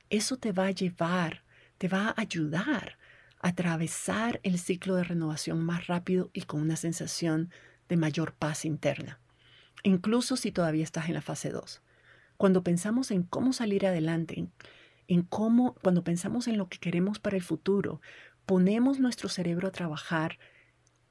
eso 0.09 0.37
te 0.37 0.53
va 0.53 0.67
a 0.67 0.71
llevar, 0.71 1.43
te 1.77 1.89
va 1.89 2.07
a 2.07 2.13
ayudar 2.15 2.97
a 3.41 3.49
atravesar 3.49 4.39
el 4.43 4.59
ciclo 4.59 4.95
de 4.95 5.03
renovación 5.03 5.61
más 5.65 5.87
rápido 5.87 6.29
y 6.33 6.43
con 6.43 6.61
una 6.61 6.77
sensación 6.77 7.51
de 7.91 7.97
mayor 7.97 8.31
paz 8.31 8.63
interna, 8.63 9.19
incluso 9.83 10.37
si 10.37 10.53
todavía 10.53 10.85
estás 10.85 11.09
en 11.09 11.13
la 11.13 11.21
fase 11.21 11.49
2. 11.49 11.81
Cuando 12.37 12.63
pensamos 12.63 13.11
en 13.11 13.23
cómo 13.23 13.51
salir 13.51 13.85
adelante, 13.85 14.47
en, 15.09 15.23
cómo, 15.23 15.75
cuando 15.83 16.01
pensamos 16.01 16.47
en 16.47 16.57
lo 16.57 16.69
que 16.69 16.79
queremos 16.79 17.19
para 17.19 17.35
el 17.35 17.43
futuro, 17.43 17.99
ponemos 18.45 19.01
nuestro 19.01 19.27
cerebro 19.27 19.67
a 19.67 19.71
trabajar 19.71 20.39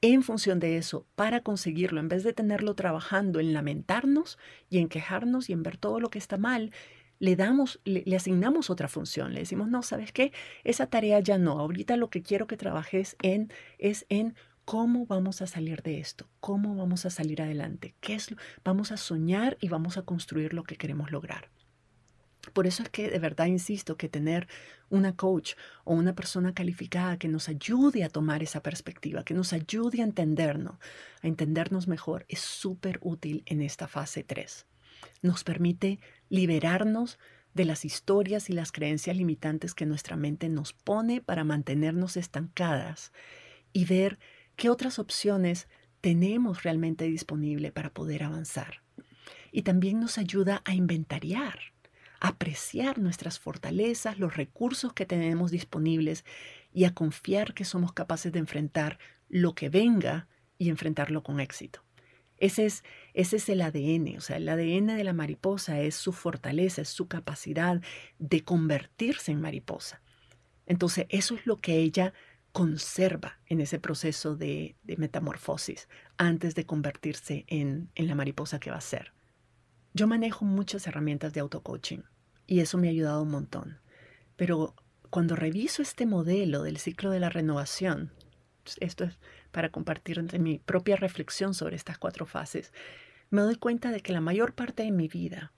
en 0.01 0.23
función 0.23 0.59
de 0.59 0.79
eso 0.79 1.07
para 1.17 1.43
conseguirlo, 1.43 2.01
en 2.01 2.09
vez 2.09 2.25
de 2.25 2.33
tenerlo 2.33 2.75
trabajando 2.75 3.41
en 3.41 3.53
lamentarnos 3.53 4.39
y 4.71 4.79
en 4.79 4.89
quejarnos 4.89 5.51
y 5.51 5.53
en 5.53 5.63
ver 5.63 5.77
todo 5.77 6.01
lo 6.01 6.09
que 6.09 6.19
está 6.19 6.39
mal, 6.39 6.73
le 7.19 7.37
damos, 7.37 7.79
le, 7.85 8.03
le, 8.07 8.17
asignamos 8.17 8.71
otra 8.71 8.89
función. 8.89 9.35
Le 9.35 9.41
decimos, 9.41 9.69
no, 9.69 9.83
¿sabes 9.83 10.13
qué? 10.13 10.33
Esa 10.65 10.87
tarea 10.87 11.21
ya 11.21 11.37
no. 11.37 11.59
Ahorita 11.59 11.99
lo 11.99 12.09
que 12.09 12.23
quiero 12.23 12.47
que 12.47 12.57
trabajes 12.57 13.17
en 13.21 13.53
es 13.77 14.07
en 14.09 14.35
¿Cómo 14.65 15.07
vamos 15.07 15.43
a 15.43 15.47
salir 15.47 15.83
de 15.83 15.99
esto? 15.99 16.29
¿Cómo 16.41 16.77
vamos 16.77 17.05
a 17.07 17.11
salir 17.11 17.43
adelante? 17.43 17.95
¿Qué 18.01 18.15
es 18.15 18.35
Vamos 18.65 18.93
a 18.93 18.97
soñar 18.97 19.57
y 19.61 19.69
vamos 19.69 19.97
a 19.97 20.03
construir 20.03 20.55
lo 20.55 20.65
que 20.65 20.77
queremos 20.77 21.11
lograr. 21.11 21.51
Por 22.53 22.67
eso 22.67 22.83
es 22.83 22.89
que 22.89 23.11
de 23.11 23.19
verdad 23.19 23.47
insisto 23.47 23.97
que 23.97 24.09
tener 24.09 24.49
una 24.89 25.15
coach 25.15 25.55
o 25.85 25.95
una 25.95 26.15
persona 26.15 26.55
calificada 26.55 27.19
que 27.19 27.29
nos 27.29 27.49
ayude 27.49 28.03
a 28.03 28.09
tomar 28.09 28.43
esa 28.43 28.63
perspectiva, 28.63 29.25
que 29.25 29.35
nos 29.35 29.53
ayude 29.53 30.01
a 30.01 30.05
entendernos, 30.05 30.77
a 31.23 31.27
entendernos 31.27 31.87
mejor, 31.87 32.25
es 32.29 32.41
súper 32.41 32.99
útil 33.03 33.43
en 33.47 33.61
esta 33.61 33.89
fase 33.89 34.25
3. 34.25 34.67
Nos 35.23 35.45
permite 35.45 36.01
liberarnos 36.29 37.19
de 37.55 37.65
las 37.65 37.85
historias 37.85 38.49
y 38.49 38.53
las 38.53 38.73
creencias 38.73 39.17
limitantes 39.17 39.75
que 39.75 39.87
nuestra 39.87 40.17
mente 40.17 40.49
nos 40.49 40.73
pone 40.73 41.21
para 41.21 41.45
mantenernos 41.45 42.17
estancadas 42.17 43.13
y 43.73 43.85
ver 43.85 44.19
¿Qué 44.61 44.69
otras 44.69 44.99
opciones 44.99 45.69
tenemos 46.03 46.65
realmente 46.65 47.07
disponible 47.07 47.73
para 47.73 47.95
poder 47.95 48.25
avanzar? 48.25 48.83
Y 49.53 49.63
también 49.63 50.01
nos 50.01 50.19
ayuda 50.19 50.61
a 50.67 50.75
inventariar, 50.75 51.59
a 52.21 52.29
apreciar 52.29 52.99
nuestras 52.99 53.39
fortalezas, 53.39 54.19
los 54.19 54.37
recursos 54.37 54.93
que 54.93 55.07
tenemos 55.07 55.51
disponibles 55.51 56.27
y 56.75 56.85
a 56.85 56.93
confiar 56.93 57.55
que 57.55 57.65
somos 57.65 57.95
capaces 57.95 58.33
de 58.33 58.39
enfrentar 58.39 58.99
lo 59.31 59.55
que 59.55 59.71
venga 59.71 60.29
y 60.59 60.69
enfrentarlo 60.69 61.23
con 61.23 61.41
éxito. 61.41 61.83
Ese 62.37 62.67
es, 62.67 62.85
ese 63.15 63.37
es 63.37 63.49
el 63.49 63.63
ADN, 63.63 64.19
o 64.19 64.21
sea, 64.21 64.37
el 64.37 64.47
ADN 64.47 64.89
de 64.89 65.05
la 65.05 65.15
mariposa 65.15 65.81
es 65.81 65.95
su 65.95 66.13
fortaleza, 66.13 66.83
es 66.83 66.91
su 66.91 67.09
capacidad 67.09 67.81
de 68.19 68.45
convertirse 68.45 69.33
en 69.33 69.41
mariposa. 69.41 70.03
Entonces, 70.67 71.07
eso 71.09 71.35
es 71.35 71.47
lo 71.47 71.63
que 71.63 71.79
ella 71.79 72.13
conserva 72.53 73.39
en 73.47 73.61
ese 73.61 73.79
proceso 73.79 74.37
de, 74.37 74.77
metamorfosis 74.97 75.89
antes 76.17 76.55
de 76.55 76.67
convertirse 76.67 77.45
en, 77.49 77.91
en 77.95 78.09
la 78.09 78.15
mariposa 78.15 78.59
que 78.59 78.71
va 78.71 78.77
a 78.77 78.83
ser. 78.83 79.13
Yo 79.95 80.07
manejo 80.07 80.45
muchas 80.45 80.87
herramientas 80.87 81.33
de 81.33 81.41
auto-coaching 81.41 82.01
y 82.47 82.61
eso 82.61 82.79
me 82.79 82.89
ha 82.89 82.91
ayudado 82.91 83.23
un 83.23 83.31
montón. 83.31 83.79
Pero 84.37 84.75
cuando 85.11 85.37
reviso 85.37 85.83
este 85.83 86.07
modelo 86.07 86.63
del 86.63 86.79
ciclo 86.79 87.11
de 87.11 87.21
la 87.21 87.31
renovación, 87.31 88.13
esto 88.79 89.05
es 89.05 89.19
para 89.51 89.71
compartir 89.71 90.23
mi 90.39 90.59
propia 90.59 90.97
reflexión 90.97 91.55
sobre 91.55 91.77
estas 91.77 91.99
cuatro 91.99 92.27
fases, 92.27 92.73
me 93.31 93.43
doy 93.43 93.57
cuenta 93.57 93.91
de 93.91 94.01
que 94.01 94.13
la 94.13 94.21
mayor 94.21 94.55
parte 94.55 94.83
de 94.83 94.93
mi 94.93 95.09
vida, 95.09 95.53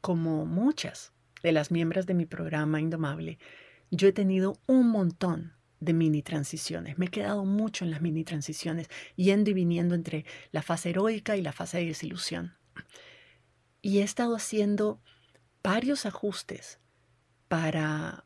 como 0.00 0.46
muchas 0.46 1.12
de 1.42 1.52
las 1.52 1.70
miembros 1.70 2.06
de 2.06 2.14
mi 2.14 2.26
programa 2.26 2.80
Indomable, 2.80 3.38
yo 3.90 4.08
he 4.08 4.12
tenido 4.12 4.58
un 4.66 4.88
montón 4.88 5.53
de 5.84 5.92
mini 5.92 6.22
transiciones. 6.22 6.98
Me 6.98 7.06
he 7.06 7.10
quedado 7.10 7.44
mucho 7.44 7.84
en 7.84 7.90
las 7.90 8.00
mini 8.00 8.24
transiciones, 8.24 8.88
yendo 9.16 9.50
y 9.50 9.54
viniendo 9.54 9.94
entre 9.94 10.24
la 10.50 10.62
fase 10.62 10.90
heroica 10.90 11.36
y 11.36 11.42
la 11.42 11.52
fase 11.52 11.78
de 11.78 11.86
desilusión. 11.86 12.56
Y 13.82 13.98
he 13.98 14.02
estado 14.02 14.34
haciendo 14.34 15.00
varios 15.62 16.06
ajustes 16.06 16.78
para, 17.48 18.24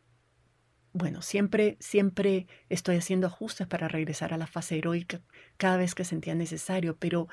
bueno, 0.92 1.22
siempre, 1.22 1.76
siempre 1.80 2.46
estoy 2.68 2.96
haciendo 2.96 3.26
ajustes 3.26 3.66
para 3.66 3.88
regresar 3.88 4.32
a 4.32 4.38
la 4.38 4.46
fase 4.46 4.78
heroica 4.78 5.20
cada 5.56 5.76
vez 5.76 5.94
que 5.94 6.04
sentía 6.04 6.34
necesario, 6.34 6.96
pero, 6.96 7.28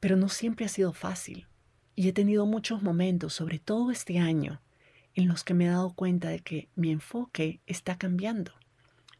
pero 0.00 0.16
no 0.16 0.28
siempre 0.28 0.66
ha 0.66 0.68
sido 0.68 0.92
fácil. 0.92 1.46
Y 1.96 2.08
he 2.08 2.12
tenido 2.12 2.44
muchos 2.44 2.82
momentos, 2.82 3.34
sobre 3.34 3.58
todo 3.58 3.90
este 3.90 4.18
año, 4.18 4.60
en 5.14 5.28
los 5.28 5.44
que 5.44 5.54
me 5.54 5.66
he 5.66 5.68
dado 5.68 5.94
cuenta 5.94 6.28
de 6.28 6.40
que 6.40 6.68
mi 6.74 6.90
enfoque 6.90 7.60
está 7.66 7.96
cambiando 7.96 8.52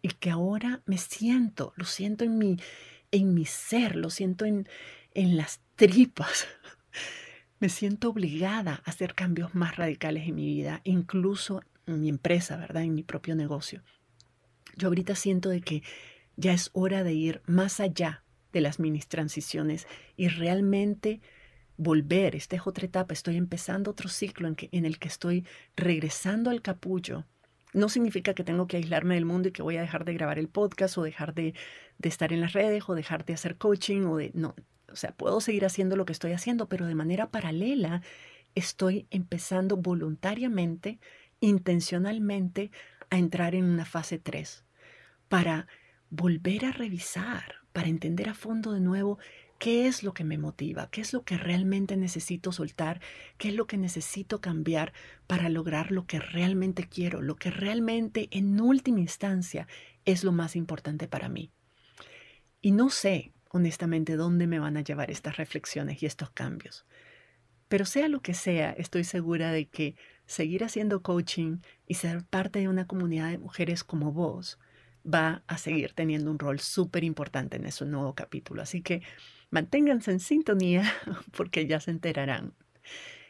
y 0.05 0.09
que 0.09 0.29
ahora 0.29 0.83
me 0.85 0.99
siento, 0.99 1.73
lo 1.77 1.87
siento 1.87 2.25
en 2.25 2.37
mi, 2.37 2.59
en 3.11 3.33
mi 3.33 3.47
ser, 3.47 3.97
lo 3.97 4.11
siento 4.11 4.45
en, 4.45 4.69
en 5.15 5.39
las 5.39 5.63
tripas. 5.77 6.47
me 7.59 7.71
siento 7.71 8.11
obligada 8.11 8.83
a 8.85 8.91
hacer 8.91 9.15
cambios 9.15 9.55
más 9.55 9.79
radicales 9.79 10.29
en 10.29 10.35
mi 10.35 10.45
vida, 10.45 10.83
incluso 10.85 11.63
en 11.87 12.03
mi 12.03 12.11
empresa, 12.11 12.59
¿verdad? 12.59 12.83
En 12.83 12.95
mi 12.95 13.03
propio 13.03 13.35
negocio. 13.35 13.83
Yo 14.77 14.89
ahorita 14.89 15.15
siento 15.15 15.49
de 15.49 15.63
que 15.63 15.83
ya 16.37 16.53
es 16.53 16.69
hora 16.75 17.03
de 17.03 17.15
ir 17.15 17.41
más 17.47 17.81
allá 17.81 18.25
de 18.53 18.61
las 18.61 18.79
mini 18.79 18.99
transiciones 18.99 19.87
y 20.19 20.29
realmente 20.29 21.23
volver. 21.79 22.37
Esta 22.37 22.57
es 22.57 22.67
otra 22.67 22.85
etapa, 22.85 23.15
estoy 23.15 23.39
empezando 23.39 23.93
otro 23.93 24.11
ciclo 24.11 24.49
en, 24.49 24.55
que, 24.55 24.69
en 24.71 24.85
el 24.85 24.99
que 24.99 25.09
estoy 25.09 25.47
regresando 25.77 26.51
al 26.51 26.61
capullo 26.61 27.25
No 27.75 27.91
significa 27.91 28.33
que 28.33 28.45
tengo 28.45 28.67
que 28.67 28.79
aislarme 28.79 29.17
del 29.17 29.27
mundo 29.27 29.49
y 29.49 29.53
que 29.53 29.63
voy 29.63 29.77
a 29.77 29.83
dejar 29.83 30.07
de 30.07 30.15
grabar 30.15 30.39
el 30.39 30.49
podcast 30.49 30.97
o 30.97 31.03
dejar 31.03 31.35
de, 31.35 31.55
de 31.99 32.09
estar 32.09 32.33
en 32.33 32.41
las 32.41 32.55
redes 32.55 32.85
o 32.89 32.95
dejar 32.95 33.27
de 33.27 33.35
hacer 33.35 33.57
coaching 33.57 34.07
o 34.07 34.17
de... 34.17 34.31
No, 34.33 34.55
o 34.91 34.97
sea, 34.97 35.13
puedo 35.13 35.41
seguir 35.41 35.67
haciendo 35.67 35.97
lo 35.97 36.07
que 36.07 36.13
estoy 36.13 36.33
haciendo, 36.33 36.69
pero 36.69 36.87
de 36.87 36.95
manera 36.95 37.31
paralela 37.31 38.01
estoy 38.55 39.07
empezando 39.11 39.77
voluntariamente, 39.77 41.01
intencionalmente, 41.41 42.71
a 43.11 43.19
entrar 43.19 43.55
en 43.55 43.65
una 43.65 43.85
fase 43.85 44.19
3 44.19 44.65
para 45.29 45.67
volver 46.11 46.65
a 46.65 46.73
revisar, 46.73 47.57
para 47.73 47.89
entender 47.89 48.29
a 48.29 48.35
fondo 48.35 48.73
de 48.73 48.81
nuevo 48.81 49.19
qué 49.59 49.87
es 49.87 50.03
lo 50.03 50.15
que 50.15 50.25
me 50.25 50.39
motiva, 50.39 50.89
qué 50.91 51.01
es 51.01 51.13
lo 51.13 51.23
que 51.25 51.37
realmente 51.37 51.97
necesito 51.97 52.53
soltar, 52.53 53.01
qué 53.39 53.49
es 53.49 53.55
lo 53.55 53.67
que 53.67 53.79
necesito 53.79 54.41
cambiar 54.41 54.93
para 55.27 55.49
lograr 55.49 55.91
lo 55.91 56.07
que 56.07 56.19
realmente 56.19 56.89
quiero, 56.89 57.23
lo 57.23 57.37
que 57.37 57.51
realmente 57.51 58.29
en 58.31 58.61
última 58.61 59.01
instancia 59.01 59.67
es 60.05 60.25
lo 60.25 60.33
más 60.33 60.57
importante 60.57 61.09
para 61.09 61.29
mí. 61.29 61.51
Y 62.61 62.73
no 62.73 62.91
sé, 62.91 63.33
honestamente, 63.51 64.17
dónde 64.17 64.47
me 64.47 64.59
van 64.59 64.77
a 64.77 64.83
llevar 64.83 65.11
estas 65.11 65.37
reflexiones 65.37 66.03
y 66.03 66.07
estos 66.07 66.31
cambios. 66.31 66.87
Pero 67.69 67.87
sea 67.87 68.09
lo 68.09 68.21
que 68.21 68.35
sea, 68.35 68.71
estoy 68.73 69.05
segura 69.05 69.51
de 69.51 69.67
que 69.67 69.97
seguir 70.27 70.65
haciendo 70.65 71.03
coaching 71.03 71.59
y 71.87 71.95
ser 71.95 72.25
parte 72.25 72.59
de 72.59 72.69
una 72.69 72.87
comunidad 72.87 73.31
de 73.31 73.39
mujeres 73.39 73.85
como 73.85 74.13
vos 74.13 74.59
va 75.07 75.43
a 75.47 75.59
seguir 75.59 75.93
teniendo 75.93 76.31
un 76.31 76.39
rol 76.39 76.61
súper 76.61 77.05
importante 77.05 77.57
en 77.57 77.67
ese 77.67 77.85
nuevo 77.85 78.15
capítulo. 78.15 78.63
Así 78.63 78.81
que 78.81 79.03
manténganse 79.55 80.11
en 80.11 80.19
sintonía 80.19 80.83
porque 81.37 81.67
ya 81.69 81.79
se 81.79 81.93
enterarán. 81.93 82.55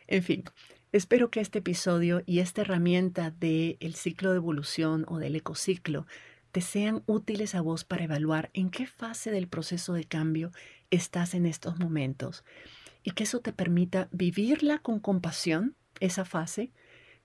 En 0.07 0.23
fin, 0.23 0.45
espero 0.91 1.31
que 1.31 1.41
este 1.41 1.59
episodio 1.59 2.23
y 2.25 2.39
esta 2.39 2.63
herramienta 2.63 3.31
del 3.31 3.95
ciclo 3.95 4.31
de 4.31 4.37
evolución 4.37 5.05
o 5.09 5.19
del 5.19 5.37
ecociclo 5.37 6.07
te 6.51 6.63
sean 6.63 7.03
útiles 7.07 7.55
a 7.55 7.61
vos 7.61 7.85
para 7.85 8.05
evaluar 8.05 8.51
en 8.55 8.71
qué 8.71 8.87
fase 8.87 9.31
del 9.33 9.49
proceso 9.49 9.93
de 9.93 10.05
cambio 10.05 10.51
estás 10.91 11.35
en 11.35 11.45
estos 11.45 11.79
momentos 11.79 12.43
y 13.03 13.11
que 13.11 13.25
eso 13.25 13.41
te 13.41 13.53
permita 13.53 14.09
vivirla 14.11 14.79
con 14.79 15.01
compasión, 15.01 15.77
esa 16.01 16.25
fase, 16.25 16.73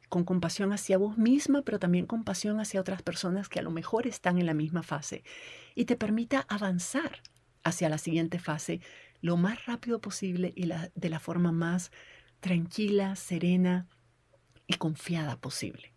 con 0.09 0.25
compasión 0.25 0.73
hacia 0.73 0.97
vos 0.97 1.17
misma, 1.17 1.61
pero 1.61 1.79
también 1.79 2.05
compasión 2.05 2.59
hacia 2.59 2.81
otras 2.81 3.01
personas 3.01 3.47
que 3.47 3.59
a 3.59 3.63
lo 3.63 3.71
mejor 3.71 4.07
están 4.07 4.39
en 4.39 4.45
la 4.45 4.53
misma 4.53 4.83
fase 4.83 5.23
y 5.73 5.85
te 5.85 5.95
permita 5.95 6.45
avanzar 6.49 7.21
hacia 7.63 7.89
la 7.89 7.97
siguiente 7.97 8.39
fase 8.39 8.81
lo 9.21 9.37
más 9.37 9.65
rápido 9.65 9.99
posible 9.99 10.53
y 10.55 10.69
de 10.95 11.09
la 11.09 11.19
forma 11.19 11.51
más 11.51 11.91
tranquila, 12.39 13.15
serena 13.15 13.87
y 14.67 14.75
confiada 14.75 15.37
posible. 15.39 15.93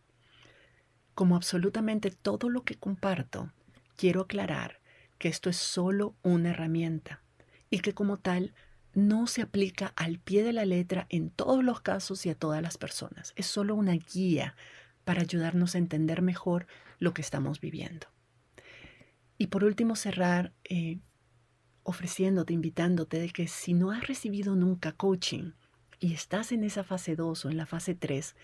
Como 1.14 1.36
absolutamente 1.36 2.10
todo 2.10 2.48
lo 2.48 2.64
que 2.64 2.76
comparto, 2.76 3.52
quiero 3.96 4.22
aclarar 4.22 4.80
que 5.18 5.28
esto 5.28 5.50
es 5.50 5.56
solo 5.56 6.16
una 6.22 6.50
herramienta 6.50 7.22
y 7.70 7.80
que 7.80 7.94
como 7.94 8.18
tal 8.18 8.54
no 8.94 9.26
se 9.26 9.42
aplica 9.42 9.92
al 9.96 10.18
pie 10.18 10.42
de 10.42 10.52
la 10.52 10.64
letra 10.64 11.06
en 11.08 11.30
todos 11.30 11.62
los 11.62 11.80
casos 11.80 12.26
y 12.26 12.30
a 12.30 12.34
todas 12.34 12.60
las 12.60 12.76
personas. 12.76 13.32
Es 13.36 13.46
solo 13.46 13.74
una 13.74 13.92
guía 13.92 14.56
para 15.04 15.22
ayudarnos 15.22 15.74
a 15.74 15.78
entender 15.78 16.22
mejor 16.22 16.66
lo 16.98 17.14
que 17.14 17.22
estamos 17.22 17.60
viviendo. 17.60 18.08
Y 19.38 19.48
por 19.48 19.64
último, 19.64 19.96
cerrar 19.96 20.52
eh, 20.64 20.98
ofreciéndote, 21.84 22.52
invitándote 22.52 23.18
de 23.18 23.30
que 23.30 23.48
si 23.48 23.74
no 23.74 23.90
has 23.90 24.06
recibido 24.06 24.54
nunca 24.54 24.92
coaching 24.92 25.52
y 26.00 26.14
estás 26.14 26.52
en 26.52 26.64
esa 26.64 26.84
fase 26.84 27.16
2 27.16 27.44
o 27.44 27.50
en 27.50 27.56
la 27.56 27.66
fase 27.66 27.94
3, 27.94 28.34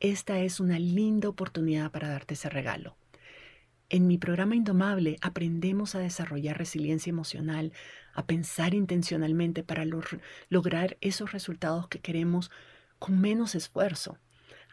esta 0.00 0.40
es 0.40 0.60
una 0.60 0.78
linda 0.78 1.28
oportunidad 1.28 1.90
para 1.90 2.08
darte 2.08 2.34
ese 2.34 2.48
regalo. 2.48 2.96
En 3.88 4.06
mi 4.06 4.16
programa 4.16 4.56
Indomable 4.56 5.18
aprendemos 5.20 5.94
a 5.94 5.98
desarrollar 5.98 6.56
resiliencia 6.56 7.10
emocional, 7.10 7.72
a 8.14 8.26
pensar 8.26 8.72
intencionalmente 8.72 9.62
para 9.62 9.84
lograr 10.48 10.96
esos 11.02 11.32
resultados 11.32 11.88
que 11.88 12.00
queremos 12.00 12.50
con 12.98 13.20
menos 13.20 13.54
esfuerzo, 13.54 14.18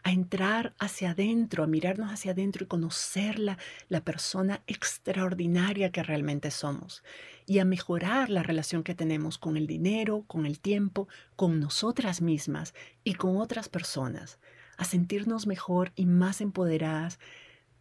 a 0.02 0.12
entrar 0.12 0.74
hacia 0.78 1.10
adentro, 1.10 1.62
a 1.62 1.66
mirarnos 1.66 2.10
hacia 2.10 2.32
adentro 2.32 2.64
y 2.64 2.68
conocer 2.68 3.38
la, 3.38 3.58
la 3.88 4.02
persona 4.02 4.62
extraordinaria 4.66 5.92
que 5.92 6.02
realmente 6.02 6.50
somos 6.50 7.02
y 7.50 7.58
a 7.58 7.64
mejorar 7.64 8.30
la 8.30 8.44
relación 8.44 8.84
que 8.84 8.94
tenemos 8.94 9.36
con 9.36 9.56
el 9.56 9.66
dinero, 9.66 10.22
con 10.28 10.46
el 10.46 10.60
tiempo, 10.60 11.08
con 11.34 11.58
nosotras 11.58 12.22
mismas 12.22 12.74
y 13.02 13.14
con 13.14 13.38
otras 13.38 13.68
personas, 13.68 14.38
a 14.76 14.84
sentirnos 14.84 15.48
mejor 15.48 15.90
y 15.96 16.06
más 16.06 16.40
empoderadas, 16.40 17.18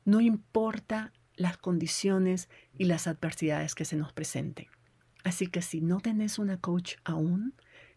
no 0.05 0.21
importa 0.21 1.13
las 1.35 1.57
condiciones 1.57 2.49
y 2.79 2.85
las 2.85 3.05
adversidades 3.05 3.75
que 3.75 3.85
se 3.85 3.95
nos 3.95 4.11
presenten. 4.11 4.65
Así 5.23 5.45
que 5.45 5.61
si 5.61 5.81
no 5.81 5.99
tenés 5.99 6.39
una 6.39 6.59
coach 6.59 6.95
aún, 7.03 7.53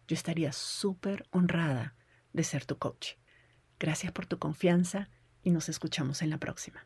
yo 0.07 0.13
estaría 0.13 0.51
súper 0.51 1.25
honrada 1.31 1.95
de 2.33 2.43
ser 2.43 2.65
tu 2.65 2.77
coach. 2.77 3.13
Gracias 3.79 4.11
por 4.11 4.27
tu 4.27 4.37
confianza 4.37 5.09
y 5.41 5.49
nos 5.49 5.69
escuchamos 5.69 6.21
en 6.21 6.29
la 6.29 6.37
próxima. 6.37 6.85